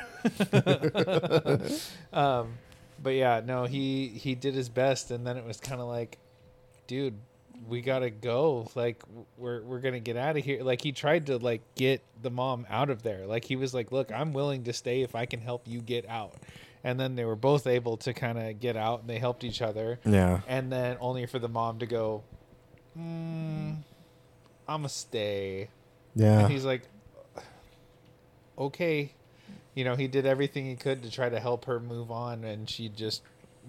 um, 2.12 2.54
but 3.02 3.10
yeah, 3.10 3.42
no, 3.44 3.66
he 3.66 4.08
he 4.08 4.34
did 4.34 4.54
his 4.54 4.70
best, 4.70 5.10
and 5.10 5.26
then 5.26 5.36
it 5.36 5.44
was 5.44 5.60
kind 5.60 5.82
of 5.82 5.88
like, 5.88 6.16
dude, 6.86 7.18
we 7.68 7.80
gotta 7.80 8.10
go. 8.10 8.68
Like 8.74 9.02
we're 9.36 9.62
we're 9.62 9.80
gonna 9.80 10.00
get 10.00 10.16
out 10.16 10.36
of 10.36 10.44
here. 10.44 10.62
Like 10.62 10.82
he 10.82 10.92
tried 10.92 11.26
to 11.26 11.38
like 11.38 11.62
get 11.74 12.02
the 12.22 12.30
mom 12.30 12.66
out 12.68 12.90
of 12.90 13.02
there. 13.02 13.26
Like 13.26 13.44
he 13.44 13.56
was 13.56 13.74
like, 13.74 13.92
look, 13.92 14.12
I'm 14.12 14.32
willing 14.32 14.64
to 14.64 14.72
stay 14.72 15.02
if 15.02 15.14
I 15.14 15.26
can 15.26 15.40
help 15.40 15.66
you 15.66 15.80
get 15.80 16.08
out. 16.08 16.34
And 16.82 17.00
then 17.00 17.16
they 17.16 17.24
were 17.24 17.36
both 17.36 17.66
able 17.66 17.96
to 17.98 18.12
kind 18.12 18.38
of 18.38 18.60
get 18.60 18.76
out, 18.76 19.00
and 19.00 19.08
they 19.08 19.18
helped 19.18 19.42
each 19.42 19.62
other. 19.62 19.98
Yeah. 20.04 20.40
And 20.46 20.70
then 20.70 20.98
only 21.00 21.24
for 21.24 21.38
the 21.38 21.48
mom 21.48 21.78
to 21.78 21.86
go, 21.86 22.22
mm, 22.96 23.00
I'm 23.00 23.82
gonna 24.66 24.88
stay. 24.90 25.70
Yeah. 26.14 26.40
And 26.40 26.52
he's 26.52 26.64
like, 26.64 26.82
okay. 28.58 29.12
You 29.74 29.84
know, 29.84 29.96
he 29.96 30.06
did 30.06 30.26
everything 30.26 30.66
he 30.66 30.76
could 30.76 31.02
to 31.02 31.10
try 31.10 31.28
to 31.28 31.40
help 31.40 31.64
her 31.64 31.80
move 31.80 32.10
on, 32.10 32.44
and 32.44 32.68
she 32.68 32.88
just, 32.88 33.22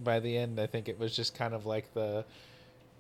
by 0.04 0.20
the 0.20 0.38
end, 0.38 0.60
I 0.60 0.68
think 0.68 0.88
it 0.88 1.00
was 1.00 1.16
just 1.16 1.34
kind 1.34 1.54
of 1.54 1.66
like 1.66 1.94
the, 1.94 2.26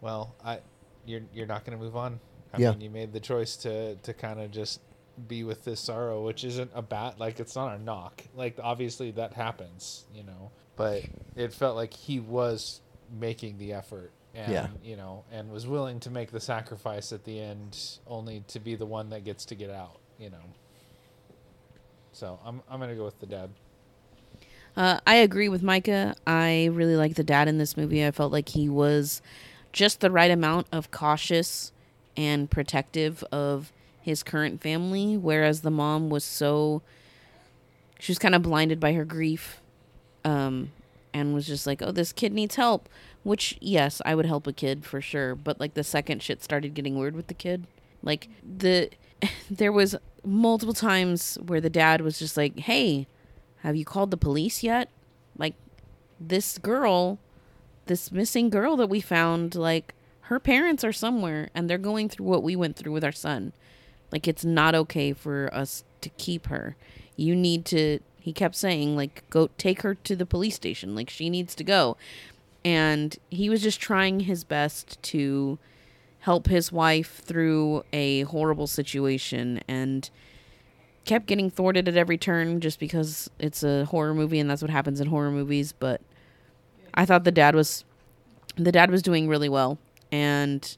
well, 0.02 0.34
I, 0.44 0.60
you're 1.06 1.22
you're 1.34 1.48
not 1.48 1.66
going 1.66 1.78
to 1.78 1.84
move 1.84 1.96
on. 1.96 2.20
I 2.54 2.60
Yeah. 2.60 2.72
mean, 2.72 2.82
you 2.82 2.90
made 2.90 3.14
the 3.14 3.20
choice 3.20 3.56
to 3.58 3.96
to 3.96 4.14
kind 4.14 4.40
of 4.40 4.52
just 4.52 4.82
be 5.28 5.44
with 5.44 5.64
this 5.64 5.80
sorrow, 5.80 6.26
which 6.26 6.44
isn't 6.44 6.72
a 6.74 6.82
bat 6.82 7.20
like 7.20 7.40
it's 7.40 7.56
not 7.56 7.76
a 7.78 7.82
knock. 7.82 8.24
Like 8.36 8.58
obviously 8.62 9.12
that 9.12 9.34
happens, 9.34 10.06
you 10.14 10.24
know, 10.24 10.52
but 10.76 11.04
it 11.36 11.54
felt 11.54 11.76
like 11.76 11.94
he 11.94 12.20
was 12.20 12.82
making 13.20 13.58
the 13.58 13.74
effort. 13.74 14.12
And, 14.34 14.52
Yeah. 14.52 14.68
you 14.84 14.98
know, 14.98 15.24
and 15.32 15.50
was 15.50 15.66
willing 15.66 16.02
to 16.02 16.10
make 16.10 16.32
the 16.32 16.42
sacrifice 16.42 17.14
at 17.14 17.24
the 17.24 17.40
end, 17.40 17.80
only 18.06 18.44
to 18.50 18.60
be 18.60 18.76
the 18.76 18.86
one 18.86 19.10
that 19.12 19.24
gets 19.24 19.46
to 19.46 19.56
get 19.56 19.70
out. 19.70 20.00
You 20.20 20.30
know, 20.32 20.44
so 22.12 22.40
I'm 22.46 22.62
I'm 22.70 22.80
gonna 22.80 22.96
go 22.96 23.06
with 23.06 23.20
the 23.20 23.26
dad. 23.26 23.50
Uh, 24.76 25.00
I 25.08 25.16
agree 25.16 25.48
with 25.48 25.64
Micah. 25.64 26.16
I 26.28 26.66
really 26.74 26.98
like 26.98 27.16
the 27.16 27.24
dad 27.24 27.48
in 27.48 27.58
this 27.58 27.78
movie. 27.78 28.06
I 28.06 28.12
felt 28.12 28.34
like 28.34 28.50
he 28.50 28.68
was 28.68 29.22
just 29.76 30.00
the 30.00 30.10
right 30.10 30.32
amount 30.32 30.66
of 30.72 30.90
cautious 30.90 31.74
and 32.16 32.50
protective 32.50 33.26
of 33.30 33.74
his 34.02 34.24
current 34.24 34.62
family, 34.62 35.18
whereas 35.18 35.62
the 35.62 35.70
mom 35.70 36.10
was 36.10 36.24
so 36.24 36.82
she 38.00 38.12
was 38.12 38.20
kind 38.20 38.34
of 38.34 38.42
blinded 38.42 38.80
by 38.80 38.94
her 38.94 39.04
grief, 39.04 39.60
um, 40.24 40.72
and 41.14 41.34
was 41.34 41.46
just 41.46 41.68
like, 41.68 41.82
"Oh, 41.82 41.92
this 41.92 42.14
kid 42.14 42.32
needs 42.32 42.56
help." 42.56 42.88
Which, 43.24 43.58
yes, 43.60 44.02
I 44.06 44.16
would 44.16 44.26
help 44.26 44.48
a 44.48 44.54
kid 44.54 44.86
for 44.86 45.02
sure. 45.02 45.36
But 45.36 45.60
like 45.60 45.74
the 45.74 45.84
second 45.84 46.24
shit 46.24 46.42
started 46.42 46.74
getting 46.74 46.98
weird 46.98 47.16
with 47.16 47.28
the 47.28 47.34
kid, 47.34 47.68
like 48.02 48.30
the 48.42 48.90
there 49.52 49.74
was 49.74 49.96
multiple 50.24 50.74
times 50.74 51.38
where 51.46 51.60
the 51.60 51.70
dad 51.70 52.00
was 52.00 52.18
just 52.18 52.38
like, 52.38 52.60
"Hey, 52.60 53.08
have 53.58 53.76
you 53.76 53.84
called 53.84 54.12
the 54.12 54.18
police 54.18 54.64
yet? 54.64 54.90
Like 55.38 55.56
this 56.18 56.58
girl, 56.60 57.20
this 57.86 58.12
missing 58.12 58.50
girl 58.50 58.76
that 58.78 58.90
we 58.90 59.02
found, 59.02 59.56
like 59.56 59.94
her 60.22 60.40
parents 60.40 60.84
are 60.84 60.94
somewhere 60.94 61.50
and 61.54 61.70
they're 61.70 61.78
going 61.78 62.10
through 62.10 62.26
what 62.26 62.44
we 62.44 62.56
went 62.56 62.76
through 62.76 62.92
with 62.92 63.04
our 63.04 63.12
son. 63.12 63.54
Like 64.12 64.28
it's 64.28 64.46
not 64.46 64.76
okay 64.76 65.14
for 65.14 65.50
us 65.54 65.84
to 66.02 66.10
keep 66.10 66.48
her. 66.48 66.76
You 67.16 67.36
need 67.36 67.66
to 67.66 68.00
he 68.20 68.34
kept 68.34 68.56
saying 68.56 68.96
like 68.96 69.24
go 69.30 69.50
take 69.58 69.84
her 69.84 69.94
to 69.94 70.16
the 70.16 70.26
police 70.26 70.56
station. 70.56 70.96
Like 70.96 71.10
she 71.10 71.30
needs 71.30 71.54
to 71.56 71.64
go. 71.64 71.98
And 72.64 73.16
he 73.30 73.50
was 73.50 73.62
just 73.62 73.80
trying 73.80 74.22
his 74.22 74.44
best 74.44 75.02
to 75.04 75.60
help 76.22 76.48
his 76.48 76.72
wife 76.72 77.22
through 77.24 77.84
a 77.94 78.22
horrible 78.24 78.66
situation 78.66 79.62
and 79.68 80.10
kept 81.06 81.28
getting 81.28 81.52
thwarted 81.52 81.88
at 81.88 81.96
every 81.96 82.18
turn 82.18 82.60
just 82.60 82.80
because 82.80 83.30
it's 83.38 83.62
a 83.62 83.86
horror 83.86 84.16
movie 84.16 84.40
and 84.40 84.50
that's 84.50 84.64
what 84.64 84.72
happens 84.72 85.00
in 85.00 85.06
horror 85.06 85.30
movies 85.30 85.72
but 85.72 86.02
i 86.96 87.06
thought 87.06 87.24
the 87.24 87.32
dad 87.32 87.56
was 87.56 87.84
the 88.56 88.72
dad 88.72 88.90
was 88.90 89.02
doing 89.02 89.28
really 89.28 89.50
well 89.50 89.78
and 90.12 90.78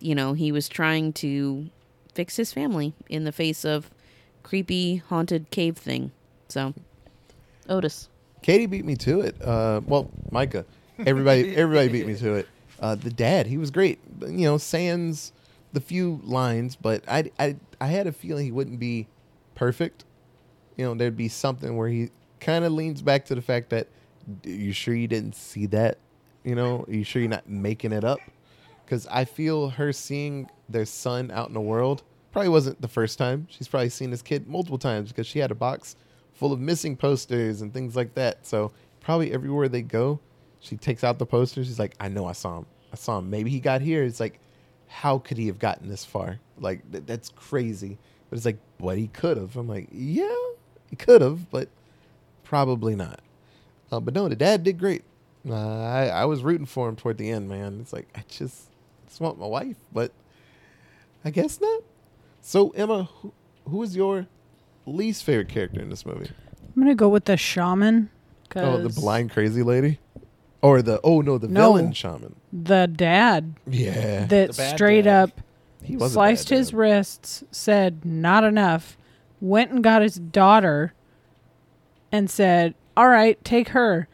you 0.00 0.14
know 0.14 0.32
he 0.32 0.50
was 0.50 0.68
trying 0.68 1.12
to 1.12 1.68
fix 2.14 2.36
his 2.36 2.52
family 2.52 2.94
in 3.08 3.24
the 3.24 3.32
face 3.32 3.64
of 3.64 3.90
creepy 4.42 4.96
haunted 4.96 5.50
cave 5.50 5.76
thing 5.76 6.12
so 6.48 6.72
otis 7.68 8.08
Katie 8.44 8.66
beat 8.66 8.84
me 8.84 8.94
to 8.96 9.22
it. 9.22 9.40
Uh, 9.42 9.80
well, 9.86 10.10
Micah, 10.30 10.66
everybody, 10.98 11.56
everybody 11.56 11.88
beat 11.88 12.06
me 12.06 12.14
to 12.16 12.34
it. 12.34 12.48
Uh, 12.78 12.94
the 12.94 13.08
dad, 13.08 13.46
he 13.46 13.56
was 13.56 13.70
great. 13.70 13.98
You 14.20 14.44
know, 14.44 14.58
sans 14.58 15.32
the 15.72 15.80
few 15.80 16.20
lines, 16.22 16.76
but 16.76 17.02
I, 17.08 17.30
I, 17.38 17.56
I 17.80 17.86
had 17.86 18.06
a 18.06 18.12
feeling 18.12 18.44
he 18.44 18.52
wouldn't 18.52 18.78
be 18.78 19.06
perfect. 19.54 20.04
You 20.76 20.84
know, 20.84 20.94
there'd 20.94 21.16
be 21.16 21.28
something 21.28 21.74
where 21.74 21.88
he 21.88 22.10
kind 22.38 22.66
of 22.66 22.72
leans 22.72 23.00
back 23.00 23.24
to 23.26 23.34
the 23.34 23.40
fact 23.40 23.70
that, 23.70 23.86
"Are 23.86 23.88
you 24.44 24.72
sure 24.72 24.94
you 24.94 25.08
didn't 25.08 25.34
see 25.34 25.66
that? 25.66 25.98
You 26.44 26.54
know, 26.54 26.84
you 26.88 27.04
sure 27.04 27.22
you're 27.22 27.30
not 27.30 27.48
making 27.48 27.92
it 27.92 28.04
up? 28.04 28.18
Because 28.84 29.06
I 29.06 29.24
feel 29.24 29.70
her 29.70 29.92
seeing 29.92 30.48
their 30.68 30.84
son 30.84 31.30
out 31.30 31.48
in 31.48 31.54
the 31.54 31.60
world 31.60 32.02
probably 32.32 32.50
wasn't 32.50 32.80
the 32.80 32.88
first 32.88 33.16
time. 33.18 33.46
She's 33.48 33.68
probably 33.68 33.88
seen 33.88 34.10
this 34.10 34.22
kid 34.22 34.46
multiple 34.46 34.78
times 34.78 35.10
because 35.10 35.26
she 35.26 35.38
had 35.38 35.50
a 35.50 35.54
box 35.54 35.96
full 36.34 36.52
of 36.52 36.60
missing 36.60 36.96
posters 36.96 37.62
and 37.62 37.72
things 37.72 37.96
like 37.96 38.14
that. 38.14 38.44
So 38.44 38.72
probably 39.00 39.32
everywhere 39.32 39.68
they 39.68 39.82
go, 39.82 40.20
she 40.60 40.76
takes 40.76 41.04
out 41.04 41.18
the 41.18 41.26
posters. 41.26 41.66
She's 41.66 41.78
like, 41.78 41.94
I 42.00 42.08
know 42.08 42.26
I 42.26 42.32
saw 42.32 42.58
him. 42.58 42.66
I 42.92 42.96
saw 42.96 43.18
him. 43.18 43.30
Maybe 43.30 43.50
he 43.50 43.60
got 43.60 43.80
here. 43.80 44.02
It's 44.02 44.20
like, 44.20 44.40
how 44.88 45.18
could 45.18 45.38
he 45.38 45.46
have 45.46 45.58
gotten 45.58 45.88
this 45.88 46.04
far? 46.04 46.38
Like 46.58 46.90
th- 46.90 47.04
that's 47.06 47.30
crazy. 47.30 47.98
But 48.28 48.36
it's 48.36 48.46
like, 48.46 48.58
but 48.78 48.98
he 48.98 49.08
could 49.08 49.36
have. 49.36 49.56
I'm 49.56 49.68
like, 49.68 49.88
yeah, 49.92 50.34
he 50.90 50.96
could 50.96 51.20
have, 51.20 51.50
but 51.50 51.68
probably 52.42 52.96
not. 52.96 53.20
Uh, 53.94 54.00
but 54.00 54.14
no, 54.14 54.28
the 54.28 54.36
dad 54.36 54.64
did 54.64 54.78
great. 54.78 55.04
Uh, 55.48 55.54
I 55.54 56.06
I 56.08 56.24
was 56.24 56.42
rooting 56.42 56.66
for 56.66 56.88
him 56.88 56.96
toward 56.96 57.18
the 57.18 57.30
end, 57.30 57.48
man. 57.48 57.78
It's 57.80 57.92
like 57.92 58.08
I 58.14 58.24
just 58.28 58.70
just 59.06 59.20
want 59.20 59.38
my 59.38 59.46
wife, 59.46 59.76
but 59.92 60.10
I 61.24 61.30
guess 61.30 61.60
not. 61.60 61.82
So 62.40 62.70
Emma, 62.70 63.04
who, 63.04 63.32
who 63.68 63.82
is 63.82 63.94
your 63.94 64.26
least 64.86 65.22
favorite 65.24 65.48
character 65.48 65.80
in 65.80 65.90
this 65.90 66.04
movie? 66.04 66.30
I'm 66.76 66.82
gonna 66.82 66.94
go 66.94 67.08
with 67.08 67.26
the 67.26 67.36
shaman. 67.36 68.10
Oh, 68.56 68.78
the 68.78 68.84
'cause 68.84 68.94
blind 68.98 69.30
crazy 69.32 69.62
lady, 69.62 69.98
or 70.62 70.80
the 70.82 71.00
oh 71.04 71.20
no, 71.20 71.38
the 71.38 71.48
No. 71.48 71.74
villain 71.74 71.92
shaman. 71.92 72.34
The 72.52 72.86
dad 72.86 73.54
Yeah, 73.66 74.26
that 74.26 74.54
straight 74.54 75.02
dad. 75.02 75.22
up 75.30 75.40
he 75.82 75.98
sliced 75.98 76.48
his 76.48 76.72
wrists, 76.72 77.44
said 77.50 78.04
not 78.04 78.42
enough, 78.44 78.96
went 79.40 79.70
and 79.72 79.84
got 79.84 80.00
his 80.02 80.14
daughter, 80.16 80.94
and 82.10 82.30
said, 82.30 82.74
"All 82.96 83.08
right, 83.08 83.42
take 83.44 83.68
her." 83.70 84.08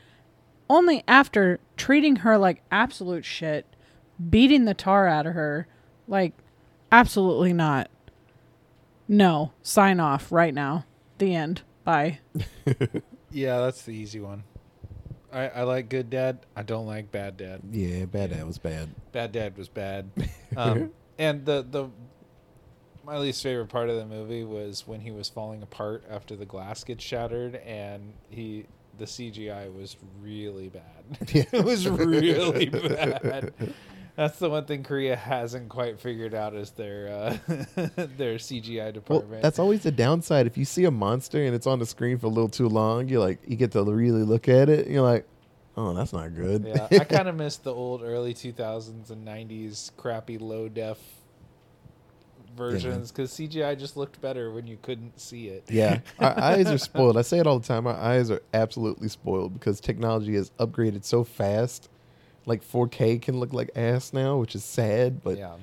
Only 0.68 1.02
after 1.08 1.58
treating 1.76 2.16
her 2.16 2.38
like 2.38 2.62
absolute 2.70 3.24
shit, 3.24 3.66
beating 4.28 4.64
the 4.66 4.74
tar 4.74 5.08
out 5.08 5.26
of 5.26 5.34
her, 5.34 5.66
like 6.06 6.32
absolutely 6.92 7.52
not. 7.52 7.90
No, 9.08 9.52
sign 9.62 9.98
off 9.98 10.30
right 10.30 10.54
now. 10.54 10.84
The 11.18 11.34
end. 11.34 11.62
Bye. 11.84 12.20
Yeah, 13.32 13.60
that's 13.60 13.82
the 13.82 13.92
easy 13.92 14.20
one. 14.20 14.42
I, 15.32 15.48
I 15.48 15.62
like 15.62 15.88
good 15.88 16.10
dad. 16.10 16.40
I 16.56 16.62
don't 16.62 16.86
like 16.86 17.12
bad 17.12 17.36
dad. 17.36 17.60
Yeah, 17.70 18.06
bad 18.06 18.30
dad 18.30 18.44
was 18.44 18.58
bad. 18.58 18.88
Bad 19.12 19.32
dad 19.32 19.56
was 19.56 19.68
bad. 19.68 20.10
Um, 20.56 20.90
and 21.18 21.44
the 21.44 21.64
the 21.68 21.88
my 23.10 23.18
least 23.18 23.42
favorite 23.42 23.68
part 23.68 23.88
of 23.90 23.96
the 23.96 24.06
movie 24.06 24.44
was 24.44 24.86
when 24.86 25.00
he 25.00 25.10
was 25.10 25.28
falling 25.28 25.62
apart 25.62 26.04
after 26.08 26.36
the 26.36 26.46
glass 26.46 26.84
gets 26.84 27.02
shattered, 27.02 27.56
and 27.56 28.12
he 28.30 28.66
the 28.98 29.04
CGI 29.04 29.74
was 29.74 29.96
really 30.22 30.68
bad. 30.68 30.82
Yeah. 31.34 31.42
it 31.52 31.64
was 31.64 31.88
really 31.88 32.66
bad. 32.70 33.52
That's 34.14 34.38
the 34.38 34.48
one 34.50 34.64
thing 34.66 34.82
Korea 34.84 35.16
hasn't 35.16 35.68
quite 35.70 35.98
figured 35.98 36.34
out 36.34 36.54
is 36.54 36.70
their 36.70 37.08
uh, 37.08 37.36
their 38.16 38.36
CGI 38.36 38.76
Well, 38.84 38.92
department. 38.92 39.42
that's 39.42 39.58
always 39.58 39.82
the 39.82 39.90
downside. 39.92 40.46
If 40.46 40.56
you 40.56 40.64
see 40.64 40.84
a 40.84 40.90
monster 40.90 41.42
and 41.44 41.54
it's 41.54 41.66
on 41.66 41.78
the 41.80 41.86
screen 41.86 42.18
for 42.18 42.26
a 42.26 42.30
little 42.30 42.48
too 42.48 42.68
long, 42.68 43.08
you're 43.08 43.20
like, 43.20 43.40
you 43.46 43.56
get 43.56 43.72
to 43.72 43.82
really 43.82 44.22
look 44.22 44.48
at 44.48 44.68
it. 44.68 44.84
And 44.86 44.94
you're 44.94 45.02
like, 45.02 45.26
oh, 45.76 45.94
that's 45.94 46.12
not 46.12 46.34
good. 46.34 46.64
yeah, 46.64 46.86
I 46.92 47.04
kind 47.04 47.28
of 47.28 47.34
miss 47.34 47.56
the 47.56 47.72
old 47.74 48.02
early 48.02 48.34
2000s 48.34 49.10
and 49.10 49.26
90s 49.26 49.90
crappy 49.96 50.38
low 50.38 50.68
def 50.68 50.98
versions 52.60 53.10
because 53.10 53.30
CGI 53.32 53.78
just 53.78 53.96
looked 53.96 54.20
better 54.20 54.52
when 54.52 54.66
you 54.66 54.78
couldn't 54.82 55.18
see 55.20 55.48
it. 55.48 55.64
Yeah, 55.68 56.00
our 56.18 56.38
eyes 56.38 56.68
are 56.68 56.78
spoiled. 56.78 57.16
I 57.16 57.22
say 57.22 57.38
it 57.38 57.46
all 57.46 57.58
the 57.58 57.66
time. 57.66 57.86
Our 57.86 57.96
eyes 57.96 58.30
are 58.30 58.42
absolutely 58.54 59.08
spoiled 59.08 59.54
because 59.54 59.80
technology 59.80 60.34
has 60.34 60.50
upgraded 60.58 61.04
so 61.04 61.24
fast. 61.24 61.88
Like 62.46 62.64
4K 62.64 63.20
can 63.20 63.38
look 63.38 63.52
like 63.52 63.70
ass 63.76 64.12
now, 64.12 64.38
which 64.38 64.54
is 64.54 64.64
sad. 64.64 65.22
But 65.22 65.38
yeah. 65.38 65.54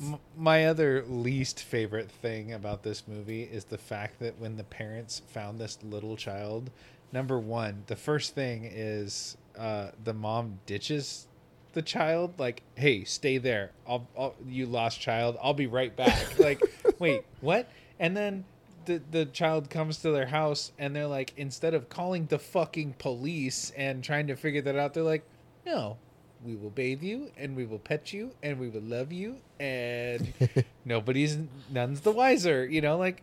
M- 0.00 0.18
my 0.36 0.66
other 0.66 1.04
least 1.08 1.60
favorite 1.62 2.10
thing 2.10 2.52
about 2.52 2.82
this 2.82 3.06
movie 3.06 3.42
is 3.42 3.64
the 3.64 3.78
fact 3.78 4.18
that 4.20 4.38
when 4.38 4.56
the 4.56 4.64
parents 4.64 5.22
found 5.28 5.58
this 5.58 5.78
little 5.82 6.16
child, 6.16 6.70
number 7.12 7.38
one, 7.38 7.84
the 7.86 7.96
first 7.96 8.34
thing 8.34 8.68
is 8.72 9.36
uh, 9.58 9.90
the 10.04 10.14
mom 10.14 10.58
ditches 10.66 11.26
the 11.72 11.82
child, 11.82 12.38
like, 12.38 12.62
"Hey, 12.74 13.04
stay 13.04 13.38
there. 13.38 13.72
I'll, 13.86 14.06
I'll 14.18 14.34
you 14.46 14.66
lost 14.66 15.00
child. 15.00 15.36
I'll 15.42 15.54
be 15.54 15.66
right 15.66 15.94
back." 15.94 16.38
like, 16.38 16.62
wait, 16.98 17.24
what? 17.40 17.68
And 17.98 18.16
then 18.16 18.44
the 18.86 19.00
the 19.10 19.26
child 19.26 19.70
comes 19.70 19.98
to 19.98 20.10
their 20.10 20.26
house, 20.26 20.72
and 20.78 20.94
they're 20.94 21.06
like, 21.06 21.32
instead 21.36 21.74
of 21.74 21.88
calling 21.88 22.26
the 22.26 22.38
fucking 22.38 22.94
police 22.98 23.72
and 23.76 24.02
trying 24.02 24.26
to 24.28 24.36
figure 24.36 24.62
that 24.62 24.76
out, 24.76 24.94
they're 24.94 25.02
like, 25.02 25.24
"No, 25.64 25.96
we 26.44 26.56
will 26.56 26.70
bathe 26.70 27.02
you 27.02 27.30
and 27.36 27.54
we 27.54 27.66
will 27.66 27.78
pet 27.78 28.12
you 28.12 28.32
and 28.42 28.58
we 28.58 28.68
will 28.68 28.80
love 28.82 29.12
you 29.12 29.38
and 29.58 30.32
nobody's 30.84 31.38
none's 31.70 32.00
the 32.00 32.12
wiser 32.12 32.66
you 32.66 32.80
know 32.80 32.96
like 32.96 33.22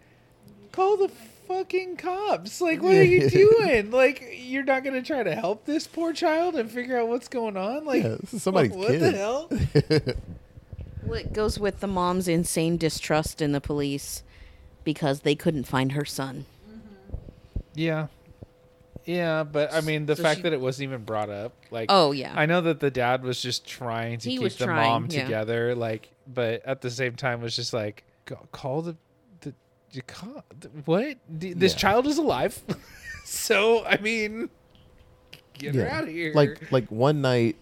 call 0.71 0.97
the 0.97 1.09
fucking 1.47 1.95
cops 1.97 2.59
like 2.61 2.81
what 2.81 2.95
are 2.95 3.03
you 3.03 3.29
doing 3.29 3.89
like 3.91 4.23
you're 4.37 4.63
not 4.63 4.83
gonna 4.83 5.01
try 5.01 5.23
to 5.23 5.33
help 5.35 5.65
this 5.65 5.87
poor 5.87 6.11
child 6.13 6.55
and 6.55 6.69
figure 6.69 6.97
out 6.99 7.07
what's 7.07 7.27
going 7.27 7.55
on 7.57 7.85
like 7.85 8.03
Yeah, 8.03 8.15
this 8.19 8.33
is 8.33 8.43
somebody's 8.43 8.71
what 8.71 8.89
kid. 8.89 8.99
the 9.01 9.11
hell 9.11 9.49
Well, 11.03 11.19
it 11.21 11.31
goes 11.31 11.57
with 11.57 11.79
the 11.79 11.87
mom's 11.87 12.27
insane 12.27 12.75
distrust 12.77 13.41
in 13.41 13.53
the 13.53 13.61
police 13.61 14.23
because 14.83 15.21
they 15.21 15.35
couldn't 15.35 15.63
find 15.63 15.93
her 15.93 16.03
son. 16.03 16.45
Mm-hmm. 16.69 17.57
yeah 17.75 18.07
yeah 19.05 19.43
but 19.43 19.73
i 19.73 19.79
mean 19.79 20.05
the 20.05 20.17
So 20.17 20.23
fact 20.23 20.37
she- 20.39 20.43
that 20.43 20.51
it 20.53 20.59
wasn't 20.59 20.89
even 20.89 21.05
brought 21.05 21.29
up 21.29 21.53
like 21.71 21.87
Oh 21.89 22.11
yeah. 22.11 22.33
I 22.35 22.45
know 22.45 22.59
that 22.61 22.79
the 22.81 22.91
dad 22.91 23.23
was 23.23 23.41
just 23.41 23.65
trying 23.65 24.19
to 24.19 24.29
He 24.29 24.37
keep 24.37 24.51
the 24.57 24.65
trying, 24.65 24.89
mom 24.89 25.07
yeah. 25.09 25.23
together, 25.23 25.75
like, 25.75 26.09
but 26.27 26.65
at 26.65 26.81
the 26.81 26.89
same 26.89 27.15
time 27.15 27.41
was 27.41 27.55
just 27.55 27.73
like, 27.73 28.03
call 28.51 28.81
the 28.81 28.91
the, 28.91 28.97
you 29.91 30.01
call, 30.03 30.43
the 30.59 30.67
what? 30.85 31.17
This 31.29 31.73
Yeah. 31.73 31.77
child 31.79 32.07
is 32.07 32.17
alive, 32.17 32.61
so 33.25 33.85
I 33.85 33.97
mean, 33.97 34.49
get 35.53 35.75
her 35.75 35.89
out 35.89 36.03
of 36.03 36.09
here. 36.09 36.33
Like 36.33 36.71
like 36.71 36.91
one 36.91 37.21
night, 37.21 37.55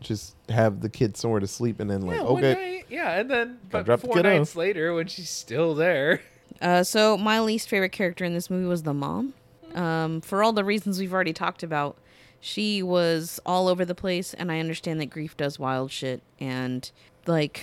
just 0.00 0.34
have 0.48 0.80
the 0.80 0.88
kid 0.88 1.16
somewhere 1.16 1.40
to 1.40 1.46
sleep, 1.46 1.80
and 1.80 1.90
then 1.90 2.02
like 2.02 2.20
yeah, 2.20 2.26
okay, 2.26 2.54
night, 2.54 2.86
yeah, 2.88 3.20
and 3.20 3.30
then 3.30 3.58
but 3.70 3.84
drop 3.84 4.00
the 4.00 4.06
four 4.06 4.18
off. 4.18 4.22
nights 4.24 4.56
later 4.56 4.94
when 4.94 5.06
she's 5.06 5.30
still 5.30 5.74
there, 5.74 6.20
Uh, 6.60 6.82
so 6.84 7.16
my 7.18 7.40
least 7.40 7.68
favorite 7.68 7.92
character 7.92 8.24
in 8.24 8.34
this 8.34 8.48
movie 8.50 8.66
was 8.66 8.82
the 8.84 8.94
mom. 8.94 9.34
Um, 9.74 10.20
for 10.20 10.42
all 10.42 10.52
the 10.52 10.64
reasons 10.64 10.98
we've 11.00 11.12
already 11.14 11.32
talked 11.32 11.62
about, 11.62 11.96
she 12.40 12.82
was 12.82 13.40
all 13.46 13.68
over 13.68 13.84
the 13.84 13.94
place, 13.94 14.34
and 14.34 14.52
I 14.52 14.60
understand 14.60 15.00
that 15.00 15.06
grief 15.06 15.36
does 15.36 15.58
wild 15.58 15.90
shit. 15.90 16.22
And 16.38 16.90
like, 17.26 17.62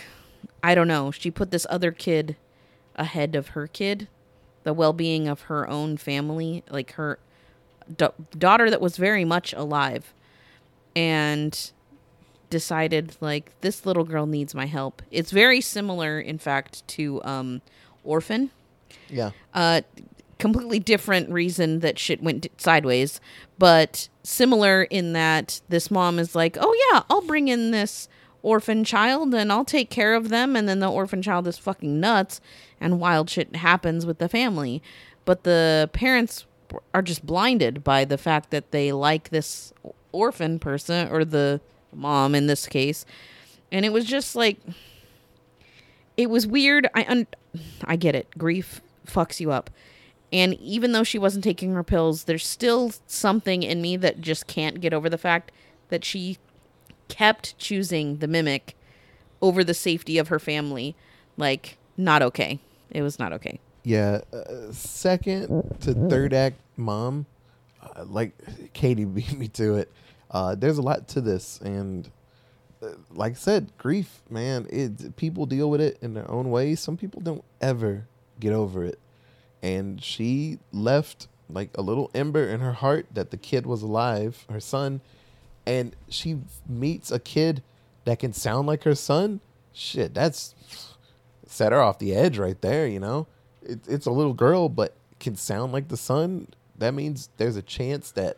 I 0.64 0.74
don't 0.76 0.88
know, 0.88 1.12
she 1.12 1.30
put 1.30 1.52
this 1.52 1.68
other 1.70 1.92
kid 1.92 2.36
ahead 3.00 3.36
of 3.36 3.50
her 3.50 3.66
kid, 3.66 4.08
the 4.64 4.74
well-being 4.74 5.28
of 5.28 5.42
her 5.44 5.68
own 5.68 5.98
family, 5.98 6.64
like 6.70 6.92
her 6.94 7.18
da- 7.98 8.12
daughter 8.38 8.70
that 8.70 8.82
was 8.82 8.98
very 8.98 9.26
much 9.26 9.54
alive, 9.54 10.14
and 10.96 11.72
decided 12.52 13.16
like 13.22 13.52
this 13.62 13.86
little 13.86 14.04
girl 14.04 14.26
needs 14.28 14.54
my 14.54 14.66
help. 14.68 15.02
It's 15.10 15.32
very 15.32 15.62
similar, 15.62 16.20
in 16.20 16.38
fact, 16.38 16.88
to 16.90 17.24
um, 17.24 17.62
Orphan 18.04 18.52
yeah, 19.08 19.32
uh 19.54 19.82
completely 20.38 20.80
different 20.80 21.30
reason 21.30 21.80
that 21.80 22.00
shit 22.00 22.24
went 22.24 22.42
d- 22.42 22.52
sideways 22.58 23.20
but 23.58 24.08
similar 24.24 24.84
in 24.84 25.14
that 25.14 25.62
this 25.70 25.92
mom 25.92 26.18
is 26.18 26.34
like 26.34 26.58
oh 26.60 26.90
yeah 26.92 27.04
i'll 27.10 27.22
bring 27.22 27.50
in 27.50 27.72
this 27.72 28.08
orphan 28.42 28.84
child 28.84 29.34
and 29.34 29.52
i'll 29.52 29.66
take 29.66 29.90
care 29.90 30.16
of 30.16 30.30
them 30.30 30.56
and 30.56 30.68
then 30.68 30.80
the 30.80 30.90
orphan 30.90 31.22
child 31.22 31.48
is 31.48 31.58
fucking 31.58 32.00
nuts 32.00 32.40
and 32.80 33.00
wild 33.00 33.30
shit 33.30 33.56
happens 33.58 34.06
with 34.06 34.18
the 34.20 34.30
family 34.30 34.82
but 35.26 35.44
the 35.44 35.90
parents 35.94 36.46
are 36.94 37.02
just 37.02 37.26
blinded 37.26 37.84
by 37.84 38.06
the 38.06 38.18
fact 38.18 38.52
that 38.52 38.72
they 38.72 38.92
like 38.92 39.30
this 39.30 39.74
orphan 40.12 40.60
person 40.60 41.08
or 41.10 41.26
the 41.26 41.60
mom 41.92 42.34
in 42.34 42.48
this 42.48 42.68
case 42.68 43.06
and 43.72 43.86
it 43.86 43.92
was 43.92 44.06
just 44.06 44.36
like 44.36 44.60
it 46.20 46.30
was 46.30 46.46
weird. 46.46 46.90
I 46.94 47.06
un- 47.08 47.28
I 47.86 47.96
get 47.96 48.14
it. 48.14 48.28
Grief 48.38 48.82
fucks 49.08 49.40
you 49.40 49.54
up. 49.54 49.70
And 50.34 50.54
even 50.56 50.92
though 50.92 51.06
she 51.06 51.18
wasn't 51.18 51.46
taking 51.46 51.72
her 51.72 51.84
pills, 51.84 52.26
there's 52.26 52.46
still 52.46 52.92
something 53.08 53.64
in 53.64 53.82
me 53.82 53.96
that 53.96 54.20
just 54.20 54.46
can't 54.46 54.82
get 54.82 54.94
over 54.94 55.10
the 55.10 55.18
fact 55.18 55.54
that 55.88 56.04
she 56.04 56.38
kept 57.10 57.58
choosing 57.58 58.18
the 58.20 58.28
mimic 58.28 58.76
over 59.42 59.64
the 59.64 59.74
safety 59.74 60.18
of 60.18 60.30
her 60.30 60.40
family. 60.40 60.96
Like, 61.38 61.78
not 61.98 62.22
okay. 62.22 62.60
It 62.92 63.02
was 63.02 63.20
not 63.20 63.34
okay. 63.34 63.60
yeah. 63.84 64.22
Uh, 64.34 64.72
second 64.72 65.78
to 65.82 65.94
third 65.94 66.34
act, 66.34 66.58
mom, 66.78 67.26
uh, 67.82 68.06
like 68.06 68.34
Katie 68.74 69.06
beat 69.18 69.38
me 69.38 69.48
to 69.50 69.76
it. 69.76 69.92
Uh, 70.32 70.56
there's 70.56 70.78
a 70.78 70.82
lot 70.82 71.08
to 71.10 71.22
this, 71.22 71.60
and 71.62 72.10
uh, 72.82 72.90
like 73.12 73.34
I 73.34 73.36
said, 73.36 73.72
grief, 73.78 74.22
man. 74.30 74.68
It 74.70 75.16
people 75.16 75.46
deal 75.46 75.70
with 75.70 75.82
it 75.82 75.98
in 76.02 76.14
their 76.14 76.30
own 76.30 76.50
ways. 76.52 76.80
Some 76.80 76.98
people 76.98 77.22
don't 77.22 77.44
ever 77.62 78.08
get 78.40 78.54
over 78.54 78.84
it, 78.86 79.00
and 79.62 80.04
she 80.04 80.60
left 80.72 81.28
like 81.50 81.70
a 81.76 81.82
little 81.82 82.12
ember 82.14 82.48
in 82.48 82.60
her 82.60 82.74
heart 82.74 83.08
that 83.14 83.32
the 83.32 83.38
kid 83.38 83.66
was 83.66 83.82
alive, 83.82 84.46
her 84.50 84.60
son, 84.60 85.02
and 85.70 85.96
she 86.10 86.40
meets 86.68 87.12
a 87.12 87.20
kid 87.20 87.62
that 88.06 88.18
can 88.18 88.34
sound 88.34 88.68
like 88.68 88.84
her 88.86 88.96
son. 88.96 89.40
Shit, 89.72 90.16
that's 90.16 90.56
set 91.46 91.72
her 91.72 91.80
off 91.80 92.00
the 92.00 92.16
edge 92.16 92.40
right 92.40 92.60
there. 92.60 92.88
You 92.88 93.00
know, 93.00 93.28
it, 93.62 93.80
it's 93.88 94.08
a 94.08 94.12
little 94.12 94.34
girl, 94.34 94.68
but 94.68 94.96
can 95.20 95.36
sound 95.36 95.72
like 95.72 95.90
the 95.90 95.96
son. 95.96 96.48
That 96.80 96.96
means 96.96 97.30
there's 97.38 97.56
a 97.56 97.62
chance 97.62 98.10
that 98.12 98.38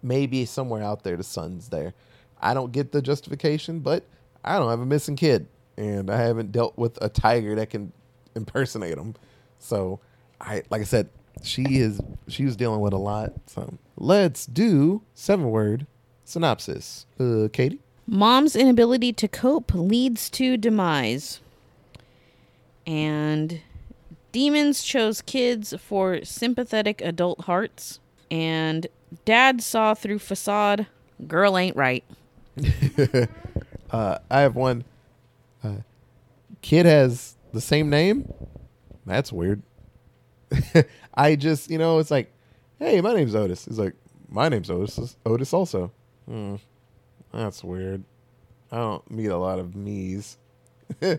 maybe 0.00 0.44
somewhere 0.44 0.80
out 0.80 1.02
there 1.02 1.16
the 1.16 1.24
son's 1.24 1.70
there. 1.70 1.92
I 2.40 2.54
don't 2.54 2.70
get 2.70 2.92
the 2.92 3.02
justification, 3.02 3.80
but 3.80 4.04
I 4.44 4.60
don't 4.60 4.70
have 4.70 4.80
a 4.80 4.86
missing 4.86 5.16
kid, 5.16 5.48
and 5.76 6.08
I 6.08 6.18
haven't 6.18 6.52
dealt 6.52 6.78
with 6.78 7.02
a 7.02 7.08
tiger 7.08 7.56
that 7.56 7.70
can 7.70 7.92
impersonate 8.36 8.96
him. 8.96 9.16
So, 9.58 9.98
I 10.40 10.62
like 10.70 10.82
I 10.82 10.84
said, 10.84 11.08
she 11.42 11.64
is 11.80 12.00
she 12.28 12.44
was 12.44 12.54
dealing 12.54 12.78
with 12.78 12.92
a 12.92 12.98
lot. 12.98 13.32
So 13.46 13.74
let's 13.96 14.46
do 14.46 15.02
seven 15.14 15.50
word 15.50 15.88
synopsis. 16.26 17.06
Uh, 17.18 17.48
Katie. 17.52 17.80
Mom's 18.06 18.54
inability 18.54 19.12
to 19.14 19.26
cope 19.28 19.72
leads 19.74 20.30
to 20.30 20.56
demise. 20.56 21.40
And 22.86 23.60
demons 24.30 24.82
chose 24.82 25.20
kids 25.22 25.74
for 25.80 26.24
sympathetic 26.24 27.00
adult 27.00 27.42
hearts. 27.42 27.98
And 28.30 28.86
dad 29.24 29.62
saw 29.62 29.94
through 29.94 30.20
facade, 30.20 30.86
girl 31.26 31.56
ain't 31.58 31.76
right. 31.76 32.04
Uh, 33.90 34.18
I 34.30 34.40
have 34.40 34.56
one. 34.56 34.84
Uh, 35.62 35.76
kid 36.60 36.86
has 36.86 37.36
the 37.52 37.60
same 37.60 37.88
name. 37.88 38.32
That's 39.04 39.32
weird. 39.32 39.62
I 41.14 41.36
just, 41.36 41.70
you 41.70 41.78
know, 41.78 41.98
it's 41.98 42.10
like, 42.10 42.32
hey, 42.78 43.00
my 43.00 43.14
name's 43.14 43.34
Otis. 43.34 43.66
It's 43.66 43.78
like, 43.78 43.94
my 44.28 44.48
name's 44.48 44.70
Otis. 44.70 45.16
Otis 45.24 45.52
also. 45.52 45.92
Hmm. 46.26 46.56
That's 47.32 47.62
weird. 47.62 48.04
I 48.70 48.76
don't 48.76 49.10
meet 49.10 49.26
a 49.26 49.36
lot 49.36 49.58
of 49.58 49.74
me's. 49.76 50.38
I 51.02 51.18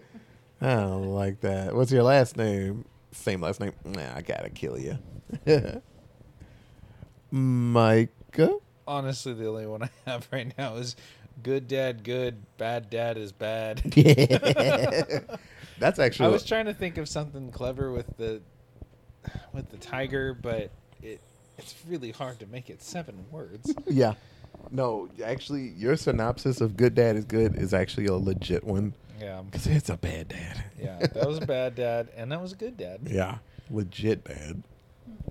don't 0.59 1.13
like 1.13 1.41
that. 1.41 1.75
What's 1.75 1.91
your 1.91 2.03
last 2.03 2.37
name? 2.37 2.85
Same 3.11 3.41
last 3.41 3.59
name. 3.59 3.73
Nah, 3.85 4.15
I 4.15 4.21
gotta 4.21 4.49
kill 4.49 4.77
you. 4.77 4.97
Micah. 7.31 8.57
Honestly, 8.87 9.33
the 9.33 9.47
only 9.47 9.67
one 9.67 9.83
I 9.83 9.89
have 10.05 10.27
right 10.31 10.51
now 10.57 10.75
is 10.75 10.95
good 11.43 11.67
dad 11.67 12.03
good, 12.03 12.43
bad 12.57 12.89
dad 12.89 13.17
is 13.17 13.31
bad. 13.31 13.79
That's 15.79 15.99
actually. 15.99 16.25
I 16.25 16.29
was 16.29 16.43
trying 16.43 16.65
to 16.65 16.73
think 16.73 16.97
of 16.97 17.07
something 17.07 17.51
clever 17.51 17.91
with 17.91 18.17
the 18.17 18.41
with 19.53 19.69
the 19.69 19.77
tiger, 19.77 20.33
but 20.33 20.71
it 21.01 21.21
it's 21.57 21.75
really 21.87 22.11
hard 22.11 22.39
to 22.39 22.47
make 22.47 22.69
it 22.69 22.81
seven 22.81 23.25
words. 23.31 23.73
yeah. 23.87 24.13
No, 24.71 25.09
actually, 25.23 25.69
your 25.69 25.95
synopsis 25.95 26.61
of 26.61 26.75
"Good 26.77 26.95
Dad 26.95 27.15
is 27.15 27.25
Good" 27.25 27.55
is 27.55 27.73
actually 27.73 28.05
a 28.07 28.13
legit 28.15 28.63
one 28.63 28.93
Yeah, 29.19 29.41
because 29.45 29.67
it's 29.67 29.89
a 29.89 29.97
bad 29.97 30.27
dad. 30.29 30.63
yeah. 30.79 30.99
That 30.99 31.27
was 31.27 31.37
a 31.37 31.45
bad 31.45 31.75
dad, 31.75 32.09
and 32.15 32.31
that 32.31 32.41
was 32.41 32.53
a 32.53 32.55
good 32.55 32.77
dad. 32.77 33.01
Yeah, 33.05 33.37
legit 33.69 34.23
bad. 34.23 34.63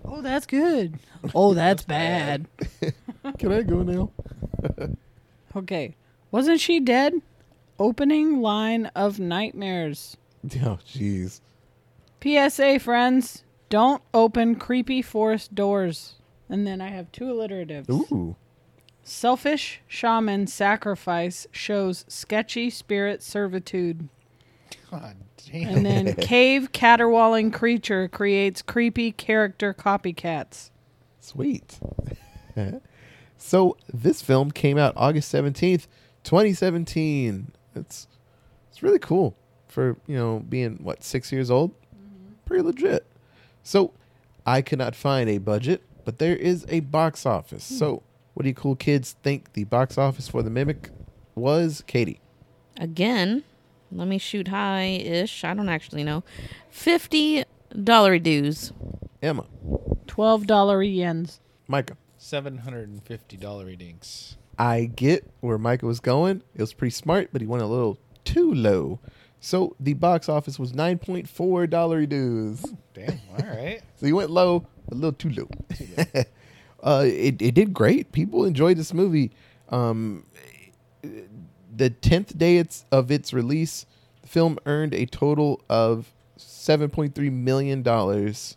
Oh, 0.04 0.22
that's 0.22 0.46
good. 0.46 0.98
Oh, 1.34 1.52
that's 1.54 1.82
bad. 1.96 2.46
Can 3.38 3.52
I 3.52 3.62
go 3.62 3.82
now? 3.82 4.10
Okay. 5.54 5.94
Wasn't 6.30 6.60
she 6.60 6.80
dead? 6.80 7.14
Opening 7.78 8.40
line 8.40 8.86
of 8.94 9.18
nightmares. 9.20 10.16
Oh, 10.62 10.78
jeez. 10.86 11.40
PSA, 12.22 12.78
friends. 12.80 13.44
Don't 13.68 14.02
open 14.14 14.54
creepy 14.56 15.02
forest 15.02 15.54
doors. 15.54 16.14
And 16.48 16.66
then 16.66 16.80
I 16.80 16.88
have 16.88 17.10
two 17.12 17.24
alliteratives. 17.24 17.90
Ooh. 17.90 18.36
Selfish 19.08 19.82
shaman 19.86 20.48
sacrifice 20.48 21.46
shows 21.52 22.04
sketchy 22.08 22.70
spirit 22.70 23.22
servitude. 23.22 24.08
God 24.90 25.14
damn. 25.48 25.76
And 25.76 25.86
then 25.86 26.14
cave 26.20 26.72
caterwauling 26.72 27.52
creature 27.52 28.08
creates 28.08 28.62
creepy 28.62 29.12
character 29.12 29.72
copycats. 29.72 30.70
Sweet. 31.20 31.78
so 33.38 33.76
this 33.92 34.22
film 34.22 34.50
came 34.50 34.76
out 34.76 34.92
August 34.96 35.28
seventeenth, 35.28 35.86
twenty 36.24 36.52
seventeen. 36.52 37.52
It's 37.76 38.08
it's 38.68 38.82
really 38.82 38.98
cool 38.98 39.36
for 39.68 39.96
you 40.08 40.16
know 40.16 40.44
being 40.48 40.80
what 40.82 41.04
six 41.04 41.30
years 41.30 41.48
old. 41.48 41.70
Mm-hmm. 41.70 42.32
Pretty 42.44 42.64
legit. 42.64 43.06
So 43.62 43.92
I 44.44 44.62
could 44.62 44.80
not 44.80 44.96
find 44.96 45.30
a 45.30 45.38
budget, 45.38 45.84
but 46.04 46.18
there 46.18 46.34
is 46.34 46.66
a 46.68 46.80
box 46.80 47.24
office. 47.24 47.62
So 47.62 48.02
what 48.36 48.42
do 48.42 48.50
you 48.50 48.54
cool 48.54 48.76
kids 48.76 49.16
think 49.22 49.54
the 49.54 49.64
box 49.64 49.96
office 49.96 50.28
for 50.28 50.42
the 50.42 50.50
Mimic 50.50 50.90
was, 51.34 51.82
Katie? 51.86 52.20
Again, 52.78 53.44
let 53.90 54.06
me 54.06 54.18
shoot 54.18 54.48
high 54.48 55.00
ish. 55.02 55.42
I 55.42 55.54
don't 55.54 55.70
actually 55.70 56.04
know. 56.04 56.22
Fifty 56.68 57.44
dollar 57.82 58.18
dues. 58.18 58.74
Emma, 59.22 59.46
$12 60.04 60.46
yens. 60.46 61.40
Micah. 61.66 61.96
Seven 62.18 62.58
hundred 62.58 62.90
and 62.90 63.02
fifty 63.02 63.38
dollar 63.38 63.74
dinks. 63.74 64.36
I 64.58 64.84
get 64.84 65.30
where 65.40 65.56
Micah 65.56 65.86
was 65.86 66.00
going. 66.00 66.42
It 66.54 66.60
was 66.60 66.74
pretty 66.74 66.90
smart, 66.90 67.30
but 67.32 67.40
he 67.40 67.46
went 67.46 67.62
a 67.62 67.66
little 67.66 67.98
too 68.24 68.52
low. 68.52 69.00
So 69.40 69.76
the 69.80 69.94
box 69.94 70.28
office 70.28 70.58
was 70.58 70.74
nine 70.74 70.98
point 70.98 71.26
four 71.26 71.66
dollar 71.66 72.04
dues. 72.04 72.62
Damn. 72.92 73.18
All 73.38 73.46
right. 73.46 73.80
So 73.98 74.04
you 74.04 74.14
went 74.14 74.28
low, 74.30 74.66
a 74.92 74.94
little 74.94 75.14
too 75.14 75.30
low. 75.30 75.48
uh, 76.86 77.04
it 77.04 77.42
it 77.42 77.54
did 77.54 77.74
great. 77.74 78.12
People 78.12 78.44
enjoyed 78.44 78.78
this 78.78 78.94
movie. 78.94 79.32
Um, 79.68 80.24
the 81.76 81.90
tenth 81.90 82.38
day 82.38 82.56
it's, 82.58 82.84
of 82.90 83.10
its 83.10 83.32
release, 83.32 83.84
the 84.22 84.28
film 84.28 84.58
earned 84.64 84.94
a 84.94 85.04
total 85.06 85.60
of 85.68 86.12
seven 86.36 86.88
point 86.88 87.14
three 87.14 87.30
million 87.30 87.82
dollars. 87.82 88.56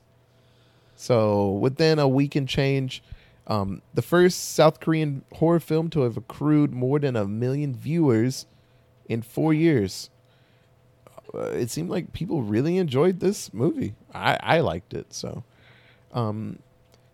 So 0.96 1.50
within 1.50 1.98
a 1.98 2.08
week 2.08 2.36
and 2.36 2.48
change, 2.48 3.02
um, 3.48 3.82
the 3.94 4.02
first 4.02 4.54
South 4.54 4.80
Korean 4.80 5.24
horror 5.36 5.60
film 5.60 5.90
to 5.92 6.02
have 6.02 6.18
accrued 6.18 6.74
more 6.74 7.00
than 7.00 7.16
a 7.16 7.26
million 7.26 7.74
viewers 7.74 8.46
in 9.08 9.22
four 9.22 9.54
years. 9.54 10.10
Uh, 11.34 11.52
it 11.52 11.70
seemed 11.70 11.90
like 11.90 12.14
people 12.14 12.42
really 12.42 12.78
enjoyed 12.78 13.20
this 13.20 13.54
movie. 13.54 13.96
I, 14.14 14.38
I 14.42 14.60
liked 14.60 14.94
it. 14.94 15.14
So, 15.14 15.44
um, 16.14 16.60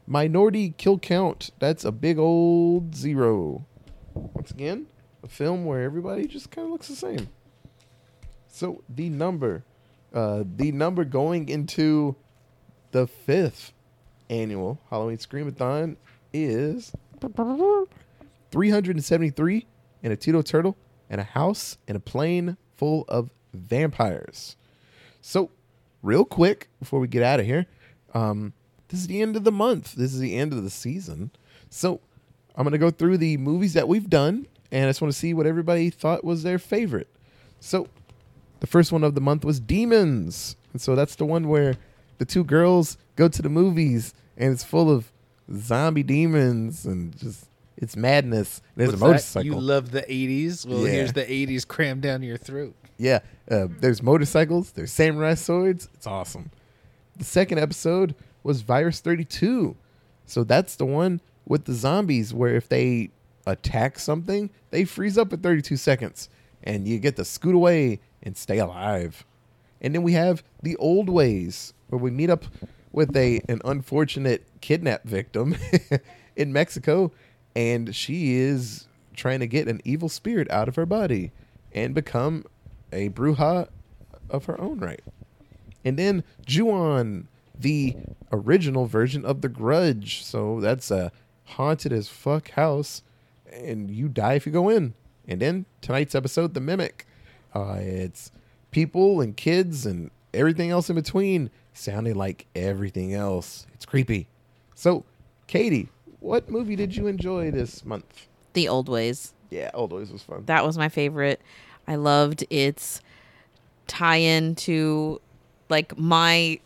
minority 0.08 0.74
kill 0.78 1.00
count. 1.00 1.52
That's 1.60 1.86
a 1.86 1.92
big 1.92 2.18
old 2.18 2.96
zero. 2.96 3.66
Once 4.14 4.52
again, 4.52 4.88
a 5.24 5.28
film 5.28 5.66
where 5.66 5.84
everybody 5.84 6.28
just 6.28 6.52
kind 6.52 6.66
of 6.66 6.72
looks 6.72 6.88
the 6.88 6.96
same. 6.96 7.30
So 8.48 8.84
the 8.88 9.10
number, 9.10 9.64
uh, 10.14 10.44
the 10.56 10.72
number 10.72 11.04
going 11.04 11.50
into 11.50 12.16
the 12.92 13.08
fifth 13.08 13.74
annual 14.30 14.80
Halloween 14.90 15.18
Screamathon 15.18 15.98
is 16.34 16.94
373 18.52 19.66
and 20.04 20.14
a 20.14 20.16
Tito 20.16 20.42
turtle 20.42 20.78
and 21.10 21.20
a 21.20 21.26
house 21.26 21.78
and 21.88 21.98
a 21.98 22.00
plane 22.00 22.58
full 22.74 23.06
of 23.08 23.30
vampires. 23.54 24.56
So, 25.22 25.52
real 26.02 26.26
quick 26.26 26.70
before 26.80 27.00
we 27.00 27.08
get 27.08 27.24
out 27.24 27.40
of 27.40 27.46
here, 27.46 27.66
um, 28.14 28.54
this 28.90 29.00
is 29.02 29.08
the 29.08 29.22
end 29.22 29.36
of 29.36 29.44
the 29.44 29.52
month. 29.52 29.94
This 29.96 30.14
is 30.14 30.20
the 30.20 30.36
end 30.36 30.54
of 30.54 30.64
the 30.64 30.70
season. 30.70 31.32
So, 31.70 32.00
I'm 32.56 32.64
going 32.64 32.72
to 32.72 32.78
go 32.78 32.90
through 32.92 33.18
the 33.18 33.38
movies 33.38 33.74
that 33.74 33.88
we've 33.88 34.10
done 34.10 34.48
and 34.72 34.86
I 34.86 34.90
just 34.90 35.02
want 35.02 35.14
to 35.14 35.18
see 35.20 35.34
what 35.34 35.46
everybody 35.46 35.90
thought 35.90 36.24
was 36.24 36.44
their 36.44 36.58
favorite. 36.60 37.08
So, 37.60 37.88
the 38.62 38.68
first 38.68 38.92
one 38.92 39.04
of 39.04 39.16
the 39.16 39.22
month 39.22 39.44
was 39.46 39.60
Demons. 39.60 40.56
And 40.74 40.82
so 40.82 40.96
that's 40.96 41.16
the 41.16 41.26
one 41.26 41.48
where 41.48 41.76
the 42.18 42.26
two 42.26 42.44
girls 42.44 42.98
go 43.16 43.28
to 43.28 43.42
the 43.42 43.50
movies 43.50 44.14
and 44.38 44.52
it's 44.52 44.64
full 44.64 44.90
of 44.92 45.12
zombie 45.54 46.04
demons 46.04 46.86
and 46.86 47.18
just 47.18 47.46
it's 47.78 47.96
madness. 47.96 48.62
There's 48.76 48.90
What's 48.92 48.96
a 48.96 49.00
that? 49.00 49.08
motorcycle. 49.08 49.46
You 49.46 49.56
love 49.60 49.92
the 49.92 50.02
'80s. 50.04 50.66
Well, 50.66 50.80
Yeah. 50.80 50.92
here's 50.92 51.14
the 51.14 51.24
'80s 51.30 51.68
crammed 51.68 52.02
down 52.02 52.24
your 52.24 52.38
throat. 52.38 52.74
Yeah, 52.98 53.20
uh, 53.52 53.68
there's 53.80 54.02
motorcycles, 54.02 54.72
there's 54.72 54.92
samurai 54.94 55.34
swords. 55.36 55.90
It's 55.94 56.08
awesome. 56.08 56.52
The 57.18 57.26
second 57.26 57.60
episode 57.60 58.16
was 58.46 58.62
Virus 58.62 59.00
32. 59.00 59.76
So 60.28 60.44
that's 60.44 60.76
the 60.76 60.86
one 60.86 61.20
with 61.48 61.66
the 61.66 61.74
zombies 61.74 62.32
where 62.32 62.56
if 62.56 62.70
they 62.70 63.10
attack 63.48 63.98
something, 63.98 64.52
they 64.70 64.86
freeze 64.86 65.18
up 65.18 65.34
in 65.34 65.40
32 65.40 65.76
seconds 65.78 66.30
and 66.64 66.88
you 66.88 67.00
get 67.00 67.16
to 67.16 67.26
scoot 67.26 67.56
away 67.56 68.00
and 68.22 68.38
stay 68.38 68.60
alive. 68.60 69.26
And 69.82 69.96
then 69.96 70.04
we 70.04 70.14
have 70.14 70.44
The 70.62 70.76
Old 70.76 71.10
Ways 71.10 71.74
where 71.88 72.00
we 72.00 72.12
meet 72.12 72.30
up 72.30 72.46
with 72.92 73.18
a 73.18 73.42
an 73.50 73.62
unfortunate 73.66 74.46
kidnap 74.62 75.04
victim 75.06 75.56
in 76.36 76.54
Mexico 76.54 77.12
and 77.56 77.96
she 77.96 78.36
is 78.36 78.88
trying 79.16 79.40
to 79.40 79.48
get 79.48 79.68
an 79.68 79.82
evil 79.84 80.08
spirit 80.08 80.50
out 80.52 80.68
of 80.68 80.76
her 80.76 80.86
body 80.86 81.32
and 81.74 81.96
become 81.96 82.46
a 82.94 83.10
bruja 83.10 83.70
of 84.30 84.46
her 84.46 84.60
own 84.62 84.80
right. 84.80 85.02
And 85.84 85.98
then 85.98 86.24
Juon, 86.46 87.26
the 87.60 87.96
original 88.32 88.86
version 88.86 89.26
of 89.26 89.42
The 89.42 89.50
Grudge. 89.50 90.24
So 90.24 90.60
that's 90.60 90.92
a 90.92 91.12
haunted 91.46 91.94
as 91.94 92.08
fuck 92.08 92.52
house, 92.52 93.02
and 93.52 93.90
you 93.90 94.08
die 94.08 94.34
if 94.34 94.46
you 94.46 94.52
go 94.52 94.70
in. 94.70 94.94
And 95.28 95.42
then 95.42 95.66
tonight's 95.82 96.16
episode, 96.16 96.54
The 96.54 96.62
Mimic. 96.62 97.06
Uh, 97.54 97.78
it's 97.80 98.32
people 98.72 99.22
and 99.22 99.36
kids 99.36 99.86
and 99.86 100.12
everything 100.34 100.70
else 100.70 100.90
in 100.90 100.96
between 100.96 101.50
sounding 101.74 102.16
like 102.16 102.46
everything 102.56 103.14
else. 103.14 103.66
It's 103.74 103.86
creepy. 103.86 104.28
So, 104.76 105.06
Katie, 105.48 105.90
what 106.20 106.50
movie 106.50 106.76
did 106.76 106.96
you 106.96 107.08
enjoy 107.08 107.52
this 107.52 107.86
month? 107.86 108.28
The 108.54 108.68
old 108.68 108.90
ways. 108.90 109.34
Yeah, 109.50 109.72
Old 109.74 109.94
Ways 109.94 110.12
was 110.12 110.22
fun. 110.22 110.44
That 110.48 110.66
was 110.66 110.78
my 110.78 110.90
favorite. 110.90 111.40
I 111.88 111.96
loved 111.96 112.44
its 112.50 113.02
tie-in 113.88 114.56
to 114.56 115.22
like 115.70 115.98
my 115.98 116.60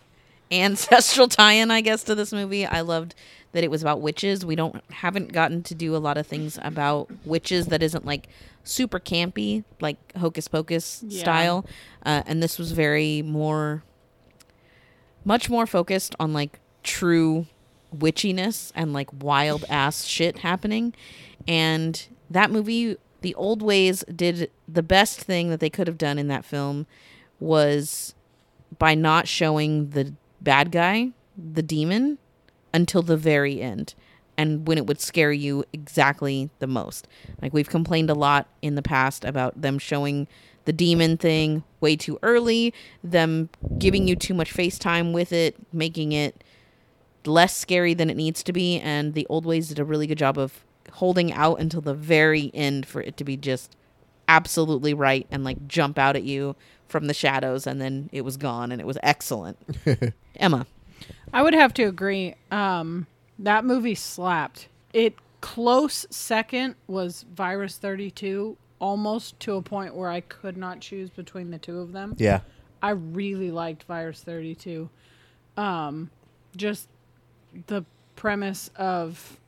ancestral 0.51 1.27
tie-in, 1.27 1.71
I 1.71 1.81
guess, 1.81 2.03
to 2.05 2.15
this 2.15 2.31
movie. 2.33 2.65
I 2.65 2.81
loved 2.81 3.15
that 3.51 3.63
it 3.63 3.71
was 3.71 3.81
about 3.81 4.01
witches. 4.01 4.45
We 4.45 4.55
don't 4.55 4.81
haven't 4.91 5.31
gotten 5.33 5.63
to 5.63 5.75
do 5.75 5.95
a 5.95 5.97
lot 5.97 6.17
of 6.17 6.27
things 6.27 6.59
about 6.61 7.09
witches 7.25 7.67
that 7.67 7.81
isn't 7.81 8.05
like 8.05 8.27
super 8.63 8.99
campy, 8.99 9.63
like 9.79 9.97
Hocus 10.15 10.47
Pocus 10.47 11.03
Yeah. 11.07 11.21
style. 11.21 11.65
Uh, 12.05 12.23
and 12.27 12.43
this 12.43 12.59
was 12.59 12.71
very 12.73 13.21
more, 13.23 13.83
much 15.25 15.49
more 15.49 15.65
focused 15.65 16.15
on 16.19 16.33
like 16.33 16.59
true 16.83 17.47
witchiness 17.95 18.71
and 18.75 18.93
like 18.93 19.09
wild 19.23 19.65
ass 19.69 20.05
shit 20.05 20.39
happening. 20.39 20.93
And 21.47 22.05
that 22.29 22.51
movie, 22.51 22.97
The 23.21 23.33
Old 23.35 23.61
Ways, 23.63 24.03
did 24.15 24.51
the 24.67 24.83
best 24.83 25.19
thing 25.19 25.49
that 25.49 25.59
they 25.59 25.69
could 25.71 25.87
have 25.87 25.97
done 25.97 26.19
in 26.19 26.27
that 26.27 26.45
film 26.45 26.85
was 27.39 28.13
by 28.77 28.93
not 28.93 29.27
showing 29.27 29.89
the 29.89 30.13
bad 30.41 30.71
guy, 30.71 31.11
the 31.37 31.63
demon, 31.63 32.17
until 32.73 33.01
the 33.01 33.17
very 33.17 33.61
end. 33.61 33.93
And 34.37 34.67
when 34.67 34.77
it 34.77 34.87
would 34.87 35.01
scare 35.01 35.33
you 35.33 35.65
exactly 35.73 36.49
the 36.59 36.67
most. 36.67 37.07
Like 37.41 37.53
we've 37.53 37.69
complained 37.69 38.09
a 38.09 38.13
lot 38.13 38.47
in 38.61 38.75
the 38.75 38.81
past 38.81 39.25
about 39.25 39.61
them 39.61 39.77
showing 39.79 40.27
the 40.65 40.73
demon 40.73 41.17
thing 41.17 41.63
way 41.79 41.95
too 41.95 42.19
early, 42.21 42.73
them 43.03 43.49
giving 43.77 44.07
you 44.07 44.15
too 44.15 44.33
much 44.33 44.51
face 44.51 44.77
time 44.77 45.13
with 45.13 45.33
it, 45.33 45.55
making 45.73 46.11
it 46.11 46.43
less 47.25 47.55
scary 47.55 47.93
than 47.93 48.09
it 48.09 48.15
needs 48.15 48.43
to 48.43 48.53
be, 48.53 48.79
and 48.79 49.13
the 49.13 49.27
old 49.29 49.45
ways 49.45 49.69
did 49.69 49.79
a 49.79 49.83
really 49.83 50.07
good 50.07 50.17
job 50.17 50.37
of 50.37 50.63
holding 50.93 51.33
out 51.33 51.59
until 51.59 51.81
the 51.81 51.93
very 51.93 52.51
end 52.53 52.85
for 52.85 53.01
it 53.01 53.17
to 53.17 53.23
be 53.23 53.37
just 53.37 53.75
absolutely 54.27 54.93
right 54.93 55.25
and 55.31 55.43
like 55.43 55.67
jump 55.67 55.97
out 55.97 56.15
at 56.15 56.23
you 56.23 56.55
from 56.89 57.07
the 57.07 57.13
shadows 57.13 57.65
and 57.65 57.79
then 57.79 58.09
it 58.11 58.21
was 58.21 58.35
gone 58.35 58.71
and 58.71 58.81
it 58.81 58.87
was 58.87 58.97
excellent. 59.01 59.57
Emma. 60.35 60.65
I 61.31 61.43
would 61.43 61.53
have 61.53 61.73
to 61.75 61.83
agree. 61.83 62.35
Um, 62.51 63.07
that 63.37 63.63
movie 63.63 63.95
slapped. 63.95 64.67
It 64.93 65.15
close 65.41 66.05
second 66.09 66.75
was 66.87 67.25
Virus 67.33 67.77
32, 67.77 68.57
almost 68.79 69.39
to 69.41 69.55
a 69.55 69.61
point 69.61 69.95
where 69.95 70.09
I 70.09 70.21
could 70.21 70.57
not 70.57 70.81
choose 70.81 71.09
between 71.09 71.51
the 71.51 71.59
two 71.59 71.79
of 71.79 71.93
them. 71.93 72.15
Yeah. 72.17 72.41
I 72.81 72.91
really 72.91 73.51
liked 73.51 73.83
Virus 73.83 74.21
32. 74.23 74.89
Um, 75.55 76.09
just 76.55 76.89
the 77.67 77.85
premise 78.15 78.69
of 78.75 79.38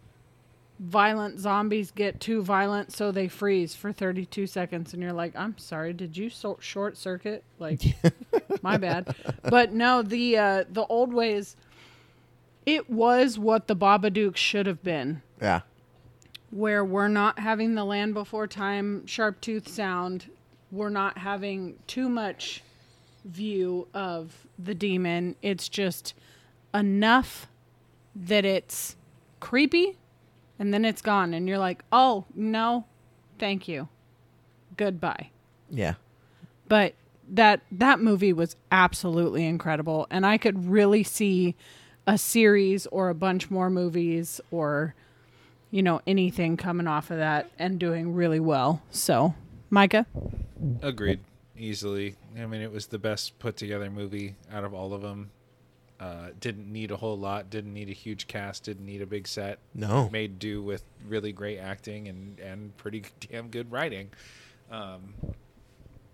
violent 0.82 1.40
zombies 1.40 1.92
get 1.92 2.20
too 2.20 2.42
violent, 2.42 2.92
so 2.92 3.12
they 3.12 3.28
freeze 3.28 3.76
for 3.76 3.94
32 3.94 4.48
seconds, 4.48 4.94
and 4.94 5.02
you're 5.04 5.14
like, 5.14 5.34
I'm 5.36 5.58
sorry, 5.60 5.94
did 5.94 6.18
you 6.18 6.30
so- 6.30 6.58
short 6.60 6.98
circuit? 6.98 7.44
Like, 7.60 7.82
my 8.64 8.78
bad. 8.78 9.16
But 9.44 9.72
no, 9.74 10.02
the 10.02 10.38
uh, 10.38 10.64
the 10.70 10.86
old 10.88 11.14
ways. 11.14 11.56
It 12.66 12.90
was 12.90 13.40
what 13.40 13.68
the 13.68 13.76
Babadook 13.76 14.36
should 14.36 14.68
have 14.68 14.84
been 14.84 15.24
Yeah. 15.42 15.62
where 16.52 16.86
we're 16.86 17.08
not 17.08 17.40
having 17.40 17.74
the 17.74 17.84
land 17.84 18.14
before 18.14 18.46
time 18.46 19.06
sharp 19.08 19.42
tooth 19.42 19.68
sound 19.68 20.30
we're 20.72 20.90
not 20.90 21.18
having 21.18 21.76
too 21.88 22.08
much 22.08 22.62
view 23.26 23.88
of 23.96 24.46
the 24.60 24.76
demon 24.76 25.36
it's 25.42 25.68
just 25.70 26.14
enough 26.74 27.48
that 28.16 28.46
it's 28.46 28.96
creepy 29.40 29.98
and 30.62 30.72
then 30.72 30.86
it's 30.86 31.02
gone 31.02 31.34
and 31.34 31.48
you're 31.50 31.58
like 31.58 31.84
oh 31.92 32.24
no 32.36 32.86
thank 33.40 33.68
you 33.68 33.88
goodbye 34.78 35.30
Yeah. 35.70 35.96
but 36.68 36.94
that 37.30 37.62
that 37.72 38.00
movie 38.00 38.32
was 38.34 38.56
absolutely 38.72 39.46
incredible 39.46 40.06
and 40.12 40.26
i 40.26 40.38
could 40.38 40.70
really 40.70 41.04
see 41.04 41.56
a 42.06 42.18
series 42.18 42.86
or 42.88 43.10
a 43.10 43.16
bunch 43.16 43.50
more 43.50 43.70
movies 43.70 44.40
or 44.52 44.94
you 45.72 45.82
know 45.82 46.00
anything 46.06 46.58
coming 46.58 46.88
off 46.88 47.10
of 47.12 47.18
that 47.18 47.50
and 47.58 47.80
doing 47.80 48.14
really 48.14 48.40
well 48.40 48.82
so 48.92 49.34
micah 49.70 50.06
Agreed. 50.84 51.20
Easily. 51.58 52.16
I 52.40 52.46
mean, 52.46 52.62
it 52.62 52.72
was 52.72 52.88
the 52.88 53.00
best 53.00 53.38
put 53.40 53.56
together 53.58 53.90
movie 53.90 54.36
out 54.52 54.64
of 54.64 54.74
all 54.76 54.94
of 54.94 55.02
them. 55.02 55.32
Uh, 56.02 56.30
didn't 56.40 56.72
need 56.72 56.90
a 56.90 56.98
whole 56.98 57.18
lot. 57.18 57.52
Didn't 57.52 57.74
need 57.76 57.88
a 57.90 57.94
huge 57.94 58.26
cast. 58.26 58.64
Didn't 58.64 58.86
need 58.88 59.04
a 59.04 59.06
big 59.06 59.28
set. 59.28 59.60
No. 59.76 60.10
Made 60.10 60.40
do 60.40 60.64
with 60.64 60.84
really 61.08 61.32
great 61.32 61.60
acting 61.60 62.08
and 62.08 62.40
and 62.40 62.76
pretty 62.78 63.04
damn 63.30 63.50
good 63.50 63.72
writing. 63.72 64.10
Um, 64.72 65.14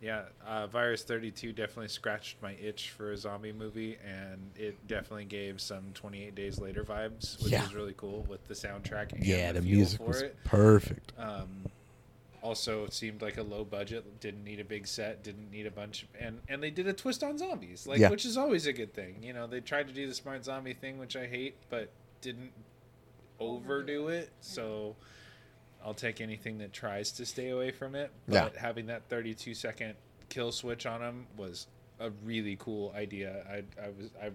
yeah, 0.02 0.24
uh, 0.46 0.68
Virus 0.68 1.04
32 1.04 1.54
definitely 1.54 1.88
scratched 1.88 2.36
my 2.42 2.52
itch 2.62 2.92
for 2.92 3.14
a 3.14 3.18
zombie 3.18 3.52
movie, 3.54 3.98
and 4.06 4.52
it 4.56 4.76
definitely 4.88 5.26
gave 5.26 5.60
some 5.60 5.86
28 5.96 6.36
Days 6.36 6.60
Later 6.60 6.84
vibes, 6.84 7.42
which 7.42 7.52
Yeah. 7.54 7.64
was 7.64 7.74
really 7.74 7.96
cool 7.98 8.24
with 8.30 8.46
the 8.48 8.54
soundtrack. 8.54 9.14
And 9.14 9.26
Yeah, 9.26 9.54
the 9.54 9.62
feel 9.62 9.72
music 9.72 9.98
for 10.00 10.08
was 10.08 10.22
it. 10.22 10.36
perfect. 10.44 11.14
Um, 11.18 11.66
also, 12.42 12.86
it 12.86 12.94
seemed 12.94 13.22
like 13.22 13.38
a 13.38 13.44
low 13.44 13.64
budget. 13.66 14.20
Didn't 14.20 14.44
need 14.44 14.60
a 14.60 14.64
big 14.64 14.88
set. 14.88 15.24
Didn't 15.24 15.52
need 15.52 15.66
a 15.66 15.72
bunch. 15.72 16.06
And 16.20 16.40
and 16.48 16.62
they 16.62 16.70
did 16.72 16.88
a 16.88 16.94
twist 16.94 17.24
on 17.24 17.38
zombies, 17.38 17.88
like 17.88 18.00
Yeah. 18.00 18.10
which 18.10 18.26
is 18.26 18.38
always 18.38 18.66
a 18.68 18.74
good 18.74 18.94
thing. 18.94 19.22
You 19.24 19.34
know, 19.34 19.48
they 19.48 19.60
tried 19.62 19.88
to 19.88 19.94
do 19.94 20.08
the 20.08 20.14
smart 20.14 20.46
zombie 20.46 20.74
thing, 20.74 20.98
which 21.00 21.16
I 21.16 21.26
hate, 21.28 21.56
but 21.70 21.90
didn't 22.22 22.52
overdo 23.40 24.08
it. 24.10 24.32
So 24.42 24.96
I'll 25.84 25.94
take 25.94 26.22
anything 26.22 26.58
that 26.60 26.74
tries 26.74 27.12
to 27.14 27.26
stay 27.26 27.50
away 27.50 27.72
from 27.72 27.96
it. 27.96 28.12
Yeah. 28.28 28.46
But 28.46 28.58
having 28.58 28.88
that 28.88 29.04
32 29.10 29.54
second 29.54 29.96
kill 30.30 30.52
switch 30.52 30.86
on 30.86 31.02
them 31.02 31.28
was 31.38 31.68
a 32.00 32.10
really 32.24 32.56
cool 32.60 32.94
idea. 32.96 33.44
I 33.50 33.84
I 33.84 33.90
was 33.90 34.10
I 34.22 34.32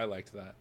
I 0.00 0.04
liked 0.04 0.32
that. 0.32 0.54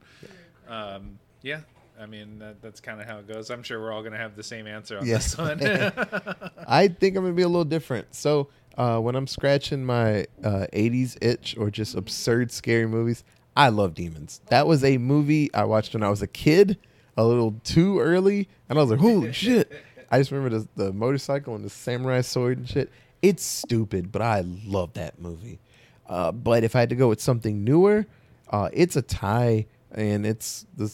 Um, 0.68 1.20
yeah. 1.42 1.62
I 2.02 2.06
mean 2.08 2.40
that, 2.40 2.62
that's 2.62 2.80
kind 2.80 3.00
of 3.00 3.08
how 3.08 3.20
it 3.20 3.28
goes. 3.28 3.50
I'm 3.52 3.64
sure 3.64 3.80
we're 3.80 3.92
all 3.92 4.02
gonna 4.04 4.18
have 4.18 4.36
the 4.36 4.44
same 4.44 4.66
answer 4.68 4.98
on 4.98 5.06
Yes. 5.06 5.36
this 5.36 5.38
one. 5.38 5.60
I 6.68 6.88
think 6.88 7.16
I'm 7.16 7.24
gonna 7.24 7.34
be 7.34 7.44
a 7.44 7.48
little 7.48 7.64
different. 7.66 8.14
So 8.16 8.50
uh, 8.78 9.00
when 9.00 9.16
I'm 9.16 9.28
scratching 9.28 9.86
my 9.86 10.26
uh, 10.44 10.66
'80s 10.74 11.18
itch 11.22 11.56
or 11.58 11.70
just 11.70 11.96
absurd 11.96 12.52
scary 12.52 12.88
movies, 12.88 13.24
I 13.56 13.70
love 13.70 13.94
Demons. 13.94 14.42
That 14.48 14.66
was 14.66 14.84
a 14.84 14.98
movie 14.98 15.54
I 15.54 15.66
watched 15.66 15.94
when 15.94 16.04
I 16.04 16.10
was 16.10 16.22
a 16.22 16.28
kid, 16.28 16.78
a 17.18 17.24
little 17.24 17.56
too 17.64 18.00
early, 18.00 18.48
and 18.70 18.80
I 18.80 18.82
was 18.82 18.90
like, 18.92 19.00
"Holy 19.00 19.32
shit!" 19.32 19.72
I 20.10 20.18
just 20.18 20.32
remember 20.32 20.58
the, 20.60 20.68
the 20.86 20.94
motorcycle 20.94 21.56
and 21.56 21.64
the 21.64 21.70
samurai 21.70 22.22
sword 22.22 22.58
and 22.58 22.68
shit. 22.68 22.90
It's 23.22 23.44
stupid, 23.44 24.12
but 24.12 24.22
I 24.24 24.44
love 24.66 24.94
that 24.94 25.20
movie. 25.22 25.60
Uh, 26.08 26.32
but 26.32 26.64
if 26.64 26.76
I 26.76 26.80
had 26.80 26.90
to 26.90 26.96
go 26.96 27.08
with 27.10 27.22
something 27.22 27.64
newer, 27.64 28.08
uh, 28.50 28.70
it's 28.74 28.96
a 28.96 29.02
tie, 29.02 29.68
and 29.92 30.26
it's 30.26 30.66
the 30.76 30.92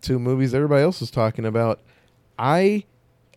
two 0.00 0.18
movies 0.18 0.54
everybody 0.54 0.82
else 0.82 1.00
was 1.00 1.10
talking 1.10 1.44
about. 1.44 1.80
I 2.38 2.84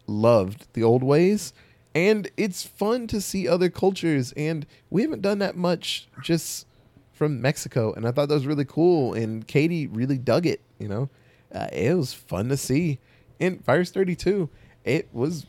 loved 0.07 0.67
the 0.73 0.83
old 0.83 1.03
ways 1.03 1.53
and 1.93 2.29
it's 2.37 2.65
fun 2.65 3.07
to 3.07 3.21
see 3.21 3.47
other 3.47 3.69
cultures 3.69 4.33
and 4.33 4.65
we 4.89 5.01
haven't 5.01 5.21
done 5.21 5.39
that 5.39 5.55
much 5.55 6.07
just 6.21 6.67
from 7.13 7.41
Mexico 7.41 7.93
and 7.93 8.07
I 8.07 8.11
thought 8.11 8.29
that 8.29 8.35
was 8.35 8.47
really 8.47 8.65
cool 8.65 9.13
and 9.13 9.45
Katie 9.47 9.87
really 9.87 10.17
dug 10.17 10.45
it 10.45 10.61
you 10.79 10.87
know? 10.87 11.09
Uh, 11.53 11.67
it 11.71 11.93
was 11.95 12.13
fun 12.13 12.47
to 12.49 12.57
see. 12.57 12.99
And 13.39 13.63
Virus 13.63 13.91
32 13.91 14.49
it 14.83 15.09
was 15.11 15.45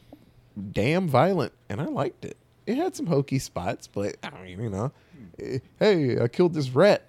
damn 0.72 1.08
violent 1.08 1.52
and 1.68 1.80
I 1.80 1.86
liked 1.86 2.24
it. 2.24 2.36
It 2.66 2.76
had 2.76 2.96
some 2.96 3.06
hokey 3.06 3.38
spots 3.38 3.86
but 3.86 4.16
I 4.22 4.30
mean 4.42 4.62
you 4.62 4.70
know 4.70 4.92
eh, 5.38 5.58
hey 5.78 6.20
I 6.20 6.28
killed 6.28 6.54
this 6.54 6.70
rat 6.70 7.06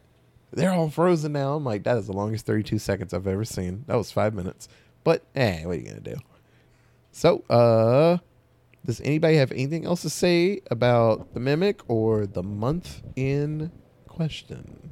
they're 0.55 0.73
all 0.73 0.89
frozen 0.89 1.33
now 1.33 1.55
I'm 1.55 1.63
like 1.63 1.83
that 1.83 1.97
is 1.97 2.07
the 2.07 2.13
longest 2.13 2.45
32 2.45 2.79
seconds 2.79 3.13
I've 3.13 3.27
ever 3.27 3.45
seen 3.45 3.83
that 3.87 3.95
was 3.95 4.11
five 4.11 4.33
minutes 4.33 4.67
but 5.03 5.23
eh 5.35 5.63
what 5.65 5.77
are 5.77 5.79
you 5.79 5.85
gonna 5.87 5.99
do 5.99 6.15
so, 7.15 7.43
uh, 7.47 8.17
does 8.85 8.99
anybody 9.01 9.35
have 9.37 9.51
anything 9.51 9.85
else 9.85 10.01
to 10.01 10.09
say 10.09 10.61
about 10.71 11.35
the 11.35 11.39
mimic 11.39 11.81
or 11.87 12.25
the 12.25 12.41
month 12.41 13.03
in 13.15 13.71
question? 14.07 14.89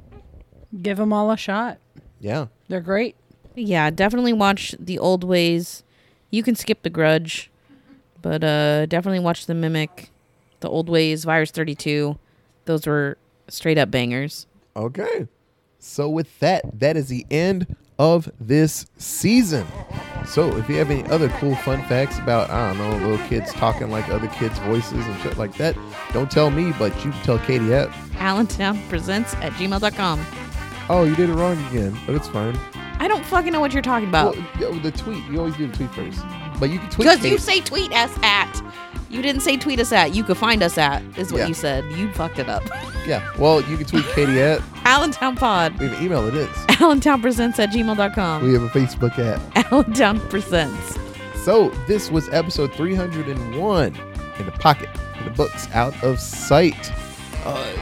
give 0.82 0.96
them 0.98 1.12
all 1.12 1.30
a 1.32 1.36
shot 1.36 1.78
Yeah, 2.20 2.46
they're 2.68 2.80
great 2.80 3.16
Yeah, 3.56 3.90
definitely 3.90 4.32
watch 4.32 4.74
the 4.78 4.98
old 4.98 5.24
ways. 5.24 5.82
You 6.30 6.42
can 6.42 6.54
skip 6.54 6.82
the 6.82 6.90
grudge, 6.90 7.50
but 8.22 8.42
uh 8.44 8.86
definitely 8.86 9.20
watch 9.20 9.46
the 9.46 9.54
mimic, 9.54 10.10
the 10.60 10.68
old 10.68 10.88
ways, 10.88 11.24
Virus 11.24 11.50
32. 11.50 12.18
Those 12.64 12.86
were 12.86 13.18
straight 13.48 13.76
up 13.78 13.90
bangers. 13.90 14.46
okay. 14.76 15.26
So 15.84 16.08
with 16.08 16.38
that, 16.38 16.78
that 16.78 16.96
is 16.96 17.08
the 17.08 17.26
end 17.28 17.74
of 17.98 18.30
this 18.40 18.86
season. 18.98 19.66
So 20.24 20.56
if 20.56 20.68
you 20.68 20.76
have 20.76 20.90
any 20.90 21.02
other 21.10 21.28
cool 21.28 21.56
fun 21.56 21.82
facts 21.86 22.18
about 22.18 22.50
I 22.50 22.68
don't 22.72 22.78
know 22.78 23.08
little 23.08 23.26
kids 23.26 23.52
talking 23.52 23.90
like 23.90 24.08
other 24.08 24.28
kids' 24.28 24.58
voices 24.60 25.04
and 25.04 25.20
shit 25.20 25.36
like 25.38 25.56
that, 25.56 25.76
don't 26.12 26.30
tell 26.30 26.50
me, 26.50 26.72
but 26.78 26.94
you 27.04 27.10
can 27.10 27.22
tell 27.24 27.38
Katie 27.40 27.74
at. 27.74 27.88
Allentown 28.16 28.80
presents 28.88 29.34
at 29.34 29.52
gmail.com. 29.54 30.24
Oh, 30.88 31.04
you 31.04 31.16
did 31.16 31.28
it 31.28 31.34
wrong 31.34 31.62
again, 31.66 31.98
but 32.06 32.14
it's 32.14 32.28
fine. 32.28 32.56
I 33.00 33.08
don't 33.08 33.24
fucking 33.26 33.52
know 33.52 33.60
what 33.60 33.72
you're 33.72 33.82
talking 33.82 34.08
about. 34.08 34.36
Well, 34.60 34.72
the 34.74 34.92
tweet. 34.92 35.24
You 35.24 35.40
always 35.40 35.56
do 35.56 35.66
the 35.66 35.76
tweet 35.76 35.90
first, 35.90 36.20
but 36.62 36.70
you 36.70 36.78
can 36.78 36.88
tweet. 36.90 37.08
Because 37.08 37.24
you 37.26 37.38
say 37.38 37.60
tweet 37.60 37.92
us 37.92 38.16
at. 38.22 38.62
You 39.10 39.20
didn't 39.20 39.40
say 39.42 39.56
tweet 39.56 39.80
us 39.80 39.90
at. 39.90 40.14
You 40.14 40.22
could 40.22 40.36
find 40.36 40.62
us 40.62 40.78
at, 40.78 41.02
is 41.18 41.32
what 41.32 41.40
Yeah. 41.40 41.48
you 41.48 41.54
said. 41.54 41.84
You 41.96 42.10
fucked 42.12 42.38
it 42.38 42.48
up. 42.48 42.62
yeah. 43.04 43.28
Well, 43.36 43.60
you 43.62 43.76
can 43.76 43.84
tweet 43.84 44.04
Katie 44.14 44.40
at. 44.40 44.62
Allentown 44.84 45.34
Pod. 45.34 45.76
We 45.80 45.88
have 45.88 45.98
an 45.98 46.04
email. 46.04 46.24
It 46.28 46.34
is. 46.34 46.48
Allentown 46.80 47.20
presents 47.20 47.58
at 47.58 47.70
gmail.com. 47.70 48.44
We 48.44 48.52
have 48.52 48.62
a 48.62 48.68
Facebook 48.68 49.18
at. 49.18 49.40
Allentown 49.72 50.20
presents. 50.30 50.98
So 51.44 51.70
this 51.88 52.12
was 52.12 52.28
episode 52.28 52.72
301 52.74 53.96
in 54.38 54.46
the 54.46 54.52
pocket, 54.52 54.88
in 55.18 55.24
the 55.24 55.30
books, 55.32 55.68
out 55.72 56.00
of 56.04 56.20
sight. 56.20 56.92
Uh, 57.44 57.72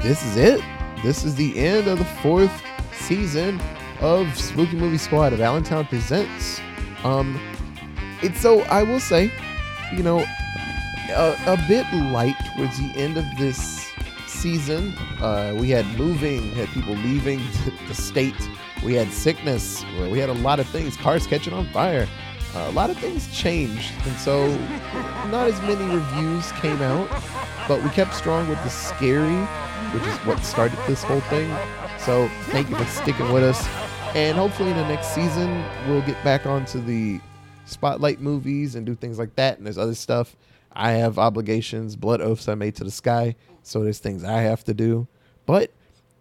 this 0.00 0.24
is 0.24 0.36
it. 0.36 0.60
This 1.02 1.24
is 1.24 1.34
the 1.34 1.58
end 1.58 1.88
of 1.88 1.98
the 1.98 2.04
fourth 2.22 2.62
season 2.94 3.60
of 4.00 4.32
Spooky 4.38 4.76
Movie 4.76 4.96
Squad 4.98 5.32
of 5.32 5.40
Allentown 5.40 5.84
Presents. 5.86 6.60
Um, 7.04 7.38
it's 8.22 8.40
so 8.40 8.60
I 8.62 8.82
will 8.82 9.00
say, 9.00 9.30
you 9.92 10.02
know, 10.02 10.24
a, 11.10 11.36
a 11.46 11.64
bit 11.68 11.86
light 11.92 12.36
towards 12.54 12.78
the 12.78 12.92
end 12.96 13.16
of 13.16 13.24
this 13.38 13.92
season. 14.26 14.94
Uh, 15.20 15.54
we 15.56 15.70
had 15.70 15.86
moving, 15.98 16.52
had 16.52 16.68
people 16.68 16.94
leaving 16.94 17.40
the 17.88 17.94
state. 17.94 18.34
We 18.84 18.94
had 18.94 19.10
sickness. 19.10 19.84
We 20.10 20.18
had 20.18 20.28
a 20.28 20.34
lot 20.34 20.60
of 20.60 20.66
things. 20.68 20.96
Cars 20.96 21.26
catching 21.26 21.52
on 21.52 21.66
fire. 21.68 22.06
a 22.54 22.70
lot 22.70 22.90
of 22.90 22.98
things 22.98 23.34
changed, 23.36 23.92
and 24.06 24.16
so 24.16 24.48
not 25.30 25.48
as 25.48 25.60
many 25.62 25.84
reviews 25.94 26.52
came 26.52 26.80
out. 26.82 27.08
But 27.68 27.82
we 27.82 27.90
kept 27.90 28.14
strong 28.14 28.48
with 28.48 28.62
the 28.62 28.70
scary, 28.70 29.44
which 29.92 30.04
is 30.04 30.16
what 30.26 30.38
started 30.44 30.78
this 30.86 31.02
whole 31.02 31.20
thing. 31.22 31.54
So 31.98 32.28
thank 32.50 32.70
you 32.70 32.76
for 32.76 32.84
sticking 32.84 33.32
with 33.32 33.42
us, 33.42 33.66
and 34.14 34.38
hopefully 34.38 34.70
in 34.70 34.76
the 34.76 34.88
next 34.88 35.14
season 35.14 35.64
we'll 35.88 36.02
get 36.02 36.22
back 36.22 36.46
onto 36.46 36.80
the 36.80 37.20
spotlight 37.66 38.20
movies 38.20 38.74
and 38.74 38.86
do 38.86 38.94
things 38.94 39.18
like 39.18 39.36
that. 39.36 39.58
And 39.58 39.66
there's 39.66 39.78
other 39.78 39.94
stuff. 39.94 40.36
I 40.72 40.92
have 40.92 41.18
obligations, 41.18 41.96
blood 41.96 42.20
oaths 42.20 42.48
I 42.48 42.54
made 42.54 42.76
to 42.76 42.84
the 42.84 42.90
sky. 42.90 43.36
So 43.62 43.82
there's 43.82 43.98
things 43.98 44.24
I 44.24 44.42
have 44.42 44.64
to 44.64 44.74
do. 44.74 45.08
But 45.44 45.70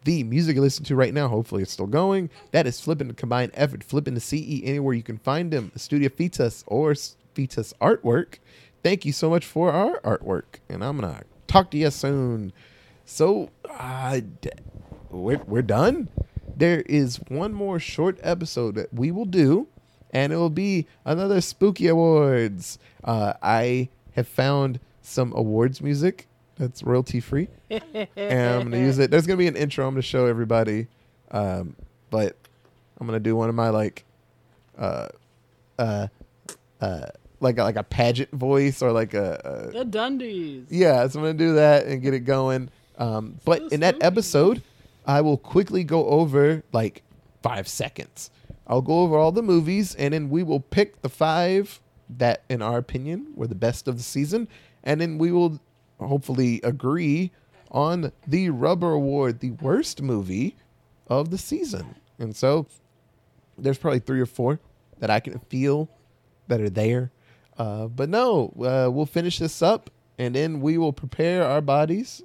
the 0.04 0.24
music 0.24 0.56
you 0.56 0.62
listen 0.62 0.86
to 0.86 0.96
right 0.96 1.14
now, 1.14 1.28
hopefully 1.28 1.64
it's 1.64 1.72
still 1.72 1.88
going. 1.88 2.30
That 2.52 2.68
is 2.68 2.80
Flipping 2.80 3.08
the 3.08 3.14
Combined 3.14 3.52
Effort, 3.56 3.84
Flipping 3.84 4.14
the 4.14 4.20
CE 4.20 4.62
anywhere 4.64 4.93
you 4.93 5.04
can 5.04 5.18
find 5.18 5.52
them, 5.52 5.72
Studio 5.76 6.10
Fetus 6.10 6.64
or 6.68 6.93
Fetus 7.34 7.74
Artwork. 7.82 8.36
Thank 8.84 9.04
you 9.04 9.12
so 9.12 9.30
much 9.30 9.46
for 9.46 9.72
our 9.72 10.00
artwork. 10.02 10.60
And 10.70 10.84
I'm 10.84 11.00
going 11.00 11.14
to 11.14 11.24
talk 11.48 11.72
to 11.72 11.78
you 11.78 11.89
soon. 11.89 12.54
So, 13.06 13.50
uh, 13.70 14.22
we're, 15.10 15.41
we're 15.48 15.62
done. 15.62 16.10
There 16.56 16.82
is 16.82 17.18
one 17.28 17.54
more 17.54 17.80
short 17.80 18.20
episode 18.22 18.76
that 18.76 18.93
we 18.93 19.12
will 19.12 19.26
do, 19.26 19.68
and 20.16 20.32
it 20.32 20.38
will 20.38 20.49
be 20.49 20.88
another 21.03 21.41
Spooky 21.41 21.88
Awards. 21.89 22.80
Uh, 23.03 23.34
I 23.43 23.89
have 24.16 24.28
found 24.30 24.80
some 25.01 25.34
awards 25.36 25.82
music 25.82 26.28
that's 26.55 26.82
royalty 26.84 27.20
free, 27.20 27.49
and 27.70 28.07
I'm 28.16 28.63
gonna 28.63 28.78
use 28.78 28.97
it. 28.97 29.11
There's 29.11 29.28
gonna 29.28 29.38
be 29.38 29.47
an 29.47 29.57
intro. 29.57 29.86
I'm 29.86 29.93
gonna 29.93 30.01
show 30.01 30.26
everybody, 30.26 30.88
um, 31.32 31.76
but 32.09 32.38
I'm 32.97 33.05
gonna 33.05 33.20
do 33.20 33.36
one 33.36 33.49
of 33.49 33.55
my 33.55 33.70
like, 33.70 34.05
uh, 34.78 35.09
uh, 35.78 36.07
uh, 36.80 37.07
like 37.41 37.57
a, 37.57 37.63
like 37.63 37.76
a 37.76 37.84
pageant 37.84 38.32
voice 38.32 38.82
or 38.82 38.93
like 38.93 39.13
a, 39.13 39.68
a 39.76 39.84
The 39.84 39.86
Dundies. 39.86 40.68
yeah, 40.70 41.05
so 41.09 41.20
I'm 41.20 41.26
gonna 41.26 41.34
do 41.38 41.55
that 41.55 41.88
and 41.88 42.01
get 42.01 42.13
it 42.13 42.22
going. 42.22 42.70
Um, 42.97 43.38
but 43.43 43.59
So 43.59 43.68
in 43.68 43.82
that 43.82 44.01
episode, 44.01 44.63
I 45.05 45.20
will 45.20 45.38
quickly 45.38 45.84
go 45.84 46.05
over 46.07 46.63
like 46.72 47.03
five 47.43 47.68
seconds. 47.68 48.32
I'll 48.68 48.82
go 48.82 49.01
over 49.01 49.18
all 49.18 49.32
the 49.32 49.43
movies, 49.43 49.95
and 49.95 50.13
then 50.13 50.30
we 50.30 50.43
will 50.43 50.59
pick 50.59 51.01
the 51.01 51.09
five 51.09 51.80
that, 52.09 52.43
in 52.49 52.61
our 52.61 52.78
opinion, 52.78 53.28
were 53.36 53.47
the 53.47 53.55
best 53.55 53.88
of 53.88 53.97
the 53.97 54.03
season, 54.03 54.47
and 54.84 55.01
then 55.01 55.18
we 55.18 55.32
will 55.32 55.59
hopefully 55.99 56.61
agree 56.63 57.32
on 57.72 58.11
the 58.28 58.49
Rubber 58.49 58.91
Award, 58.91 59.39
the 59.39 59.51
worst 59.51 60.01
movie 60.01 60.55
of 61.07 61.30
the 61.30 61.38
season. 61.38 61.95
And 62.18 62.36
so, 62.36 62.68
there's 63.57 63.78
probably 63.78 63.99
three 63.99 64.20
or 64.20 64.26
four 64.26 64.59
that 64.99 65.09
I 65.09 65.20
can 65.20 65.39
feel 65.39 65.89
that 66.47 66.61
are 66.61 66.70
there. 66.70 67.11
Uh, 67.57 67.88
but 67.88 68.09
no, 68.09 68.53
uh, 68.57 68.89
we'll 68.91 69.05
finish 69.05 69.39
this 69.39 69.61
up 69.61 69.89
and 70.18 70.36
then 70.36 70.61
we 70.61 70.78
will 70.78 70.93
prepare 70.93 71.43
our 71.43 71.61
bodies 71.61 72.22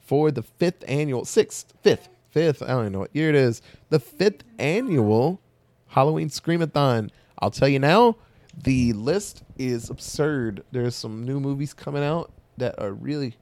for 0.00 0.30
the 0.30 0.42
fifth 0.42 0.84
annual, 0.88 1.24
sixth, 1.24 1.72
fifth, 1.82 2.08
fifth, 2.30 2.62
I 2.62 2.68
don't 2.68 2.80
even 2.80 2.92
know 2.92 2.98
what 3.00 3.14
year 3.14 3.28
it 3.28 3.34
is, 3.34 3.62
the 3.90 4.00
fifth 4.00 4.44
annual 4.58 5.40
Halloween 5.88 6.28
Screamathon. 6.28 7.10
I'll 7.40 7.50
tell 7.50 7.68
you 7.68 7.78
now, 7.78 8.16
the 8.62 8.92
list 8.92 9.42
is 9.58 9.90
absurd. 9.90 10.64
There's 10.72 10.94
some 10.94 11.24
new 11.24 11.40
movies 11.40 11.74
coming 11.74 12.02
out 12.02 12.32
that 12.56 12.80
are 12.80 12.92
really, 12.92 13.36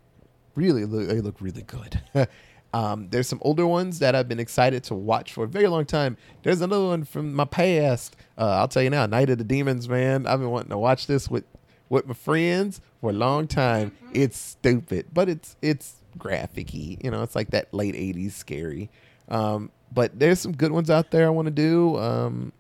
really, 0.55 0.85
look, 0.85 1.09
they 1.09 1.21
look 1.21 1.41
really 1.41 1.63
good. 1.63 2.01
um, 2.75 3.09
there's 3.11 3.29
some 3.29 3.41
older 3.43 3.67
ones 3.67 3.99
that 4.01 4.15
I've 4.15 4.29
been 4.29 4.41
excited 4.41 4.85
to 4.85 4.95
watch 4.95 5.33
for 5.33 5.45
a 5.45 5.49
very 5.49 5.69
long 5.69 5.85
time. 5.85 6.17
There's 6.43 6.61
another 6.61 6.87
one 6.87 7.05
from 7.05 7.35
my 7.35 7.45
past. 7.45 8.17
Uh, 8.37 8.51
I'll 8.51 8.69
tell 8.69 8.83
you 8.83 8.91
now, 8.91 9.07
Night 9.07 9.31
of 9.31 9.39
the 9.39 9.45
Demons, 9.45 9.89
man. 9.89 10.27
I've 10.27 10.41
been 10.41 10.51
wanting 10.51 10.71
to 10.71 10.79
watch 10.79 11.07
this 11.07 11.31
with 11.31 11.45
with 11.89 12.07
my 12.07 12.15
friends 12.15 12.81
for 13.01 13.11
a 13.11 13.13
long 13.13 13.47
time. 13.47 13.93
It's 14.13 14.37
stupid, 14.37 15.07
but 15.13 15.29
it's 15.29 15.57
it's 15.63 16.03
graphic-y. 16.19 16.99
You 17.03 17.11
know, 17.11 17.23
it's 17.23 17.37
like 17.37 17.51
that 17.51 17.73
late 17.73 17.95
'80s 17.95 18.33
scary. 18.33 18.91
Um, 19.29 19.71
but 19.93 20.19
there's 20.19 20.41
some 20.41 20.53
good 20.53 20.73
ones 20.73 20.91
out 20.91 21.11
there 21.11 21.27
I 21.27 21.31
want 21.31 21.47
to 21.47 21.53
do. 21.53 21.97
Um, 21.99 22.53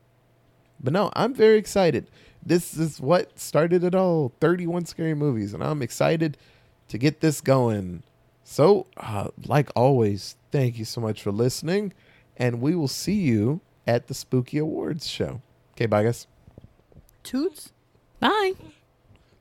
but 0.80 0.92
no, 0.92 1.10
I'm 1.14 1.34
very 1.34 1.58
excited. 1.58 2.06
This 2.44 2.76
is 2.76 3.00
what 3.00 3.38
started 3.38 3.82
it 3.82 3.94
all 3.94 4.32
31 4.40 4.86
scary 4.86 5.14
movies, 5.14 5.52
and 5.52 5.62
I'm 5.62 5.82
excited 5.82 6.36
to 6.88 6.98
get 6.98 7.20
this 7.20 7.40
going. 7.40 8.02
So, 8.44 8.86
uh, 8.96 9.28
like 9.46 9.70
always, 9.74 10.36
thank 10.52 10.78
you 10.78 10.84
so 10.84 11.00
much 11.00 11.22
for 11.22 11.32
listening, 11.32 11.92
and 12.36 12.60
we 12.60 12.76
will 12.76 12.88
see 12.88 13.14
you 13.14 13.60
at 13.86 14.06
the 14.06 14.14
Spooky 14.14 14.58
Awards 14.58 15.08
show. 15.08 15.40
Okay, 15.72 15.86
bye, 15.86 16.04
guys. 16.04 16.26
Toots. 17.22 17.72
Bye. 18.20 18.52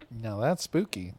Now 0.10 0.40
that's 0.40 0.64
spooky. 0.64 1.14